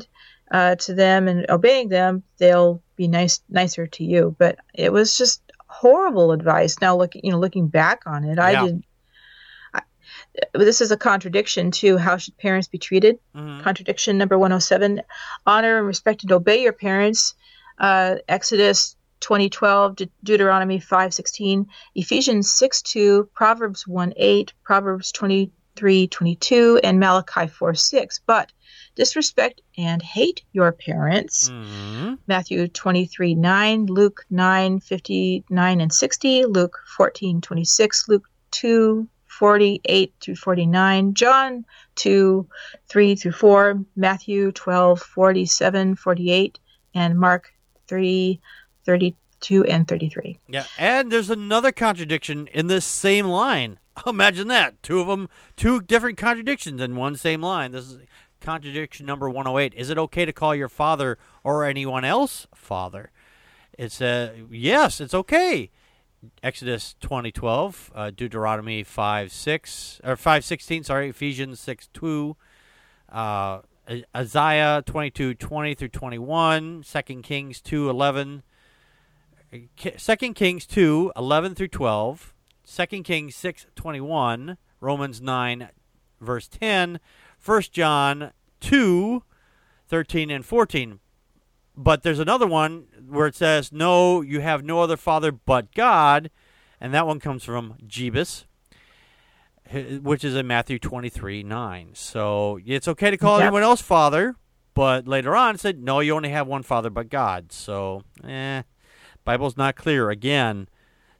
uh, 0.50 0.74
to 0.84 0.92
them 0.92 1.28
and 1.28 1.38
obeying 1.48 1.88
them 1.88 2.24
they'll 2.38 2.82
be 2.96 3.06
nice 3.06 3.40
nicer 3.48 3.86
to 3.86 4.02
you 4.12 4.34
but 4.42 4.54
it 4.74 4.92
was 4.92 5.16
just 5.16 5.40
horrible 5.82 6.30
advice 6.30 6.76
now 6.80 6.96
looking 6.96 7.20
you 7.24 7.32
know 7.32 7.40
looking 7.40 7.66
back 7.66 7.98
on 8.06 8.22
it 8.24 8.38
i 8.38 8.52
Yeah. 8.52 8.64
didn't 8.66 8.84
I, 9.74 9.80
this 10.54 10.80
is 10.80 10.90
a 10.92 10.96
contradiction 10.96 11.70
to 11.82 11.96
how 11.98 12.16
should 12.18 12.36
parents 12.38 12.68
be 12.68 12.78
treated 12.78 13.18
Mhm. 13.36 13.62
contradiction 13.62 14.16
number 14.16 14.38
107 14.38 15.02
honor 15.44 15.78
and 15.78 15.86
respect 15.86 16.22
and 16.22 16.30
obey 16.32 16.62
your 16.62 16.72
parents 16.72 17.34
uh, 17.78 18.16
exodus 18.28 18.94
2012 19.20 19.96
De- 19.96 20.10
deuteronomy 20.22 20.78
516 20.78 21.66
ephesians 21.96 22.52
6 22.54 22.82
2 22.82 23.28
proverbs 23.34 23.86
1 23.86 24.12
8 24.16 24.52
proverbs 24.62 25.10
23 25.12 25.50
22 25.76 26.80
and 26.84 27.00
malachi 27.00 27.46
4 27.46 27.74
6 27.74 28.20
but 28.26 28.52
disrespect 28.94 29.62
and 29.78 30.02
hate 30.02 30.42
your 30.52 30.72
parents 30.72 31.50
Mhm. 31.50 32.18
Matthew 32.26 32.68
23 32.68 33.34
9, 33.34 33.86
Luke 33.86 34.24
9 34.30 34.80
59 34.80 35.80
and 35.80 35.92
60, 35.92 36.44
Luke 36.44 36.78
14 36.96 37.40
26, 37.40 38.08
Luke 38.08 38.28
2 38.50 39.08
48 39.26 40.12
through 40.20 40.36
49, 40.36 41.14
John 41.14 41.64
2 41.96 42.46
3 42.88 43.14
through 43.16 43.32
4, 43.32 43.84
Matthew 43.96 44.52
12 44.52 45.00
47 45.00 45.96
48, 45.96 46.58
and 46.94 47.18
Mark 47.18 47.52
3 47.88 48.38
32 48.84 49.64
and 49.64 49.88
33. 49.88 50.38
Yeah, 50.48 50.64
and 50.78 51.10
there's 51.10 51.30
another 51.30 51.72
contradiction 51.72 52.46
in 52.48 52.66
this 52.66 52.84
same 52.84 53.26
line. 53.26 53.78
Imagine 54.06 54.48
that. 54.48 54.82
Two 54.82 55.00
of 55.00 55.06
them, 55.06 55.28
two 55.56 55.80
different 55.80 56.18
contradictions 56.18 56.80
in 56.80 56.96
one 56.96 57.16
same 57.16 57.42
line. 57.42 57.72
This 57.72 57.90
is 57.90 57.98
contradiction 58.40 59.06
number 59.06 59.30
108. 59.30 59.74
Is 59.74 59.90
it 59.90 59.98
okay 59.98 60.24
to 60.24 60.32
call 60.32 60.54
your 60.54 60.68
father 60.68 61.18
or 61.44 61.64
anyone 61.64 62.04
else 62.04 62.46
father? 62.54 63.10
It's 63.78 64.00
a 64.00 64.34
yes, 64.50 65.00
it's 65.00 65.14
okay. 65.14 65.70
Exodus 66.42 66.94
2012, 67.00 67.90
uh, 67.94 68.10
Deuteronomy 68.10 68.84
5 68.84 69.32
6 69.32 70.00
or 70.04 70.16
5 70.16 70.44
16, 70.44 70.84
sorry, 70.84 71.08
Ephesians 71.08 71.58
6 71.60 71.88
2, 71.92 72.36
uh, 73.10 73.60
Isaiah 74.16 74.82
22 74.86 75.34
20 75.34 75.74
through 75.74 75.88
21, 75.88 76.84
2 76.84 77.22
Kings 77.22 77.60
2 77.60 77.90
11, 77.90 78.42
2 79.76 80.34
Kings 80.34 80.66
2 80.66 81.12
11 81.16 81.54
through 81.54 81.68
12, 81.68 82.34
2 82.66 83.02
Kings 83.02 83.34
6 83.36 83.66
21, 83.74 84.56
Romans 84.80 85.20
9 85.20 85.68
verse 86.20 86.48
10, 86.48 87.00
1 87.44 87.62
John 87.72 88.32
2 88.60 89.22
13 89.88 90.30
and 90.30 90.44
14. 90.46 91.00
But 91.76 92.02
there's 92.02 92.18
another 92.18 92.46
one 92.46 92.86
where 93.08 93.26
it 93.26 93.34
says, 93.34 93.72
No, 93.72 94.20
you 94.20 94.40
have 94.40 94.64
no 94.64 94.80
other 94.80 94.96
father 94.96 95.32
but 95.32 95.74
God. 95.74 96.30
And 96.80 96.92
that 96.94 97.06
one 97.06 97.20
comes 97.20 97.44
from 97.44 97.74
Jebus, 97.86 98.44
which 100.02 100.24
is 100.24 100.34
in 100.34 100.46
Matthew 100.46 100.78
23 100.78 101.42
9. 101.42 101.90
So 101.94 102.58
it's 102.64 102.88
okay 102.88 103.10
to 103.10 103.16
call 103.16 103.38
Yep. 103.38 103.46
anyone 103.46 103.62
else 103.62 103.80
father. 103.80 104.36
But 104.74 105.06
later 105.06 105.36
on, 105.36 105.56
it 105.56 105.60
said, 105.60 105.82
No, 105.82 106.00
you 106.00 106.14
only 106.14 106.30
have 106.30 106.46
one 106.46 106.62
father 106.62 106.90
but 106.90 107.08
God. 107.08 107.52
So, 107.52 108.02
eh, 108.26 108.62
Bible's 109.24 109.56
not 109.56 109.76
clear 109.76 110.10
again. 110.10 110.68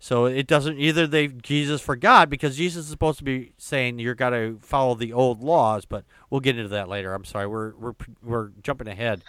So 0.04 0.24
it 0.26 0.48
doesn't 0.48 0.80
either. 0.80 1.06
They 1.06 1.28
Jesus 1.28 1.80
forgot 1.80 2.28
because 2.28 2.56
Jesus 2.56 2.86
is 2.86 2.90
supposed 2.90 3.18
to 3.18 3.24
be 3.24 3.52
saying 3.56 4.00
you're 4.00 4.16
got 4.16 4.30
to 4.30 4.58
follow 4.60 4.96
the 4.96 5.12
old 5.12 5.44
laws, 5.44 5.84
but 5.84 6.04
we'll 6.28 6.40
get 6.40 6.56
into 6.56 6.70
that 6.70 6.88
later. 6.88 7.14
I'm 7.14 7.24
sorry, 7.24 7.46
we're 7.46 7.72
we're 7.76 7.94
we're 8.20 8.48
jumping 8.64 8.88
ahead. 8.88 9.22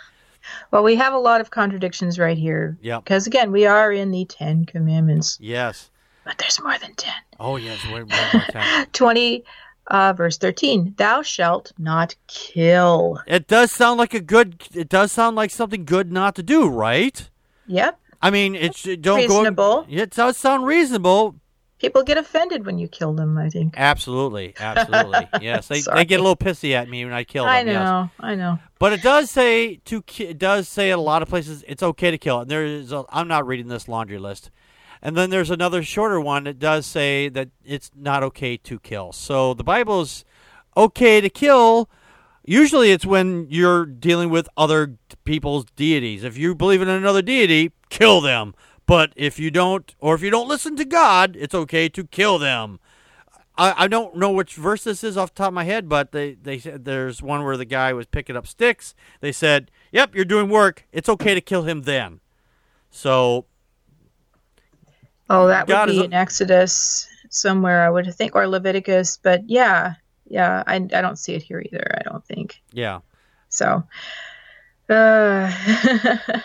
Well, 0.71 0.81
we 0.81 0.95
have 0.95 1.13
a 1.13 1.19
lot 1.19 1.41
of 1.41 1.51
contradictions 1.51 2.17
right 2.17 2.39
here. 2.39 2.75
Yep. 2.81 3.03
Because 3.03 3.27
again, 3.27 3.51
we 3.51 3.67
are 3.67 3.91
in 3.91 4.09
the 4.09 4.25
Ten 4.25 4.65
Commandments, 4.65 5.37
Yes. 5.39 5.91
but 6.25 6.39
there's 6.39 6.59
more 6.59 6.75
than 6.79 6.95
ten. 6.95 7.13
Oh 7.39 7.57
yes. 7.57 7.79
Wait 7.85 8.09
more 8.09 8.41
time. 8.49 8.87
20, 8.93 9.43
uh, 9.89 10.13
verse 10.13 10.39
13. 10.39 10.95
Thou 10.97 11.21
shalt 11.21 11.71
not 11.77 12.15
kill. 12.25 13.19
It 13.27 13.47
does 13.47 13.71
sound 13.71 13.99
like 13.99 14.15
a 14.15 14.19
good. 14.19 14.63
It 14.73 14.89
does 14.89 15.11
sound 15.11 15.35
like 15.35 15.51
something 15.51 15.85
good 15.85 16.11
not 16.11 16.33
to 16.37 16.41
do, 16.41 16.67
right? 16.67 17.29
Yep. 17.67 17.99
I 18.23 18.31
mean, 18.31 18.55
it's 18.55 18.87
it 18.87 19.01
don't 19.01 19.17
Reasonable. 19.17 19.81
go. 19.81 19.85
It 19.89 20.11
does 20.11 20.37
sound 20.37 20.65
reasonable. 20.65 21.35
People 21.77 22.03
get 22.03 22.17
offended 22.17 22.65
when 22.65 22.79
you 22.79 22.87
kill 22.87 23.13
them, 23.13 23.37
I 23.37 23.49
think. 23.49 23.73
Absolutely, 23.75 24.55
absolutely. 24.57 25.27
yes, 25.41 25.67
they, 25.67 25.81
they 25.81 26.05
get 26.05 26.21
a 26.21 26.23
little 26.23 26.37
pissy 26.37 26.71
at 26.71 26.87
me 26.87 27.03
when 27.03 27.13
I 27.13 27.25
kill 27.25 27.43
them. 27.43 27.51
I 27.51 27.59
yes. 27.63 27.67
know. 27.67 28.09
I 28.21 28.35
know. 28.35 28.59
But 28.79 28.93
it 28.93 29.01
does 29.01 29.29
say 29.29 29.81
to 29.85 30.01
ki- 30.03 30.27
it 30.27 30.37
does 30.37 30.69
say 30.69 30.91
in 30.91 30.97
a 30.97 31.01
lot 31.01 31.21
of 31.21 31.27
places 31.27 31.65
it's 31.67 31.83
okay 31.83 32.11
to 32.11 32.17
kill. 32.17 32.39
And 32.39 32.49
there 32.49 32.63
is 32.63 32.93
a, 32.93 33.03
I'm 33.09 33.27
not 33.27 33.45
reading 33.45 33.67
this 33.67 33.89
laundry 33.89 34.17
list. 34.17 34.49
And 35.01 35.17
then 35.17 35.29
there's 35.29 35.51
another 35.51 35.83
shorter 35.83 36.21
one 36.21 36.45
that 36.45 36.59
does 36.59 36.85
say 36.85 37.27
that 37.27 37.49
it's 37.65 37.91
not 37.93 38.23
okay 38.23 38.55
to 38.55 38.79
kill. 38.79 39.11
So 39.11 39.53
the 39.53 39.65
Bible's 39.65 40.23
okay 40.77 41.19
to 41.19 41.29
kill. 41.29 41.89
Usually 42.45 42.91
it's 42.91 43.05
when 43.05 43.47
you're 43.49 43.85
dealing 43.85 44.29
with 44.29 44.49
other 44.57 44.97
people's 45.23 45.65
deities. 45.75 46.23
If 46.23 46.37
you 46.37 46.53
believe 46.55 46.81
in 46.81 46.89
another 46.89 47.21
deity, 47.21 47.71
kill 47.89 48.19
them. 48.21 48.53
But 48.85 49.13
if 49.15 49.39
you 49.39 49.49
don't, 49.49 49.95
or 49.99 50.13
if 50.13 50.21
you 50.21 50.29
don't 50.29 50.49
listen 50.49 50.75
to 50.75 50.83
God, 50.85 51.37
it's 51.39 51.55
okay 51.55 51.87
to 51.89 52.03
kill 52.03 52.37
them. 52.37 52.79
I, 53.57 53.83
I 53.83 53.87
don't 53.87 54.17
know 54.17 54.31
which 54.31 54.55
verse 54.55 54.83
this 54.83 55.03
is 55.05 55.15
off 55.15 55.33
the 55.33 55.37
top 55.39 55.47
of 55.49 55.53
my 55.53 55.63
head, 55.63 55.87
but 55.87 56.11
they, 56.11 56.33
they 56.33 56.57
said 56.59 56.83
there's 56.83 57.21
one 57.21 57.43
where 57.45 57.55
the 57.55 57.65
guy 57.65 57.93
was 57.93 58.07
picking 58.07 58.35
up 58.35 58.45
sticks. 58.47 58.93
They 59.21 59.31
said, 59.31 59.71
"Yep, 59.91 60.15
you're 60.15 60.25
doing 60.25 60.49
work. 60.49 60.85
It's 60.91 61.07
okay 61.07 61.33
to 61.33 61.41
kill 61.41 61.63
him 61.63 61.83
then." 61.83 62.19
So 62.91 63.45
Oh, 65.29 65.47
that 65.47 65.67
God 65.67 65.87
would 65.87 65.93
be 65.93 66.01
a- 66.01 66.03
in 66.05 66.13
Exodus 66.13 67.07
somewhere, 67.29 67.83
I 67.85 67.89
would 67.89 68.13
think, 68.13 68.35
or 68.35 68.47
Leviticus. 68.47 69.17
But 69.21 69.49
yeah, 69.49 69.93
yeah, 70.27 70.63
I, 70.65 70.75
I 70.75 71.01
don't 71.01 71.17
see 71.17 71.33
it 71.33 71.43
here 71.43 71.61
either. 71.65 71.85
I 71.99 72.03
don't 72.03 72.25
think 72.25 72.61
yeah, 72.71 72.99
so. 73.49 73.83
Uh, 74.89 75.51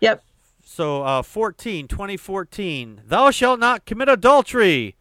yep. 0.00 0.24
so 0.64 1.02
uh, 1.02 1.22
14, 1.22 1.86
2014, 1.86 3.02
thou 3.06 3.30
shalt 3.30 3.60
not 3.60 3.84
commit 3.84 4.08
adultery. 4.08 4.96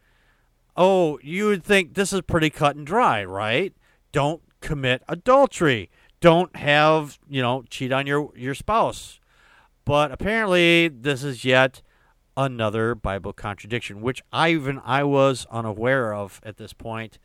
Oh, 0.76 1.20
you 1.24 1.48
would 1.48 1.64
think 1.64 1.96
this 1.96 2.14
is 2.14 2.22
pretty 2.22 2.50
cut 2.50 2.76
and 2.76 2.86
dry, 2.86 3.24
right? 3.24 3.74
Don't 4.12 4.42
commit 4.62 5.02
adultery. 5.08 5.90
Don't 6.20 6.56
have 6.56 7.20
you 7.30 7.42
know 7.42 7.64
cheat 7.70 7.92
on 7.92 8.08
your 8.08 8.32
your 8.36 8.56
spouse. 8.56 9.20
But 9.86 10.12
apparently, 10.12 10.90
this 10.90 11.24
is 11.24 11.46
yet 11.46 11.82
another 12.36 12.94
Bible 12.94 13.34
contradiction, 13.34 14.02
which 14.02 14.22
I 14.32 14.50
even 14.52 14.82
I 14.84 15.04
was 15.04 15.48
unaware 15.50 16.14
of 16.14 16.40
at 16.44 16.58
this 16.58 16.74
point, 16.74 17.18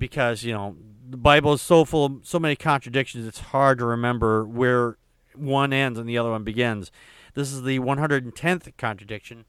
because 0.00 0.42
you 0.42 0.52
know 0.52 0.74
the 1.08 1.16
Bible 1.16 1.52
is 1.52 1.62
so 1.62 1.84
full 1.84 2.04
of 2.04 2.12
so 2.24 2.40
many 2.40 2.56
contradictions. 2.56 3.26
It's 3.26 3.38
hard 3.40 3.78
to 3.78 3.84
remember 3.86 4.44
where 4.44 4.96
one 5.36 5.72
ends 5.72 5.98
and 5.98 6.08
the 6.08 6.18
other 6.18 6.30
one 6.30 6.42
begins. 6.42 6.90
This 7.34 7.52
is 7.52 7.62
the 7.62 7.78
110th 7.78 8.76
contradiction. 8.76 9.44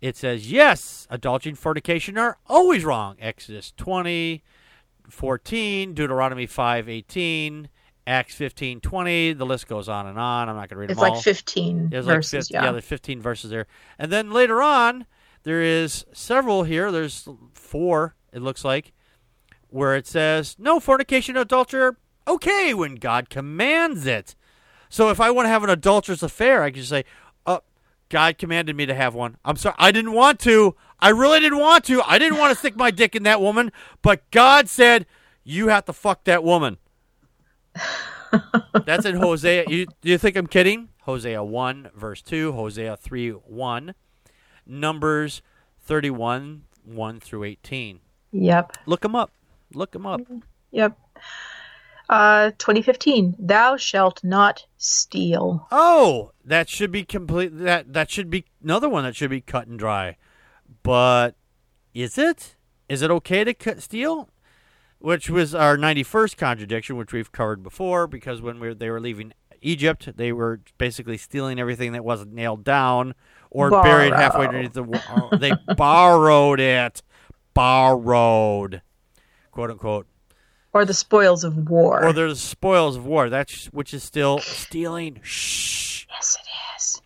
It 0.00 0.16
says, 0.16 0.50
yes, 0.50 1.06
adultery 1.10 1.50
and 1.50 1.58
fornication 1.58 2.18
are 2.18 2.38
always 2.48 2.84
wrong. 2.84 3.16
Exodus 3.20 3.72
20, 3.76 4.42
14, 5.08 5.94
Deuteronomy 5.94 6.46
5, 6.46 6.88
18, 6.88 7.68
Acts 8.04 8.34
15, 8.34 8.80
20. 8.80 9.32
The 9.34 9.46
list 9.46 9.68
goes 9.68 9.88
on 9.88 10.08
and 10.08 10.18
on. 10.18 10.48
I'm 10.48 10.56
not 10.56 10.68
going 10.68 10.70
to 10.70 10.76
read 10.76 10.90
It's 10.90 10.98
them 10.98 11.08
all. 11.08 11.14
like 11.14 11.22
15 11.22 11.90
There's 11.90 12.06
like 12.06 12.16
verses. 12.16 12.48
50, 12.48 12.54
yeah. 12.54 12.72
there's 12.72 12.84
15 12.84 13.20
verses 13.22 13.50
there. 13.50 13.68
And 13.96 14.10
then 14.10 14.32
later 14.32 14.60
on, 14.60 15.06
there 15.44 15.62
is 15.62 16.04
several 16.12 16.64
here. 16.64 16.90
There's 16.90 17.28
four, 17.52 18.16
it 18.32 18.42
looks 18.42 18.64
like, 18.64 18.92
where 19.72 19.96
it 19.96 20.06
says, 20.06 20.56
no 20.58 20.78
fornication 20.80 21.36
adultery 21.36 21.92
okay 22.26 22.74
when 22.74 22.96
God 22.96 23.30
commands 23.30 24.06
it. 24.06 24.34
So 24.88 25.08
if 25.08 25.20
I 25.20 25.30
want 25.30 25.46
to 25.46 25.50
have 25.50 25.64
an 25.64 25.70
adulterous 25.70 26.22
affair, 26.22 26.62
I 26.62 26.70
can 26.70 26.80
just 26.80 26.90
say, 26.90 27.04
uh, 27.46 27.60
God 28.08 28.36
commanded 28.38 28.76
me 28.76 28.86
to 28.86 28.94
have 28.94 29.14
one. 29.14 29.38
I'm 29.44 29.56
sorry. 29.56 29.74
I 29.78 29.90
didn't 29.90 30.12
want 30.12 30.38
to. 30.40 30.76
I 31.00 31.08
really 31.08 31.40
didn't 31.40 31.58
want 31.58 31.84
to. 31.86 32.02
I 32.02 32.18
didn't 32.18 32.38
want 32.38 32.52
to 32.52 32.58
stick 32.58 32.76
my 32.76 32.90
dick 32.90 33.16
in 33.16 33.22
that 33.22 33.40
woman, 33.40 33.72
but 34.02 34.30
God 34.30 34.68
said, 34.68 35.06
you 35.44 35.68
have 35.68 35.86
to 35.86 35.92
fuck 35.92 36.24
that 36.24 36.44
woman. 36.44 36.76
That's 38.84 39.06
in 39.06 39.16
Hosea. 39.16 39.64
You, 39.68 39.86
do 40.00 40.10
you 40.10 40.18
think 40.18 40.36
I'm 40.36 40.46
kidding? 40.46 40.90
Hosea 41.02 41.42
1, 41.42 41.90
verse 41.96 42.22
2, 42.22 42.52
Hosea 42.52 42.96
3, 42.96 43.30
1, 43.30 43.94
Numbers 44.66 45.42
31, 45.80 46.62
1 46.84 47.20
through 47.20 47.44
18. 47.44 48.00
Yep. 48.30 48.76
Look 48.86 49.00
them 49.00 49.16
up. 49.16 49.32
Look 49.74 49.92
them 49.92 50.06
up. 50.06 50.20
Yep. 50.70 50.98
Uh, 52.08 52.50
2015. 52.58 53.36
Thou 53.38 53.76
shalt 53.76 54.22
not 54.22 54.66
steal. 54.76 55.66
Oh, 55.70 56.32
that 56.44 56.68
should 56.68 56.90
be 56.92 57.04
complete. 57.04 57.56
That 57.56 57.92
that 57.92 58.10
should 58.10 58.28
be 58.28 58.44
another 58.62 58.88
one 58.88 59.04
that 59.04 59.16
should 59.16 59.30
be 59.30 59.40
cut 59.40 59.66
and 59.66 59.78
dry. 59.78 60.16
But 60.82 61.36
is 61.94 62.18
it? 62.18 62.56
Is 62.88 63.02
it 63.02 63.10
okay 63.10 63.44
to 63.44 63.54
cut, 63.54 63.82
steal? 63.82 64.28
Which 64.98 65.30
was 65.30 65.54
our 65.54 65.76
91st 65.76 66.36
contradiction, 66.36 66.96
which 66.96 67.12
we've 67.12 67.32
covered 67.32 67.62
before, 67.62 68.06
because 68.06 68.40
when 68.40 68.60
we 68.60 68.68
were, 68.68 68.74
they 68.74 68.90
were 68.90 69.00
leaving 69.00 69.32
Egypt, 69.60 70.16
they 70.16 70.32
were 70.32 70.60
basically 70.78 71.16
stealing 71.16 71.58
everything 71.58 71.92
that 71.92 72.04
wasn't 72.04 72.32
nailed 72.32 72.64
down 72.64 73.14
or 73.50 73.70
buried 73.70 74.12
halfway 74.12 74.46
Borrow. 74.46 74.48
underneath 74.48 74.72
the 74.74 74.82
wall. 74.82 75.30
they 75.38 75.52
borrowed 75.76 76.60
it, 76.60 77.02
borrowed, 77.54 78.82
quote 79.52 79.70
unquote. 79.70 80.06
Or 80.72 80.84
the 80.84 80.94
spoils 80.94 81.44
of 81.44 81.68
war. 81.68 82.04
Or 82.04 82.12
the 82.12 82.34
spoils 82.34 82.96
of 82.96 83.06
war. 83.06 83.28
That's 83.28 83.66
which 83.66 83.94
is 83.94 84.02
still 84.02 84.38
stealing. 84.38 85.20
Shh. 85.22 86.06
yes, 86.08 86.38
it 86.40 86.48
is. 86.76 87.02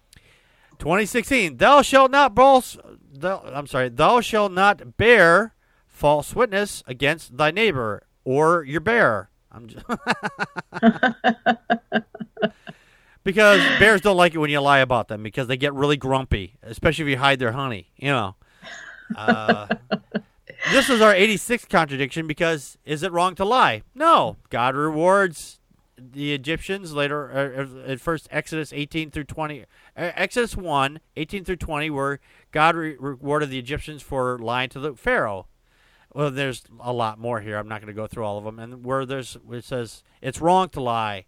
2016. 0.78 1.56
Thou 1.56 1.82
shalt 1.82 2.10
not 2.10 2.34
false. 2.34 2.78
Thou, 3.12 3.42
I'm 3.44 3.66
sorry. 3.66 3.88
Thou 3.88 4.20
shalt 4.20 4.52
not 4.52 4.96
bear 4.96 5.54
false 5.86 6.34
witness 6.34 6.82
against 6.86 7.36
thy 7.36 7.50
neighbor 7.50 8.06
or 8.24 8.62
your 8.62 8.80
bear. 8.80 9.30
I'm 9.50 9.68
just 9.68 9.86
because 13.24 13.60
bears 13.78 14.02
don't 14.02 14.16
like 14.16 14.34
it 14.34 14.38
when 14.38 14.50
you 14.50 14.60
lie 14.60 14.80
about 14.80 15.08
them 15.08 15.22
because 15.22 15.48
they 15.48 15.56
get 15.56 15.74
really 15.74 15.96
grumpy, 15.96 16.58
especially 16.62 17.06
if 17.06 17.08
you 17.08 17.18
hide 17.18 17.38
their 17.38 17.52
honey. 17.52 17.90
You 17.96 18.10
know. 18.10 18.34
Uh, 19.16 19.66
this 20.72 20.90
is 20.90 21.00
our 21.00 21.14
86th 21.14 21.68
contradiction 21.68 22.26
because 22.26 22.78
is 22.84 23.02
it 23.02 23.12
wrong 23.12 23.34
to 23.36 23.44
lie? 23.44 23.82
No. 23.94 24.36
God 24.50 24.74
rewards 24.74 25.60
the 25.98 26.34
Egyptians 26.34 26.92
later 26.92 27.30
uh, 27.30 27.90
at 27.90 28.00
first 28.00 28.28
Exodus 28.30 28.72
18 28.72 29.10
through 29.10 29.24
20 29.24 29.62
uh, 29.62 29.64
Exodus 29.96 30.54
1 30.54 31.00
18 31.16 31.44
through 31.44 31.56
20 31.56 31.88
where 31.90 32.20
God 32.52 32.76
re- 32.76 32.96
rewarded 32.98 33.48
the 33.48 33.58
Egyptians 33.58 34.02
for 34.02 34.38
lying 34.38 34.68
to 34.70 34.78
the 34.78 34.94
Pharaoh 34.94 35.46
well, 36.16 36.30
there's 36.30 36.62
a 36.80 36.94
lot 36.94 37.18
more 37.18 37.42
here. 37.42 37.58
I'm 37.58 37.68
not 37.68 37.82
going 37.82 37.94
to 37.94 38.00
go 38.00 38.06
through 38.06 38.24
all 38.24 38.38
of 38.38 38.44
them. 38.44 38.58
And 38.58 38.82
where 38.82 39.04
there's 39.04 39.36
it 39.52 39.64
says 39.64 40.02
it's 40.22 40.40
wrong 40.40 40.70
to 40.70 40.80
lie, 40.80 41.26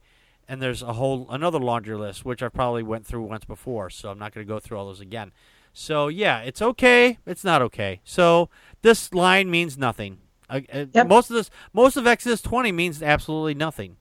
and 0.49 0.63
there's 0.63 0.83
a 0.83 0.95
whole 0.95 1.27
another 1.29 1.59
laundry 1.59 1.95
list 1.95 2.25
which 2.25 2.43
I 2.43 2.49
probably 2.49 2.83
went 2.83 3.05
through 3.05 3.25
once 3.25 3.45
before, 3.45 3.91
so 3.91 4.09
I'm 4.09 4.19
not 4.19 4.33
going 4.33 4.47
to 4.47 4.51
go 4.51 4.59
through 4.59 4.79
all 4.79 4.87
those 4.87 5.03
again. 5.03 5.33
So 5.79 6.09
yeah, 6.09 6.41
it's 6.41 6.61
okay. 6.61 7.19
It's 7.25 7.45
not 7.45 7.63
okay. 7.63 8.01
So 8.03 8.51
this 8.83 9.15
line 9.15 9.49
means 9.49 9.79
nothing. 9.79 10.19
Uh, 10.51 10.61
Yep. 10.93 11.07
Most 11.07 11.31
of 11.31 11.37
this, 11.37 11.51
most 11.73 11.97
of 11.97 12.05
Exodus 12.05 12.43
20 12.43 12.73
means 12.73 13.01
absolutely 13.01 13.55
nothing. 13.55 13.97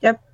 Yep. 0.00 0.24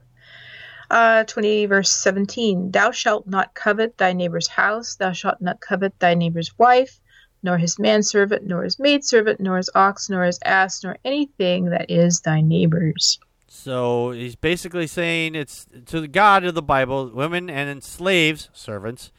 Uh, 0.89 1.25
20 1.25 1.67
verse 1.67 1.91
17 1.91 2.71
Thou 2.71 2.93
shalt 2.93 3.27
not 3.27 3.55
covet 3.55 3.99
thy 3.99 4.13
neighbor's 4.13 4.47
house, 4.47 4.95
thou 4.95 5.11
shalt 5.11 5.41
not 5.41 5.61
covet 5.61 5.99
thy 5.99 6.15
neighbor's 6.15 6.57
wife, 6.59 7.01
nor 7.43 7.59
his 7.59 7.81
manservant, 7.81 8.47
nor 8.47 8.63
his 8.63 8.79
maidservant, 8.79 9.41
nor 9.41 9.57
his 9.57 9.71
ox, 9.75 10.09
nor 10.09 10.23
his 10.23 10.39
ass, 10.45 10.85
nor 10.85 10.97
anything 11.05 11.67
that 11.71 11.91
is 11.91 12.21
thy 12.21 12.41
neighbor's. 12.41 13.19
So 13.49 14.13
he's 14.13 14.37
basically 14.37 14.87
saying 14.87 15.35
it's 15.35 15.67
to 15.87 16.01
the 16.01 16.09
God 16.09 16.45
of 16.45 16.55
the 16.55 16.63
Bible, 16.63 17.11
women 17.13 17.51
and 17.51 17.83
slaves, 17.83 18.49
servants, 18.53 19.11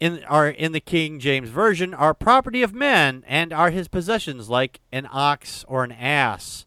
in 0.00 0.24
are 0.24 0.48
in 0.48 0.72
the 0.72 0.80
King 0.80 1.20
James 1.20 1.48
version 1.48 1.94
are 1.94 2.14
property 2.14 2.62
of 2.62 2.74
men 2.74 3.22
and 3.26 3.52
are 3.52 3.70
his 3.70 3.86
possessions, 3.86 4.48
like 4.48 4.80
an 4.90 5.08
ox 5.10 5.64
or 5.68 5.84
an 5.84 5.92
ass. 5.92 6.66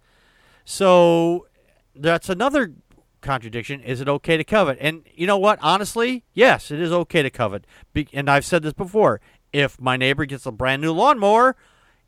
So 0.64 1.48
that's 1.96 2.30
another 2.30 2.74
contradiction. 3.22 3.82
Is 3.82 4.00
it 4.00 4.08
okay 4.08 4.38
to 4.38 4.44
covet? 4.44 4.78
And 4.80 5.04
you 5.14 5.28
know 5.28 5.38
what? 5.38 5.60
Honestly, 5.62 6.24
yes, 6.34 6.72
it 6.72 6.80
is 6.80 6.92
okay 6.92 7.24
to 7.24 7.30
covet. 7.30 7.66
Be- 7.92 8.08
and 8.14 8.30
I've 8.30 8.46
said 8.46 8.64
this 8.64 8.74
before. 8.74 9.20
If 9.52 9.80
my 9.80 9.98
neighbor 9.98 10.26
gets 10.26 10.46
a 10.46 10.52
brand 10.52 10.82
new 10.82 10.94
lawnmower 10.94 11.56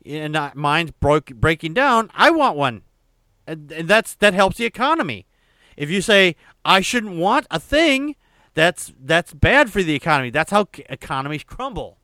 and 0.04 0.38
mine's 0.54 0.92
broke, 0.92 1.26
breaking 1.34 1.74
down, 1.74 2.10
I 2.14 2.30
want 2.30 2.56
one 2.56 2.82
and 3.46 3.70
and 3.72 3.88
that's 3.88 4.14
that 4.16 4.34
helps 4.34 4.56
the 4.56 4.64
economy. 4.64 5.26
If 5.76 5.90
you 5.90 6.00
say 6.00 6.36
I 6.64 6.80
shouldn't 6.80 7.16
want 7.16 7.46
a 7.50 7.60
thing, 7.60 8.16
that's 8.56 8.94
that's 8.98 9.34
bad 9.34 9.70
for 9.70 9.82
the 9.82 9.94
economy. 9.94 10.30
That's 10.30 10.50
how 10.50 10.66
c- 10.74 10.82
economies 10.88 11.44
crumble. 11.44 11.98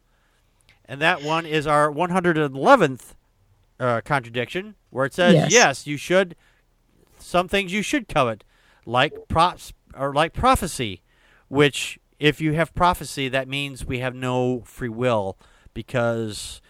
And 0.85 1.01
that 1.01 1.23
one 1.23 1.47
is 1.47 1.67
our 1.67 1.91
111th 1.91 3.15
uh, 3.81 4.03
contradiction, 4.05 4.75
where 4.91 5.07
it 5.07 5.15
says 5.15 5.33
Yes. 5.33 5.51
yes, 5.51 5.87
you 5.87 5.97
should. 5.97 6.37
Some 7.19 7.49
things 7.49 7.73
you 7.73 7.81
should 7.81 8.07
covet, 8.07 8.45
like 8.85 9.15
props 9.29 9.73
or 9.97 10.13
like 10.13 10.35
prophecy, 10.35 11.01
which 11.49 11.99
if 12.21 12.41
you 12.41 12.53
have 12.53 12.75
prophecy, 12.75 13.31
that 13.31 13.49
means 13.49 13.87
we 13.87 14.01
have 14.01 14.15
no 14.15 14.61
free 14.67 14.91
will 14.91 15.39
because 15.73 16.61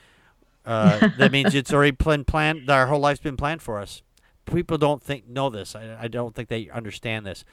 uh, 0.65 1.09
that 1.19 1.33
means 1.33 1.57
it's 1.57 1.73
already 1.73 1.91
planned. 1.93 2.29
Planned. 2.29 2.71
Our 2.71 2.87
whole 2.87 3.01
life's 3.01 3.21
been 3.21 3.37
planned 3.37 3.63
for 3.63 3.81
us 3.81 4.03
people 4.45 4.77
don't 4.77 5.03
think 5.03 5.29
know 5.29 5.51
this. 5.51 5.77
I, 5.77 5.97
I 6.03 6.09
don't 6.09 6.35
think 6.35 6.49
they 6.49 6.69
understand 6.69 7.25
this. 7.25 7.45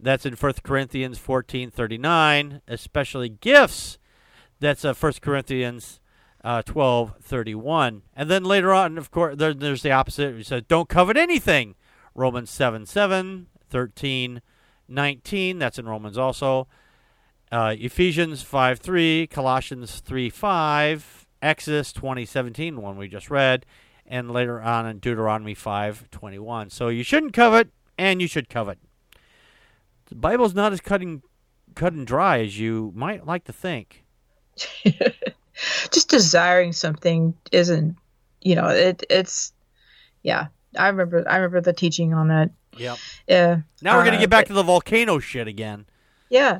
That's 0.00 0.24
in 0.24 0.34
1 0.34 0.52
Corinthians 0.62 1.18
14:39, 1.18 2.60
especially 2.68 3.28
gifts. 3.28 3.98
That's 4.60 4.84
uh, 4.84 4.94
1 4.94 5.12
Corinthians 5.20 6.00
uh, 6.44 6.62
12:31. 6.62 8.02
And 8.14 8.30
then 8.30 8.44
later 8.44 8.72
on, 8.72 8.98
of 8.98 9.10
course, 9.10 9.36
there, 9.36 9.54
there's 9.54 9.82
the 9.82 9.92
opposite. 9.92 10.36
He 10.36 10.42
says, 10.42 10.62
"Don't 10.68 10.88
covet 10.88 11.16
anything." 11.16 11.74
Romans 12.14 12.50
7 12.50 12.84
7, 12.84 13.46
13, 13.68 14.42
19. 14.88 15.58
That's 15.58 15.78
in 15.78 15.86
Romans 15.86 16.18
also. 16.18 16.66
Uh, 17.50 17.74
Ephesians 17.78 18.42
5 18.42 18.78
3, 18.80 19.26
Colossians 19.28 20.00
3 20.00 20.28
5, 20.28 21.26
Exodus 21.40 21.92
20 21.92 22.26
17, 22.26 22.82
one 22.82 22.96
we 22.96 23.08
just 23.08 23.30
read, 23.30 23.64
and 24.04 24.30
later 24.30 24.60
on 24.60 24.86
in 24.86 24.98
Deuteronomy 24.98 25.54
5 25.54 26.10
21. 26.10 26.70
So 26.70 26.88
you 26.88 27.02
shouldn't 27.02 27.32
covet, 27.32 27.70
and 27.96 28.20
you 28.20 28.28
should 28.28 28.48
covet. 28.48 28.78
The 30.08 30.14
Bible's 30.16 30.54
not 30.54 30.72
as 30.72 30.80
cutting, 30.80 31.22
cut 31.74 31.92
and 31.92 32.06
dry 32.06 32.40
as 32.40 32.58
you 32.58 32.92
might 32.94 33.26
like 33.26 33.44
to 33.44 33.52
think. 33.52 34.04
Just 35.90 36.08
desiring 36.08 36.72
something 36.72 37.34
isn't, 37.52 37.96
you 38.42 38.54
know, 38.54 38.68
it, 38.68 39.02
it's, 39.10 39.52
yeah. 40.22 40.46
I 40.76 40.88
remember, 40.88 41.24
I 41.28 41.36
remember 41.36 41.60
the 41.60 41.72
teaching 41.72 42.14
on 42.14 42.28
that. 42.28 42.50
Yeah. 42.76 42.96
Yeah. 43.26 43.60
Now 43.82 43.96
we're 43.96 44.02
going 44.04 44.12
to 44.12 44.18
Uh, 44.18 44.20
get 44.20 44.30
back 44.30 44.44
but- 44.44 44.48
to 44.48 44.54
the 44.54 44.62
volcano 44.62 45.18
shit 45.18 45.48
again. 45.48 45.86
Yeah. 46.30 46.58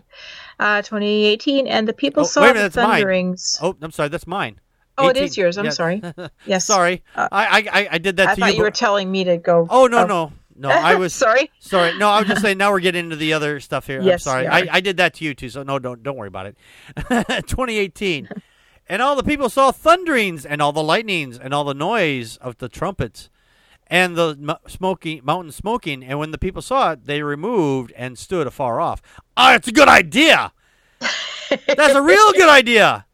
Uh, 0.58 0.80
2018, 0.82 1.66
and 1.68 1.86
the 1.86 1.92
people 1.92 2.22
Oh, 2.22 2.26
saw 2.26 2.40
wait 2.40 2.50
a 2.50 2.54
minute, 2.54 2.72
the 2.72 2.76
that's 2.80 2.86
mine. 2.88 2.96
thunderings. 3.00 3.58
Oh, 3.62 3.76
I'm 3.82 3.90
sorry, 3.92 4.08
that's 4.08 4.26
mine. 4.26 4.60
Oh, 4.96 5.08
it 5.08 5.16
18 5.16 5.22
is 5.24 5.36
yours. 5.36 5.58
I'm 5.58 5.70
sorry. 5.70 6.02
Yes. 6.46 6.64
Sorry, 6.64 7.04
Uh, 7.14 7.28
I, 7.30 7.68
I 7.70 7.88
I- 7.92 7.98
did 7.98 8.16
that 8.16 8.28
I 8.30 8.34
to 8.34 8.40
thought 8.40 8.50
you. 8.52 8.56
you 8.56 8.62
were 8.62 8.70
telling 8.72 9.12
me 9.12 9.22
to 9.24 9.36
go. 9.36 9.66
oh 9.70 9.86
no 9.86 10.06
no 10.06 10.32
no! 10.58 10.68
I 10.70 10.96
was 10.96 11.14
sorry. 11.24 11.50
Sorry, 11.58 11.96
no, 11.98 12.08
I 12.08 12.20
was 12.20 12.28
just 12.28 12.40
saying. 12.42 12.58
Now 12.58 12.70
we're 12.72 12.80
getting 12.80 13.04
into 13.04 13.16
the 13.16 13.32
other 13.32 13.60
stuff 13.60 13.86
here. 13.86 14.00
Yes, 14.02 14.26
I'm 14.26 14.30
sorry. 14.32 14.46
I. 14.46 14.68
I 14.76 14.80
did 14.80 14.96
that 14.98 15.14
to 15.14 15.24
you 15.24 15.34
too, 15.34 15.48
so 15.48 15.62
no, 15.62 15.78
don't 15.78 16.02
don't 16.02 16.16
worry 16.16 16.28
about 16.28 16.46
it. 16.46 16.56
2018, 17.46 18.28
and 18.88 19.02
all 19.02 19.16
the 19.16 19.22
people 19.22 19.48
saw 19.48 19.70
thunderings 19.70 20.44
and 20.44 20.60
all 20.60 20.72
the 20.72 20.82
lightnings 20.82 21.38
and 21.38 21.54
all 21.54 21.64
the 21.64 21.74
noise 21.74 22.36
of 22.38 22.58
the 22.58 22.68
trumpets 22.68 23.30
and 23.86 24.16
the 24.16 24.58
smoking 24.66 25.20
mountain 25.24 25.52
smoking. 25.52 26.04
And 26.04 26.18
when 26.18 26.30
the 26.30 26.38
people 26.38 26.62
saw 26.62 26.92
it, 26.92 27.06
they 27.06 27.22
removed 27.22 27.92
and 27.96 28.18
stood 28.18 28.46
afar 28.46 28.80
off. 28.80 29.00
Ah, 29.36 29.54
it's 29.54 29.68
a 29.68 29.72
good 29.72 29.88
idea. 29.88 30.52
That's 31.00 31.94
a 31.94 32.02
real 32.02 32.32
good 32.32 32.48
idea. 32.48 33.06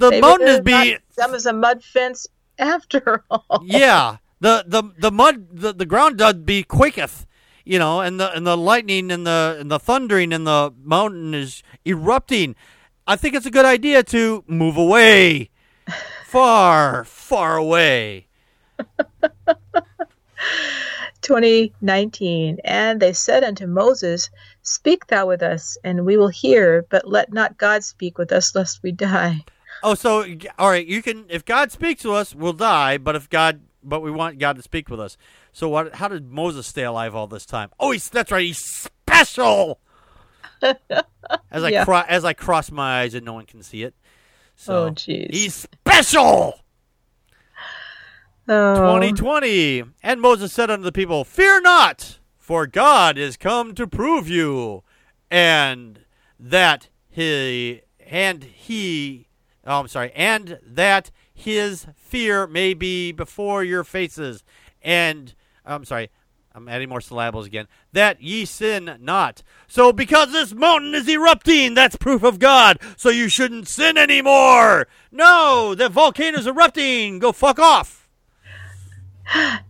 The 0.00 0.10
Maybe 0.10 0.20
mountain 0.20 0.48
is 0.48 0.54
there's 0.54 0.64
be 0.64 0.92
not 0.92 1.00
some 1.10 1.34
as 1.34 1.46
a 1.46 1.52
mud 1.52 1.82
fence 1.82 2.26
after 2.58 3.24
all. 3.30 3.62
yeah. 3.64 4.16
The 4.40 4.64
the 4.66 4.82
the 4.98 5.10
mud 5.10 5.48
the, 5.50 5.72
the 5.72 5.86
ground 5.86 6.18
does 6.18 6.34
be 6.34 6.62
quaketh, 6.62 7.26
you 7.64 7.78
know, 7.78 8.00
and 8.00 8.20
the 8.20 8.32
and 8.32 8.46
the 8.46 8.56
lightning 8.56 9.10
and 9.10 9.26
the 9.26 9.56
and 9.60 9.70
the 9.70 9.78
thundering 9.78 10.32
and 10.32 10.46
the 10.46 10.72
mountain 10.82 11.34
is 11.34 11.62
erupting. 11.84 12.54
I 13.06 13.16
think 13.16 13.34
it's 13.34 13.46
a 13.46 13.50
good 13.50 13.64
idea 13.64 14.02
to 14.04 14.44
move 14.46 14.76
away, 14.76 15.50
far 16.26 17.04
far 17.04 17.56
away. 17.56 18.26
2019. 21.26 22.58
And 22.64 23.00
they 23.00 23.12
said 23.12 23.42
unto 23.42 23.66
Moses, 23.66 24.30
Speak 24.62 25.06
thou 25.08 25.26
with 25.26 25.42
us, 25.42 25.76
and 25.82 26.06
we 26.06 26.16
will 26.16 26.28
hear, 26.28 26.86
but 26.88 27.08
let 27.08 27.32
not 27.32 27.58
God 27.58 27.82
speak 27.82 28.16
with 28.16 28.30
us, 28.32 28.54
lest 28.54 28.82
we 28.82 28.92
die. 28.92 29.44
Oh, 29.82 29.94
so 29.94 30.24
all 30.58 30.70
right, 30.70 30.86
you 30.86 31.02
can 31.02 31.26
if 31.28 31.44
God 31.44 31.72
speaks 31.72 32.02
to 32.02 32.12
us, 32.12 32.34
we'll 32.34 32.52
die. 32.52 32.98
But 32.98 33.16
if 33.16 33.28
God, 33.28 33.60
but 33.88 34.00
we 34.00 34.10
want 34.10 34.38
God 34.38 34.56
to 34.56 34.62
speak 34.62 34.88
with 34.90 35.00
us. 35.00 35.16
So 35.52 35.68
what? 35.68 35.94
How 35.96 36.08
did 36.08 36.30
Moses 36.30 36.66
stay 36.66 36.84
alive 36.84 37.14
all 37.14 37.26
this 37.26 37.46
time? 37.46 37.70
Oh, 37.80 37.92
he's 37.92 38.08
that's 38.10 38.30
right. 38.32 38.44
He's 38.44 38.58
special. 38.58 39.80
as 40.62 41.64
I 41.64 41.68
Yeah. 41.70 41.84
cro- 41.84 42.04
as 42.08 42.24
I 42.24 42.32
cross 42.32 42.70
my 42.70 43.00
eyes 43.00 43.14
and 43.14 43.24
no 43.24 43.34
one 43.34 43.46
can 43.46 43.62
see 43.62 43.82
it. 43.82 43.94
So 44.54 44.86
Oh, 44.86 44.90
jeez. 44.90 45.30
he's 45.32 45.54
special. 45.54 46.60
Oh, 48.48 48.76
2020. 48.76 49.82
And 50.02 50.20
Moses 50.20 50.52
said 50.52 50.70
unto 50.70 50.84
the 50.84 50.92
people, 50.92 51.24
Fear 51.24 51.62
not, 51.62 52.20
for 52.38 52.66
God 52.66 53.18
is 53.18 53.36
come 53.36 53.74
to 53.74 53.86
prove 53.86 54.28
you, 54.28 54.84
and 55.30 56.00
that 56.38 56.88
he 57.10 57.80
and 58.08 58.44
he 58.44 59.26
oh 59.66 59.80
I'm 59.80 59.88
sorry, 59.88 60.12
and 60.12 60.58
that 60.64 61.10
his 61.36 61.86
fear 61.94 62.46
may 62.46 62.72
be 62.74 63.12
before 63.12 63.62
your 63.62 63.84
faces, 63.84 64.42
and 64.82 65.34
oh, 65.66 65.74
I'm 65.74 65.84
sorry, 65.84 66.10
I'm 66.54 66.66
adding 66.66 66.88
more 66.88 67.02
syllables 67.02 67.46
again. 67.46 67.68
That 67.92 68.22
ye 68.22 68.46
sin 68.46 68.96
not. 69.00 69.42
So 69.68 69.92
because 69.92 70.32
this 70.32 70.54
mountain 70.54 70.94
is 70.94 71.06
erupting, 71.06 71.74
that's 71.74 71.96
proof 71.96 72.22
of 72.22 72.38
God. 72.38 72.80
So 72.96 73.10
you 73.10 73.28
shouldn't 73.28 73.68
sin 73.68 73.98
anymore. 73.98 74.88
No, 75.12 75.74
the 75.74 75.90
volcano's 75.90 76.46
erupting. 76.46 77.18
Go 77.18 77.32
fuck 77.32 77.58
off. 77.58 78.08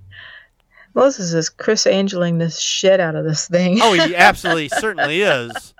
Moses 0.94 1.32
is 1.32 1.48
Criss 1.48 1.86
Angeling 1.86 2.38
this 2.38 2.60
shit 2.60 3.00
out 3.00 3.16
of 3.16 3.24
this 3.24 3.48
thing. 3.48 3.80
Oh, 3.82 3.92
he 3.92 4.14
absolutely 4.16 4.68
certainly 4.68 5.22
is. 5.22 5.74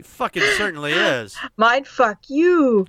He 0.00 0.04
fucking 0.04 0.42
certainly 0.56 0.92
is. 0.92 1.36
Mind 1.58 1.86
fuck 1.86 2.18
you. 2.28 2.86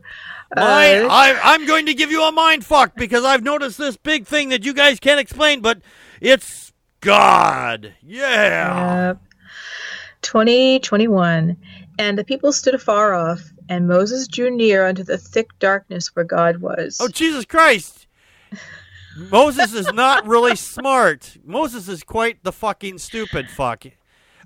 My, 0.56 1.00
Uh, 1.00 1.08
I, 1.10 1.40
I'm 1.44 1.66
going 1.66 1.86
to 1.88 1.94
give 1.94 2.10
you 2.10 2.24
a 2.24 2.32
mind 2.32 2.66
fuck 2.66 2.96
because 2.96 3.26
I've 3.26 3.44
noticed 3.44 3.78
this 3.78 3.98
big 3.98 4.26
thing 4.26 4.48
that 4.50 4.64
you 4.64 4.74
guys 4.74 4.98
can't 5.02 5.20
explain, 5.20 5.60
but 5.60 5.82
it's 6.22 6.72
God. 7.02 7.94
Yeah. 8.02 9.08
Yep. 9.08 9.22
2021. 10.22 11.58
And 12.00 12.18
the 12.18 12.24
people 12.24 12.54
stood 12.54 12.76
afar 12.76 13.14
off, 13.14 13.42
and 13.68 13.90
Moses 13.90 14.30
drew 14.30 14.50
near 14.50 14.88
unto 14.88 15.04
the 15.04 15.18
thick 15.18 15.50
darkness 15.60 16.16
where 16.16 16.24
God 16.24 16.58
was. 16.62 16.98
Oh, 17.02 17.10
Jesus 17.10 17.44
Christ. 17.44 18.08
Moses 19.18 19.74
is 19.74 19.92
not 19.92 20.26
really 20.26 20.56
smart. 20.78 21.38
Moses 21.44 21.90
is 21.90 22.04
quite 22.04 22.44
the 22.46 22.54
fucking 22.54 23.00
stupid 23.00 23.50
fuck. 23.50 23.84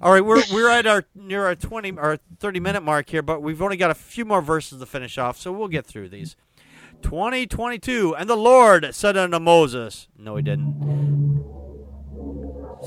All 0.01 0.11
right, 0.11 0.23
we're 0.23 0.43
we're 0.51 0.69
at 0.69 0.85
our 0.85 1.05
near 1.15 1.45
our 1.45 1.55
20 1.55 1.91
or 1.93 2.19
30 2.39 2.59
minute 2.59 2.83
mark 2.83 3.09
here, 3.09 3.21
but 3.21 3.41
we've 3.41 3.61
only 3.61 3.77
got 3.77 3.91
a 3.91 3.95
few 3.95 4.25
more 4.25 4.41
verses 4.41 4.79
to 4.79 4.85
finish 4.85 5.17
off, 5.17 5.37
so 5.37 5.51
we'll 5.51 5.67
get 5.67 5.85
through 5.85 6.09
these. 6.09 6.35
2022. 7.01 8.15
And 8.15 8.29
the 8.29 8.35
Lord 8.35 8.93
said 8.93 9.17
unto 9.17 9.39
Moses, 9.39 10.07
No, 10.17 10.35
he 10.35 10.41
didn't. 10.41 11.43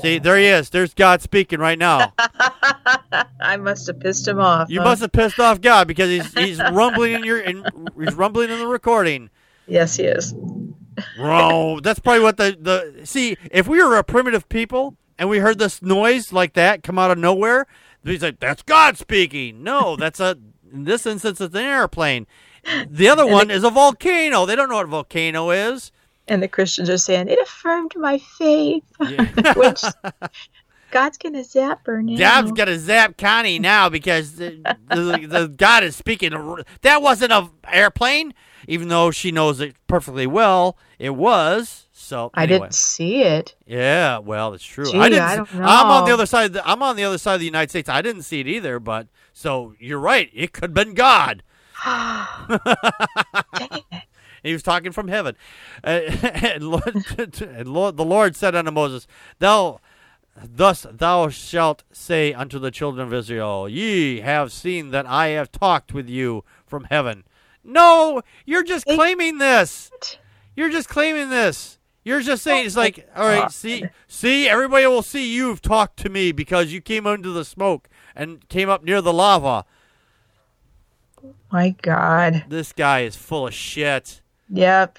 See, 0.01 0.19
there 0.19 0.37
he 0.37 0.45
is. 0.45 0.69
There's 0.69 0.93
God 0.93 1.21
speaking 1.21 1.59
right 1.59 1.77
now. 1.77 2.13
I 3.41 3.57
must 3.57 3.87
have 3.87 3.99
pissed 3.99 4.27
him 4.27 4.39
off. 4.39 4.69
You 4.69 4.79
huh? 4.79 4.85
must 4.85 5.01
have 5.01 5.11
pissed 5.11 5.39
off 5.39 5.59
God 5.59 5.87
because 5.87 6.09
he's 6.09 6.33
he's 6.33 6.59
rumbling 6.59 7.13
in 7.13 7.23
your 7.23 7.39
in, 7.39 7.65
he's 7.99 8.15
rumbling 8.15 8.49
in 8.49 8.59
the 8.59 8.67
recording. 8.67 9.29
Yes, 9.67 9.95
he 9.95 10.03
is. 10.03 10.33
Bro, 11.17 11.81
that's 11.81 11.99
probably 11.99 12.23
what 12.23 12.37
the 12.37 12.57
the 12.59 13.05
see. 13.05 13.37
If 13.51 13.67
we 13.67 13.83
were 13.83 13.97
a 13.97 14.03
primitive 14.03 14.47
people 14.47 14.95
and 15.19 15.29
we 15.29 15.37
heard 15.37 15.59
this 15.59 15.83
noise 15.83 16.33
like 16.33 16.53
that 16.53 16.81
come 16.81 16.97
out 16.97 17.11
of 17.11 17.19
nowhere, 17.19 17.67
he's 18.03 18.23
like, 18.23 18.39
"That's 18.39 18.63
God 18.63 18.97
speaking." 18.97 19.61
No, 19.61 19.95
that's 19.95 20.19
a 20.19 20.37
in 20.71 20.85
this 20.85 21.05
instance 21.05 21.39
it's 21.41 21.55
an 21.55 21.61
airplane. 21.65 22.25
The 22.89 23.07
other 23.07 23.25
one 23.25 23.51
is 23.51 23.63
a 23.63 23.69
volcano. 23.69 24.45
They 24.45 24.55
don't 24.55 24.69
know 24.69 24.75
what 24.75 24.85
a 24.85 24.89
volcano 24.89 25.49
is. 25.51 25.91
And 26.27 26.43
the 26.43 26.47
Christians 26.47 26.89
are 26.89 26.97
saying, 26.97 27.27
it 27.27 27.39
affirmed 27.41 27.93
my 27.95 28.19
faith. 28.19 28.83
Yeah. 29.01 29.53
Which 29.55 29.81
God's 30.91 31.17
going 31.17 31.33
to 31.33 31.43
zap 31.43 31.85
her 31.85 32.01
now. 32.01 32.17
God's 32.17 32.51
gonna 32.51 32.77
zap 32.77 33.17
Connie 33.17 33.59
now 33.59 33.89
because 33.89 34.35
the, 34.35 34.61
the, 34.89 35.25
the 35.27 35.47
God 35.47 35.83
is 35.83 35.95
speaking. 35.95 36.33
That 36.81 37.01
wasn't 37.01 37.31
a 37.31 37.49
airplane, 37.71 38.33
even 38.67 38.87
though 38.87 39.11
she 39.11 39.31
knows 39.31 39.59
it 39.59 39.75
perfectly 39.87 40.27
well. 40.27 40.77
It 40.97 41.11
was. 41.15 41.87
So 42.09 42.31
I 42.33 42.43
anyway. 42.43 42.59
didn't 42.59 42.73
see 42.73 43.23
it. 43.23 43.55
Yeah, 43.65 44.17
well, 44.17 44.53
it's 44.53 44.63
true. 44.63 44.91
Gee, 44.91 44.99
I 44.99 45.09
didn't. 45.09 45.23
I 45.23 45.35
don't 45.37 45.53
know. 45.53 45.63
I'm 45.63 45.87
on 45.87 46.05
the 46.05 46.13
other 46.13 46.25
side. 46.25 46.47
Of 46.47 46.53
the, 46.53 46.67
I'm 46.67 46.83
on 46.83 46.95
the 46.95 47.03
other 47.03 47.17
side 47.17 47.35
of 47.35 47.39
the 47.39 47.45
United 47.45 47.69
States. 47.69 47.87
I 47.87 48.01
didn't 48.01 48.23
see 48.23 48.39
it 48.39 48.47
either. 48.47 48.79
But 48.79 49.07
so 49.31 49.75
you're 49.79 49.99
right. 49.99 50.29
It 50.33 50.51
could 50.51 50.71
have 50.71 50.73
been 50.73 50.93
God. 50.93 51.43
He 54.43 54.53
was 54.53 54.63
talking 54.63 54.91
from 54.91 55.07
heaven. 55.07 55.35
Uh, 55.83 55.87
and, 56.23 56.63
Lord, 56.63 57.05
and 57.41 57.67
Lord, 57.67 57.97
the 57.97 58.05
Lord 58.05 58.35
said 58.35 58.55
unto 58.55 58.71
Moses, 58.71 59.07
Thou, 59.39 59.79
thus 60.35 60.85
thou 60.89 61.29
shalt 61.29 61.83
say 61.91 62.33
unto 62.33 62.59
the 62.59 62.71
children 62.71 63.07
of 63.07 63.13
Israel, 63.13 63.67
Ye 63.67 64.21
have 64.21 64.51
seen 64.51 64.91
that 64.91 65.05
I 65.05 65.29
have 65.29 65.51
talked 65.51 65.93
with 65.93 66.09
you 66.09 66.43
from 66.65 66.85
heaven. 66.85 67.23
No, 67.63 68.21
you're 68.45 68.63
just 68.63 68.85
claiming 68.85 69.37
this. 69.37 69.91
You're 70.55 70.69
just 70.69 70.89
claiming 70.89 71.29
this. 71.29 71.78
You're 72.09 72.21
just 72.21 72.41
saying 72.41 72.65
it's 72.65 72.75
like, 72.75 73.07
all 73.15 73.27
right, 73.27 73.51
see, 73.51 73.85
see, 74.07 74.49
everybody 74.49 74.87
will 74.87 75.03
see 75.03 75.31
you've 75.31 75.61
talked 75.61 75.97
to 75.97 76.09
me 76.09 76.31
because 76.31 76.73
you 76.73 76.81
came 76.81 77.05
under 77.05 77.29
the 77.29 77.45
smoke 77.45 77.87
and 78.15 78.49
came 78.49 78.67
up 78.67 78.83
near 78.83 78.99
the 78.99 79.13
lava. 79.13 79.63
My 81.51 81.75
God. 81.83 82.45
This 82.49 82.73
guy 82.73 83.01
is 83.01 83.15
full 83.15 83.45
of 83.45 83.53
shit. 83.53 84.21
Yep. 84.49 84.97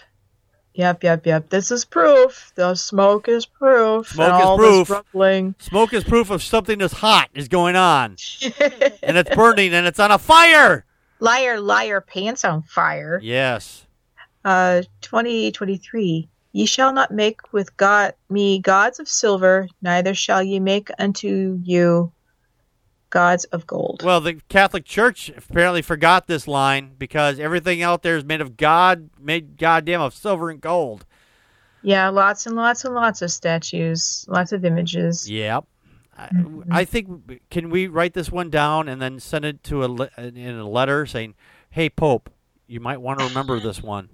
Yep, 0.74 1.02
yep, 1.02 1.26
yep. 1.26 1.50
This 1.50 1.72
is 1.72 1.84
proof. 1.84 2.52
The 2.54 2.76
smoke 2.76 3.26
is 3.26 3.44
proof. 3.44 4.10
Smoke 4.10 4.28
and 4.30 4.40
is 4.40 4.46
all 4.46 4.56
proof. 4.56 4.86
This 4.86 4.96
rumbling. 5.12 5.54
Smoke 5.58 5.92
is 5.92 6.04
proof 6.04 6.30
of 6.30 6.44
something 6.44 6.78
that's 6.78 6.94
hot 6.94 7.28
is 7.34 7.48
going 7.48 7.74
on, 7.74 8.10
and 9.02 9.16
it's 9.16 9.34
burning, 9.34 9.74
and 9.74 9.84
it's 9.84 9.98
on 9.98 10.12
a 10.12 10.18
fire. 10.18 10.84
liar, 11.18 11.60
liar, 11.60 12.00
pants 12.00 12.44
on 12.44 12.62
fire. 12.62 13.18
Yes. 13.20 13.88
Uh, 14.44 14.82
2023. 15.00 16.28
Ye 16.52 16.66
shall 16.66 16.92
not 16.92 17.10
make 17.12 17.52
with 17.52 17.76
God 17.76 18.14
me 18.28 18.58
gods 18.58 18.98
of 18.98 19.08
silver, 19.08 19.68
neither 19.82 20.14
shall 20.14 20.42
ye 20.42 20.58
make 20.58 20.88
unto 20.98 21.58
you 21.62 22.12
gods 23.10 23.44
of 23.46 23.66
gold. 23.66 24.02
Well, 24.04 24.20
the 24.20 24.34
Catholic 24.48 24.84
Church 24.84 25.28
apparently 25.30 25.82
forgot 25.82 26.26
this 26.26 26.46
line 26.48 26.92
because 26.98 27.38
everything 27.38 27.82
out 27.82 28.02
there 28.02 28.16
is 28.16 28.24
made 28.24 28.40
of 28.40 28.56
God, 28.56 29.10
made 29.20 29.56
goddamn 29.58 30.00
of 30.00 30.14
silver 30.14 30.50
and 30.50 30.60
gold. 30.60 31.04
yeah, 31.82 32.08
lots 32.08 32.46
and 32.46 32.56
lots 32.56 32.84
and 32.84 32.94
lots 32.94 33.22
of 33.22 33.30
statues, 33.32 34.24
lots 34.28 34.52
of 34.52 34.64
images. 34.64 35.28
Yep. 35.30 35.64
I, 36.16 36.28
Mm-hmm. 36.28 36.72
I 36.72 36.84
think 36.84 37.40
can 37.50 37.70
we 37.70 37.86
write 37.86 38.12
this 38.14 38.30
one 38.30 38.50
down 38.50 38.88
and 38.88 39.00
then 39.00 39.18
send 39.20 39.44
it 39.46 39.62
to 39.64 39.84
a 39.84 40.08
in 40.18 40.54
a 40.56 40.68
letter 40.68 41.06
saying, 41.06 41.34
"Hey 41.70 41.88
Pope, 41.88 42.28
you 42.66 42.78
might 42.78 43.00
want 43.00 43.20
to 43.20 43.26
remember 43.26 43.58
this 43.58 43.82
one." 43.82 44.10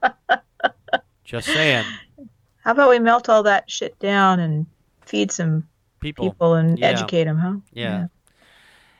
Just 1.28 1.46
saying, 1.48 1.84
How 2.64 2.70
about 2.72 2.88
we 2.88 2.98
melt 2.98 3.28
all 3.28 3.42
that 3.42 3.70
shit 3.70 3.98
down 3.98 4.40
and 4.40 4.64
feed 5.04 5.30
some 5.30 5.68
people. 6.00 6.30
people 6.30 6.54
and 6.54 6.78
Yeah. 6.78 6.86
educate 6.86 7.24
them, 7.24 7.36
huh? 7.38 7.56
Yeah. 7.70 8.06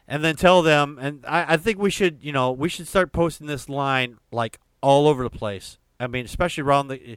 And 0.06 0.22
then 0.22 0.36
tell 0.36 0.60
them, 0.60 0.98
and 1.00 1.24
I, 1.26 1.54
I 1.54 1.56
think 1.56 1.78
we 1.78 1.88
should, 1.88 2.18
you 2.22 2.32
know, 2.32 2.52
we 2.52 2.68
should 2.68 2.86
start 2.86 3.12
posting 3.12 3.46
this 3.46 3.66
line 3.68 4.18
like 4.30 4.58
all 4.82 5.08
over 5.08 5.22
the 5.22 5.30
place. 5.30 5.78
I 5.98 6.06
mean, 6.06 6.26
especially 6.26 6.62
around 6.64 6.88
the. 6.88 7.16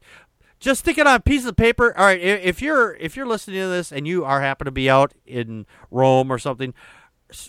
Just 0.61 0.81
stick 0.81 0.97
it 0.97 1.05
on 1.07 1.15
a 1.15 1.19
piece 1.19 1.45
of 1.45 1.57
paper. 1.57 1.97
All 1.97 2.05
right, 2.05 2.19
if 2.21 2.61
you're 2.61 2.93
if 2.95 3.17
you're 3.17 3.25
listening 3.25 3.59
to 3.61 3.67
this 3.67 3.91
and 3.91 4.07
you 4.07 4.23
are 4.23 4.39
happen 4.41 4.63
to 4.65 4.71
be 4.71 4.89
out 4.89 5.13
in 5.25 5.65
Rome 5.89 6.31
or 6.31 6.37
something, 6.37 6.73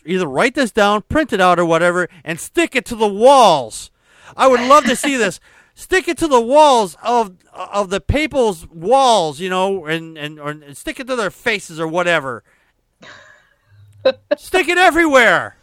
either 0.04 0.26
write 0.26 0.54
this 0.56 0.72
down, 0.72 1.02
print 1.02 1.32
it 1.32 1.40
out, 1.40 1.60
or 1.60 1.64
whatever, 1.64 2.08
and 2.24 2.40
stick 2.40 2.74
it 2.74 2.84
to 2.86 2.96
the 2.96 3.06
walls. 3.08 3.90
I 4.36 4.48
would 4.48 4.60
love 4.60 4.84
to 4.86 4.96
see 4.96 5.16
this. 5.16 5.38
Stick 5.74 6.06
it 6.08 6.18
to 6.18 6.28
the 6.28 6.40
walls 6.40 6.96
of 7.02 7.36
of 7.52 7.90
the 7.90 8.00
papal's 8.00 8.66
walls, 8.68 9.40
you 9.40 9.48
know, 9.48 9.86
and 9.86 10.18
and 10.18 10.38
or 10.38 10.50
and 10.50 10.76
stick 10.76 11.00
it 11.00 11.06
to 11.06 11.16
their 11.16 11.30
faces 11.30 11.80
or 11.80 11.88
whatever. 11.88 12.44
Stick 14.36 14.68
it 14.68 14.78
everywhere. 14.78 15.56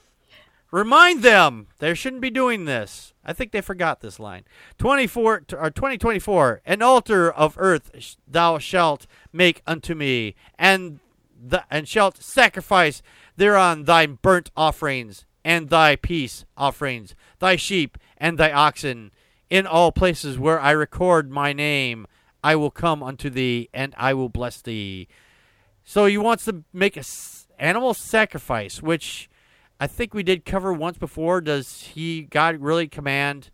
Remind 0.71 1.23
them 1.23 1.67
they 1.79 1.93
shouldn't 1.93 2.21
be 2.21 2.29
doing 2.29 2.65
this. 2.65 3.13
I 3.25 3.33
think 3.33 3.51
they 3.51 3.61
forgot 3.61 4.01
this 4.01 4.19
line. 4.19 4.43
24 4.77 5.43
or 5.53 5.69
2024 5.69 6.61
An 6.65 6.81
altar 6.81 7.31
of 7.31 7.55
earth 7.57 8.17
thou 8.27 8.59
shalt 8.59 9.07
make 9.33 9.61
unto 9.65 9.95
me 9.95 10.35
and 10.57 10.99
the, 11.41 11.63
and 11.71 11.87
shalt 11.87 12.21
sacrifice 12.21 13.01
thereon 13.37 13.85
thy 13.85 14.05
burnt 14.05 14.51
offerings 14.55 15.25
and 15.43 15.69
thy 15.69 15.95
peace 15.95 16.45
offerings 16.57 17.15
thy 17.39 17.55
sheep 17.55 17.97
and 18.17 18.37
thy 18.37 18.51
oxen 18.51 19.11
in 19.49 19.65
all 19.67 19.91
places 19.91 20.37
where 20.37 20.59
I 20.59 20.71
record 20.71 21.31
my 21.31 21.53
name 21.53 22.05
I 22.43 22.55
will 22.55 22.71
come 22.71 23.03
unto 23.03 23.29
thee 23.29 23.69
and 23.73 23.93
I 23.97 24.13
will 24.13 24.29
bless 24.29 24.61
thee. 24.61 25.07
So 25.83 26.05
he 26.05 26.17
wants 26.17 26.45
to 26.45 26.63
make 26.71 26.95
a 26.95 27.01
s- 27.01 27.47
animal 27.59 27.93
sacrifice, 27.93 28.81
which 28.81 29.29
I 29.79 29.87
think 29.87 30.13
we 30.13 30.23
did 30.23 30.45
cover 30.45 30.71
once 30.71 30.97
before. 30.97 31.41
Does 31.41 31.81
he 31.93 32.21
God 32.23 32.57
really 32.57 32.87
command 32.87 33.49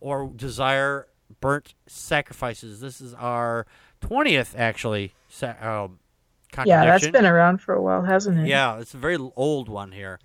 or 0.00 0.30
desire 0.34 1.08
burnt 1.40 1.74
sacrifices? 1.86 2.80
This 2.80 3.00
is 3.00 3.12
our 3.14 3.66
twentieth 4.00 4.54
actually. 4.56 5.12
Sa- 5.28 5.54
um, 5.60 5.98
Yeah, 6.64 6.84
that's 6.86 7.08
been 7.08 7.26
around 7.26 7.60
for 7.60 7.74
a 7.74 7.82
while, 7.82 8.02
hasn't 8.02 8.38
it? 8.38 8.46
yeah, 8.46 8.78
it's 8.78 8.94
a 8.94 8.98
very 8.98 9.18
old 9.36 9.68
one 9.68 9.92
here. 9.92 10.18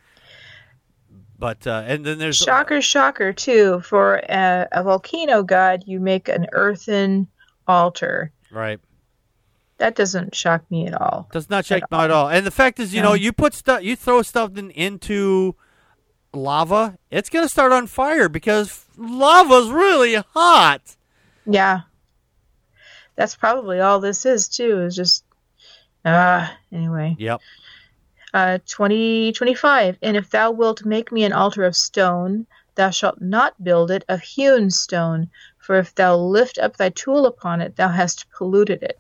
But 1.38 1.68
uh, 1.68 1.84
and 1.86 2.06
then 2.06 2.18
there's 2.18 2.38
Shocker, 2.38 2.82
shocker, 2.82 3.34
too. 3.34 3.82
For 3.82 4.22
a, 4.30 4.68
a 4.72 4.84
volcano 4.84 5.44
god, 5.44 5.84
you 5.86 6.00
make 6.00 6.30
an 6.30 6.48
earthen 6.54 7.28
altar. 7.68 8.32
right. 8.52 8.80
That 9.78 9.96
doesn't 9.96 10.34
shock 10.34 10.64
me 10.72 10.88
at 10.88 10.94
all. 10.94 11.28
Does 11.34 11.50
not 11.50 11.66
shake 11.66 11.84
me 11.92 11.98
at 11.98 12.10
all. 12.10 12.30
And 12.30 12.46
the 12.46 12.52
fact 12.52 12.80
is, 12.80 12.94
you 12.94 13.02
know, 13.02 13.12
you 13.14 13.34
put 13.34 13.54
stuff, 13.54 13.84
you 13.84 13.98
throw 13.98 14.22
something 14.22 14.72
into 14.72 15.54
lava, 16.34 16.98
it's 17.12 17.30
gonna 17.30 17.50
start 17.50 17.74
on 17.74 17.86
fire 17.88 18.30
because 18.30 18.86
lava's 18.98 19.70
really 19.70 20.16
hot. 20.16 20.96
Yeah. 21.46 21.82
That's 23.18 23.36
probably 23.36 23.82
all 23.82 24.00
this 24.00 24.26
is, 24.26 24.48
too, 24.48 24.82
is 24.84 24.96
just. 24.96 25.26
Ah, 26.06 26.56
anyway. 26.72 27.16
Yep. 27.20 27.42
Uh, 28.36 28.58
2025. 28.66 29.98
And 30.02 30.18
if 30.18 30.30
thou 30.30 30.52
wilt 30.52 30.84
make 30.84 31.10
me 31.10 31.24
an 31.24 31.32
altar 31.32 31.64
of 31.64 31.74
stone, 31.74 32.46
thou 32.76 32.90
shalt 32.90 33.22
not 33.22 33.54
build 33.64 33.90
it 33.92 34.04
of 34.10 34.20
hewn 34.22 34.70
stone, 34.70 35.30
for 35.58 35.78
if 35.80 35.96
thou 35.96 36.18
lift 36.18 36.58
up 36.60 36.76
thy 36.76 36.90
tool 36.90 37.26
upon 37.26 37.62
it, 37.62 37.78
thou 37.78 37.88
hast 37.88 38.26
polluted 38.38 38.84
it. 38.84 39.00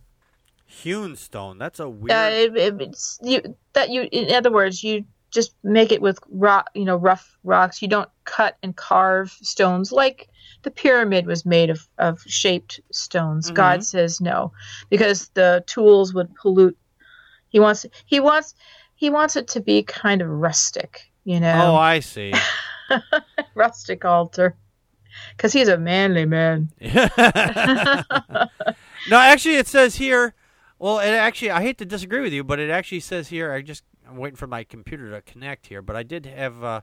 Hewn 0.67 1.17
stone. 1.17 1.57
That's 1.57 1.81
a 1.81 1.89
weird. 1.89 2.11
Uh, 2.17 2.29
it, 2.31 2.55
it- 2.81 2.97
you 3.21 3.55
that 3.73 3.89
you 3.89 4.07
in 4.13 4.33
other 4.33 4.51
words 4.51 4.81
you 4.83 5.03
just 5.31 5.53
make 5.63 5.91
it 5.91 6.01
with 6.01 6.17
rock 6.31 6.69
you 6.73 6.85
know 6.85 6.95
rough 6.95 7.37
rocks 7.43 7.81
you 7.81 7.89
don't 7.89 8.09
cut 8.23 8.55
and 8.63 8.73
carve 8.77 9.31
stones 9.41 9.91
like 9.91 10.29
the 10.63 10.71
pyramid 10.71 11.25
was 11.25 11.45
made 11.45 11.69
of, 11.69 11.85
of 11.97 12.21
shaped 12.25 12.79
stones 12.93 13.51
Mhm. 13.51 13.55
god 13.55 13.83
says 13.83 14.21
no 14.21 14.53
because 14.89 15.27
the 15.33 15.61
tools 15.67 16.13
would 16.13 16.33
pollute 16.35 16.77
he 17.49 17.59
wants 17.59 17.85
he 18.05 18.19
wants 18.21 18.53
he 18.95 19.09
wants 19.09 19.35
it 19.35 19.47
to 19.49 19.59
be 19.59 19.83
kind 19.83 20.21
of 20.21 20.29
rustic 20.29 21.11
you 21.23 21.39
know. 21.39 21.73
oh, 21.73 21.75
I 21.75 21.99
see. 21.99 22.33
rustic 23.55 24.05
altar 24.05 24.55
because 25.35 25.53
he's 25.53 25.67
a 25.67 25.77
manly 25.77 26.25
man 26.25 26.69
no, 29.09 29.17
actually, 29.19 29.55
it 29.55 29.67
says 29.67 29.95
here. 29.95 30.33
Well, 30.77 30.99
it 30.99 31.09
actually, 31.09 31.51
I 31.51 31.61
hate 31.61 31.77
to 31.79 31.85
disagree 31.85 32.21
with 32.21 32.33
you, 32.33 32.43
but 32.43 32.59
it 32.59 32.69
actually 32.69 32.99
says 32.99 33.29
here. 33.29 33.51
I 33.51 33.61
just 33.61 33.83
I'm 34.07 34.17
waiting 34.17 34.35
for 34.35 34.47
my 34.47 34.63
computer 34.63 35.09
to 35.11 35.21
connect 35.21 35.67
here, 35.67 35.81
but 35.81 35.95
I 35.95 36.03
did 36.03 36.25
have 36.25 36.63
uh, 36.63 36.81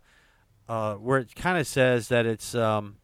uh, 0.69 0.95
where 0.95 1.19
it 1.19 1.35
kind 1.35 1.59
of 1.59 1.67
says 1.67 2.09
that 2.09 2.27
it's 2.27 2.55
um, 2.55 2.97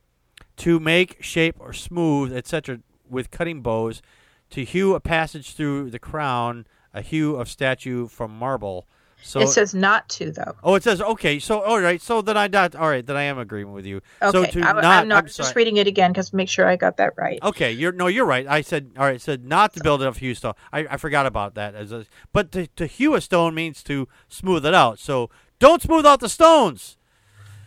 to 0.58 0.80
make, 0.80 1.22
shape, 1.22 1.56
or 1.58 1.72
smooth, 1.72 2.32
etc., 2.34 2.80
with 3.08 3.30
cutting 3.30 3.60
bows, 3.60 4.02
to 4.50 4.64
hew 4.64 4.94
a 4.94 5.00
passage 5.00 5.54
through 5.54 5.90
the 5.90 5.98
crown, 5.98 6.66
a 6.94 7.02
hew 7.02 7.36
of 7.36 7.48
statue 7.48 8.08
from 8.08 8.36
marble. 8.36 8.86
So 9.22 9.40
it 9.40 9.48
says 9.48 9.74
not 9.74 10.08
to 10.10 10.30
though. 10.30 10.54
Oh, 10.62 10.74
it 10.74 10.82
says 10.82 11.00
okay. 11.02 11.38
So 11.38 11.60
all 11.60 11.80
right. 11.80 12.00
So 12.00 12.22
then 12.22 12.36
I 12.36 12.48
not 12.48 12.74
all 12.74 12.88
right. 12.88 13.04
Then 13.04 13.16
I 13.16 13.24
am 13.24 13.38
agreeing 13.38 13.72
with 13.72 13.84
you. 13.84 14.00
Okay, 14.22 14.30
So 14.30 14.44
to 14.44 14.60
I, 14.66 14.72
not, 14.72 14.84
I'm 14.84 15.08
not 15.08 15.24
I'm 15.24 15.28
just 15.28 15.54
reading 15.54 15.76
it 15.76 15.86
again 15.86 16.12
because 16.12 16.32
make 16.32 16.48
sure 16.48 16.66
I 16.66 16.76
got 16.76 16.96
that 16.96 17.12
right. 17.16 17.38
Okay, 17.42 17.72
you're 17.72 17.92
no, 17.92 18.06
you're 18.06 18.24
right. 18.24 18.46
I 18.46 18.62
said 18.62 18.92
all 18.96 19.04
right. 19.04 19.20
Said 19.20 19.44
not 19.44 19.74
to 19.74 19.82
build 19.82 20.02
it 20.02 20.16
hew 20.16 20.34
stone. 20.34 20.54
I, 20.72 20.86
I 20.90 20.96
forgot 20.96 21.26
about 21.26 21.54
that. 21.56 21.74
As 21.74 21.92
a, 21.92 22.06
but 22.32 22.52
to, 22.52 22.66
to 22.68 22.86
hew 22.86 23.14
a 23.14 23.20
stone 23.20 23.54
means 23.54 23.82
to 23.84 24.08
smooth 24.28 24.64
it 24.64 24.74
out. 24.74 24.98
So 24.98 25.30
don't 25.58 25.82
smooth 25.82 26.06
out 26.06 26.20
the 26.20 26.28
stones. 26.28 26.96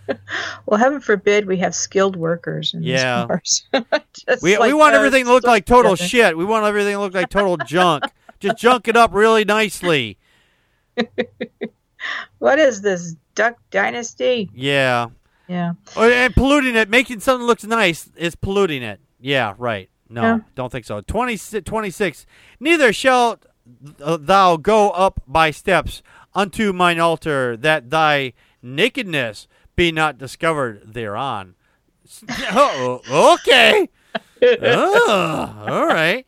Well, 0.66 0.80
heaven 0.80 1.00
forbid 1.00 1.46
we 1.46 1.58
have 1.58 1.74
skilled 1.76 2.16
workers 2.16 2.74
in 2.74 2.84
Yeah. 2.84 3.28
cars. 3.28 3.66
Just 4.28 4.44
We, 4.44 4.58
we 4.58 4.74
want 4.74 4.94
everything 4.96 5.26
to 5.26 5.32
look 5.32 5.44
like 5.46 5.66
total 5.66 5.96
together. 5.96 6.10
shit. 6.10 6.38
We 6.38 6.44
want 6.44 6.66
everything 6.66 6.94
to 6.96 7.00
look 7.00 7.14
like 7.14 7.30
total 7.30 7.58
junk. 7.58 8.06
Just 8.40 8.58
junk 8.58 8.88
it 8.88 8.98
up 8.98 9.14
really 9.14 9.46
nicely. 9.46 10.18
What 12.40 12.58
is 12.58 12.82
this 12.82 13.16
Duck 13.36 13.58
Dynasty? 13.70 14.50
Yeah. 14.56 15.08
Yeah. 15.48 15.74
Oh, 15.96 16.10
and 16.10 16.34
polluting 16.34 16.76
it, 16.76 16.90
making 16.90 17.20
something 17.20 17.46
looks 17.46 17.64
nice 17.64 18.10
is 18.16 18.36
polluting 18.36 18.82
it. 18.82 19.00
Yeah, 19.20 19.54
right. 19.60 19.90
No, 20.10 20.22
Yeah. 20.24 20.40
don't 20.56 20.72
think 20.72 20.86
so. 20.86 21.02
20, 21.02 21.62
26. 21.62 22.26
Neither 22.60 22.92
shalt 22.92 23.46
uh, 24.02 24.18
thou 24.18 24.58
go 24.58 24.90
up 24.90 25.22
by 25.28 25.52
steps 25.52 26.02
unto 26.34 26.74
mine 26.74 27.00
altar, 27.00 27.56
that 27.58 27.90
thy 27.92 28.34
nakedness 28.64 29.48
be 29.76 29.92
not 29.92 30.18
discovered 30.18 30.82
thereon. 30.94 31.56
Oh, 32.52 33.36
okay. 33.36 33.88
oh, 34.42 35.66
all 35.68 35.86
right. 35.88 36.26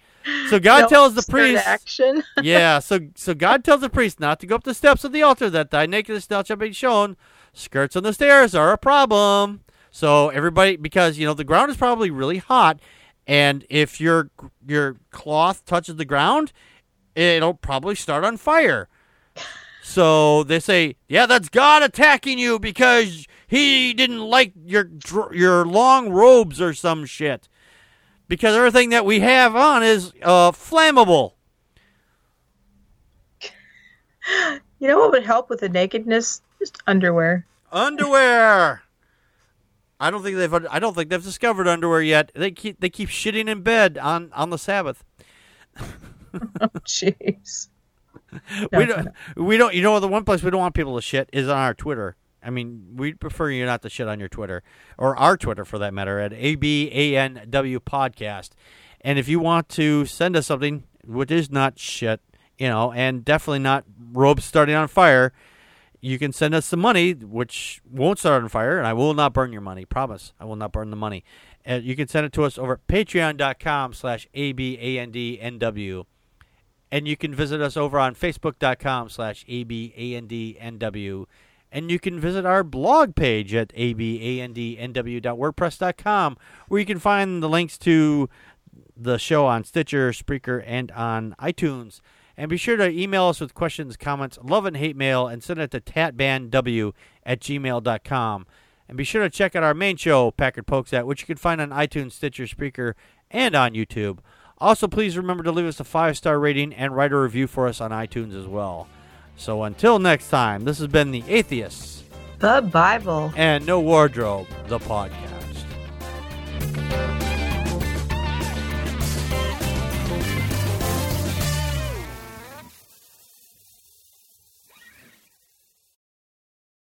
So 0.49 0.59
God 0.59 0.88
tells 0.88 1.15
the 1.15 1.24
priest. 1.30 1.67
action. 1.67 2.24
yeah, 2.41 2.80
so 2.80 2.99
so 3.15 3.34
God 3.34 3.63
tells 3.63 3.82
the 3.82 3.89
priest 3.89 4.19
not 4.19 4.39
to 4.39 4.47
go 4.47 4.55
up 4.55 4.63
the 4.63 4.74
steps 4.74 5.03
of 5.03 5.11
the 5.11 5.21
altar 5.21 5.49
that 5.49 5.71
thy 5.71 5.86
nakedness 5.86 6.28
thou 6.28 6.43
shalt 6.43 6.59
be 6.59 6.71
shown. 6.71 7.17
Skirts 7.53 7.95
on 7.95 8.03
the 8.03 8.13
stairs 8.13 8.55
are 8.55 8.71
a 8.71 8.78
problem. 8.78 9.61
So 9.91 10.30
everybody, 10.30 10.76
because 10.76 11.17
you 11.17 11.26
know 11.26 11.34
the 11.34 11.43
ground 11.43 11.69
is 11.71 11.78
probably 11.78 12.09
really 12.09 12.39
hot, 12.39 12.80
and 13.28 13.65
if 13.69 14.01
your 14.01 14.32
your 14.67 14.97
cloth 15.11 15.65
touches 15.65 15.97
the 15.97 16.05
ground, 16.05 16.51
it'll 17.15 17.53
probably 17.53 17.95
start 17.95 18.24
on 18.24 18.38
fire. 18.38 18.89
So 19.84 20.43
they 20.43 20.59
say, 20.59 20.95
yeah, 21.09 21.26
that's 21.26 21.49
God 21.49 21.84
attacking 21.84 22.39
you 22.39 22.57
because 22.57 23.28
he 23.47 23.93
didn't 23.93 24.21
like 24.21 24.53
your 24.65 24.89
your 25.32 25.65
long 25.65 26.09
robes 26.09 26.61
or 26.61 26.74
some 26.74 27.05
shit. 27.05 27.49
Because 28.34 28.55
everything 28.55 28.89
that 28.89 29.05
we 29.05 29.19
have 29.19 29.55
on 29.55 29.84
is 29.84 30.11
uh, 30.23 30.51
flammable. 30.53 31.34
You 34.79 34.88
know 34.88 34.97
what 34.97 35.11
would 35.11 35.23
help 35.23 35.51
with 35.51 35.59
the 35.59 35.69
nakedness? 35.69 36.41
Just 36.57 36.81
underwear. 36.88 37.45
Underwear. 37.71 38.81
I 39.99 40.09
don't 40.09 40.23
think 40.23 40.38
they've. 40.38 40.51
I 40.51 40.79
don't 40.79 40.95
think 40.95 41.11
they've 41.11 41.23
discovered 41.23 41.67
underwear 41.67 42.01
yet. 42.01 42.31
They 42.34 42.49
keep 42.49 42.79
they 42.79 42.89
keep 42.89 43.09
shitting 43.09 43.47
in 43.47 43.61
bed 43.61 43.99
on 43.99 44.31
on 44.34 44.49
the 44.49 44.57
Sabbath. 44.57 45.03
Jeez. 46.88 47.67
we 48.71 48.86
don't. 48.88 49.09
We 49.38 49.57
don't. 49.57 49.75
You 49.75 49.84
know, 49.84 49.99
the 49.99 50.07
one 50.07 50.23
place 50.25 50.41
we 50.41 50.49
don't 50.49 50.59
want 50.59 50.73
people 50.73 50.95
to 50.95 51.03
shit 51.03 51.29
is 51.31 51.47
on 51.47 51.57
our 51.57 51.75
Twitter. 51.75 52.15
I 52.44 52.50
mean, 52.50 52.94
we 52.96 53.14
prefer 53.14 53.50
you 53.50 53.66
not 53.66 53.82
to 53.84 53.89
shit 53.89 54.08
on 54.08 54.20
your 54.20 54.30
Twitter 54.30 54.64
or 54.98 55.18
our 55.18 55.38
Twitter 55.38 55.66
for 55.66 55.78
that 55.80 55.94
matter 55.94 56.20
at 56.20 56.32
ABANW 56.32 57.80
Podcast. 57.80 58.52
And 59.02 59.20
if 59.20 59.28
you 59.28 59.39
want 59.39 59.70
to 59.70 60.06
send 60.06 60.36
us 60.36 60.48
something, 60.48 60.84
which 61.06 61.32
is 61.32 61.52
not 61.52 61.78
shit, 61.78 62.22
you 62.58 62.68
know, 62.68 62.91
and 62.94 63.26
definitely 63.26 63.60
not 63.60 63.86
robes 64.14 64.46
starting 64.46 64.76
on 64.76 64.88
fire, 64.88 65.34
you 66.00 66.20
can 66.20 66.34
send 66.34 66.54
us 66.54 66.66
some 66.66 66.82
money, 66.82 67.14
which 67.14 67.82
won't 67.89 68.20
start 68.20 68.44
on 68.44 68.50
fire, 68.50 68.78
and 68.78 68.86
I 68.86 68.91
will 68.91 69.14
not 69.14 69.32
burn 69.32 69.54
your 69.54 69.62
money. 69.62 69.86
Promise, 69.86 70.34
I 70.38 70.44
will 70.46 70.58
not 70.58 70.74
burn 70.74 70.89
the 70.89 70.98
money. 70.98 71.24
Uh, 71.66 71.76
you 71.76 71.96
can 71.96 72.10
send 72.10 72.26
it 72.26 72.34
to 72.34 72.44
us 72.44 72.58
over 72.58 72.74
at 72.74 72.88
patreon.com 72.88 73.94
slash 73.94 74.28
ABANDNW. 74.36 76.06
And 76.91 77.08
you 77.08 77.16
can 77.16 77.34
visit 77.34 77.62
us 77.62 77.78
over 77.78 77.98
on 77.98 78.16
facebook.com 78.16 79.10
slash 79.10 79.46
ABANDNW. 79.46 81.26
And 81.74 81.89
you 81.89 81.97
can 81.97 82.19
visit 82.19 82.45
our 82.45 82.63
blog 82.63 83.15
page 83.15 83.55
at 83.55 83.69
abandnw.wordpress.com, 83.69 86.38
where 86.67 86.80
you 86.80 86.86
can 86.86 86.99
find 86.99 87.41
the 87.41 87.49
links 87.49 87.80
to 87.80 88.30
the 88.95 89.17
show 89.17 89.47
on 89.47 89.63
Stitcher, 89.63 90.11
Spreaker, 90.11 90.63
and 90.67 90.91
on 90.91 91.36
iTunes. 91.39 92.01
And 92.38 92.47
be 92.47 92.57
sure 92.57 92.78
to 92.78 92.88
email 92.88 93.26
us 93.26 93.39
with 93.39 93.55
questions, 93.55 93.97
comments, 93.97 94.38
love 94.43 94.67
and 94.67 94.78
hate 94.78 94.95
mail, 94.95 95.28
and 95.28 95.43
send 95.43 95.59
it 95.59 95.71
to 95.71 95.82
tatbandw 95.82 96.93
at 97.26 97.39
gmail.com. 97.39 98.45
And 98.88 98.97
be 98.97 99.03
sure 99.03 99.24
to 99.24 99.30
check 99.32 99.55
out 99.55 99.63
our 99.63 99.74
main 99.74 99.97
show, 99.97 100.30
Packard 100.30 100.67
Pokes 100.67 100.93
At, 100.93 101.07
which 101.07 101.21
you 101.21 101.28
can 101.28 101.38
find 101.38 101.59
on 101.59 101.71
iTunes, 101.71 102.11
Stitcher, 102.11 102.45
Spreaker, 102.45 102.93
and 103.32 103.55
on 103.55 103.74
YouTube. 103.74 104.19
Also, 104.59 104.88
please 104.88 105.17
remember 105.17 105.43
to 105.43 105.51
leave 105.51 105.65
us 105.65 105.80
a 105.80 105.84
five 105.84 106.17
star 106.17 106.39
rating 106.39 106.71
and 106.71 106.95
write 106.95 107.11
a 107.11 107.17
review 107.17 107.47
for 107.47 107.67
us 107.67 107.82
on 107.82 107.89
iTunes 107.89 108.39
as 108.39 108.45
well. 108.45 108.88
So 109.36 109.63
until 109.63 109.99
next 109.99 110.29
time, 110.29 110.63
this 110.65 110.77
has 110.79 110.88
been 110.88 111.11
The 111.11 111.23
Atheists 111.27 112.03
The 112.39 112.61
Bible. 112.71 113.34
and 113.36 113.65
No 113.65 113.79
Wardrobe, 113.79 114.47
the 114.67 114.79
podcast. 114.79 115.32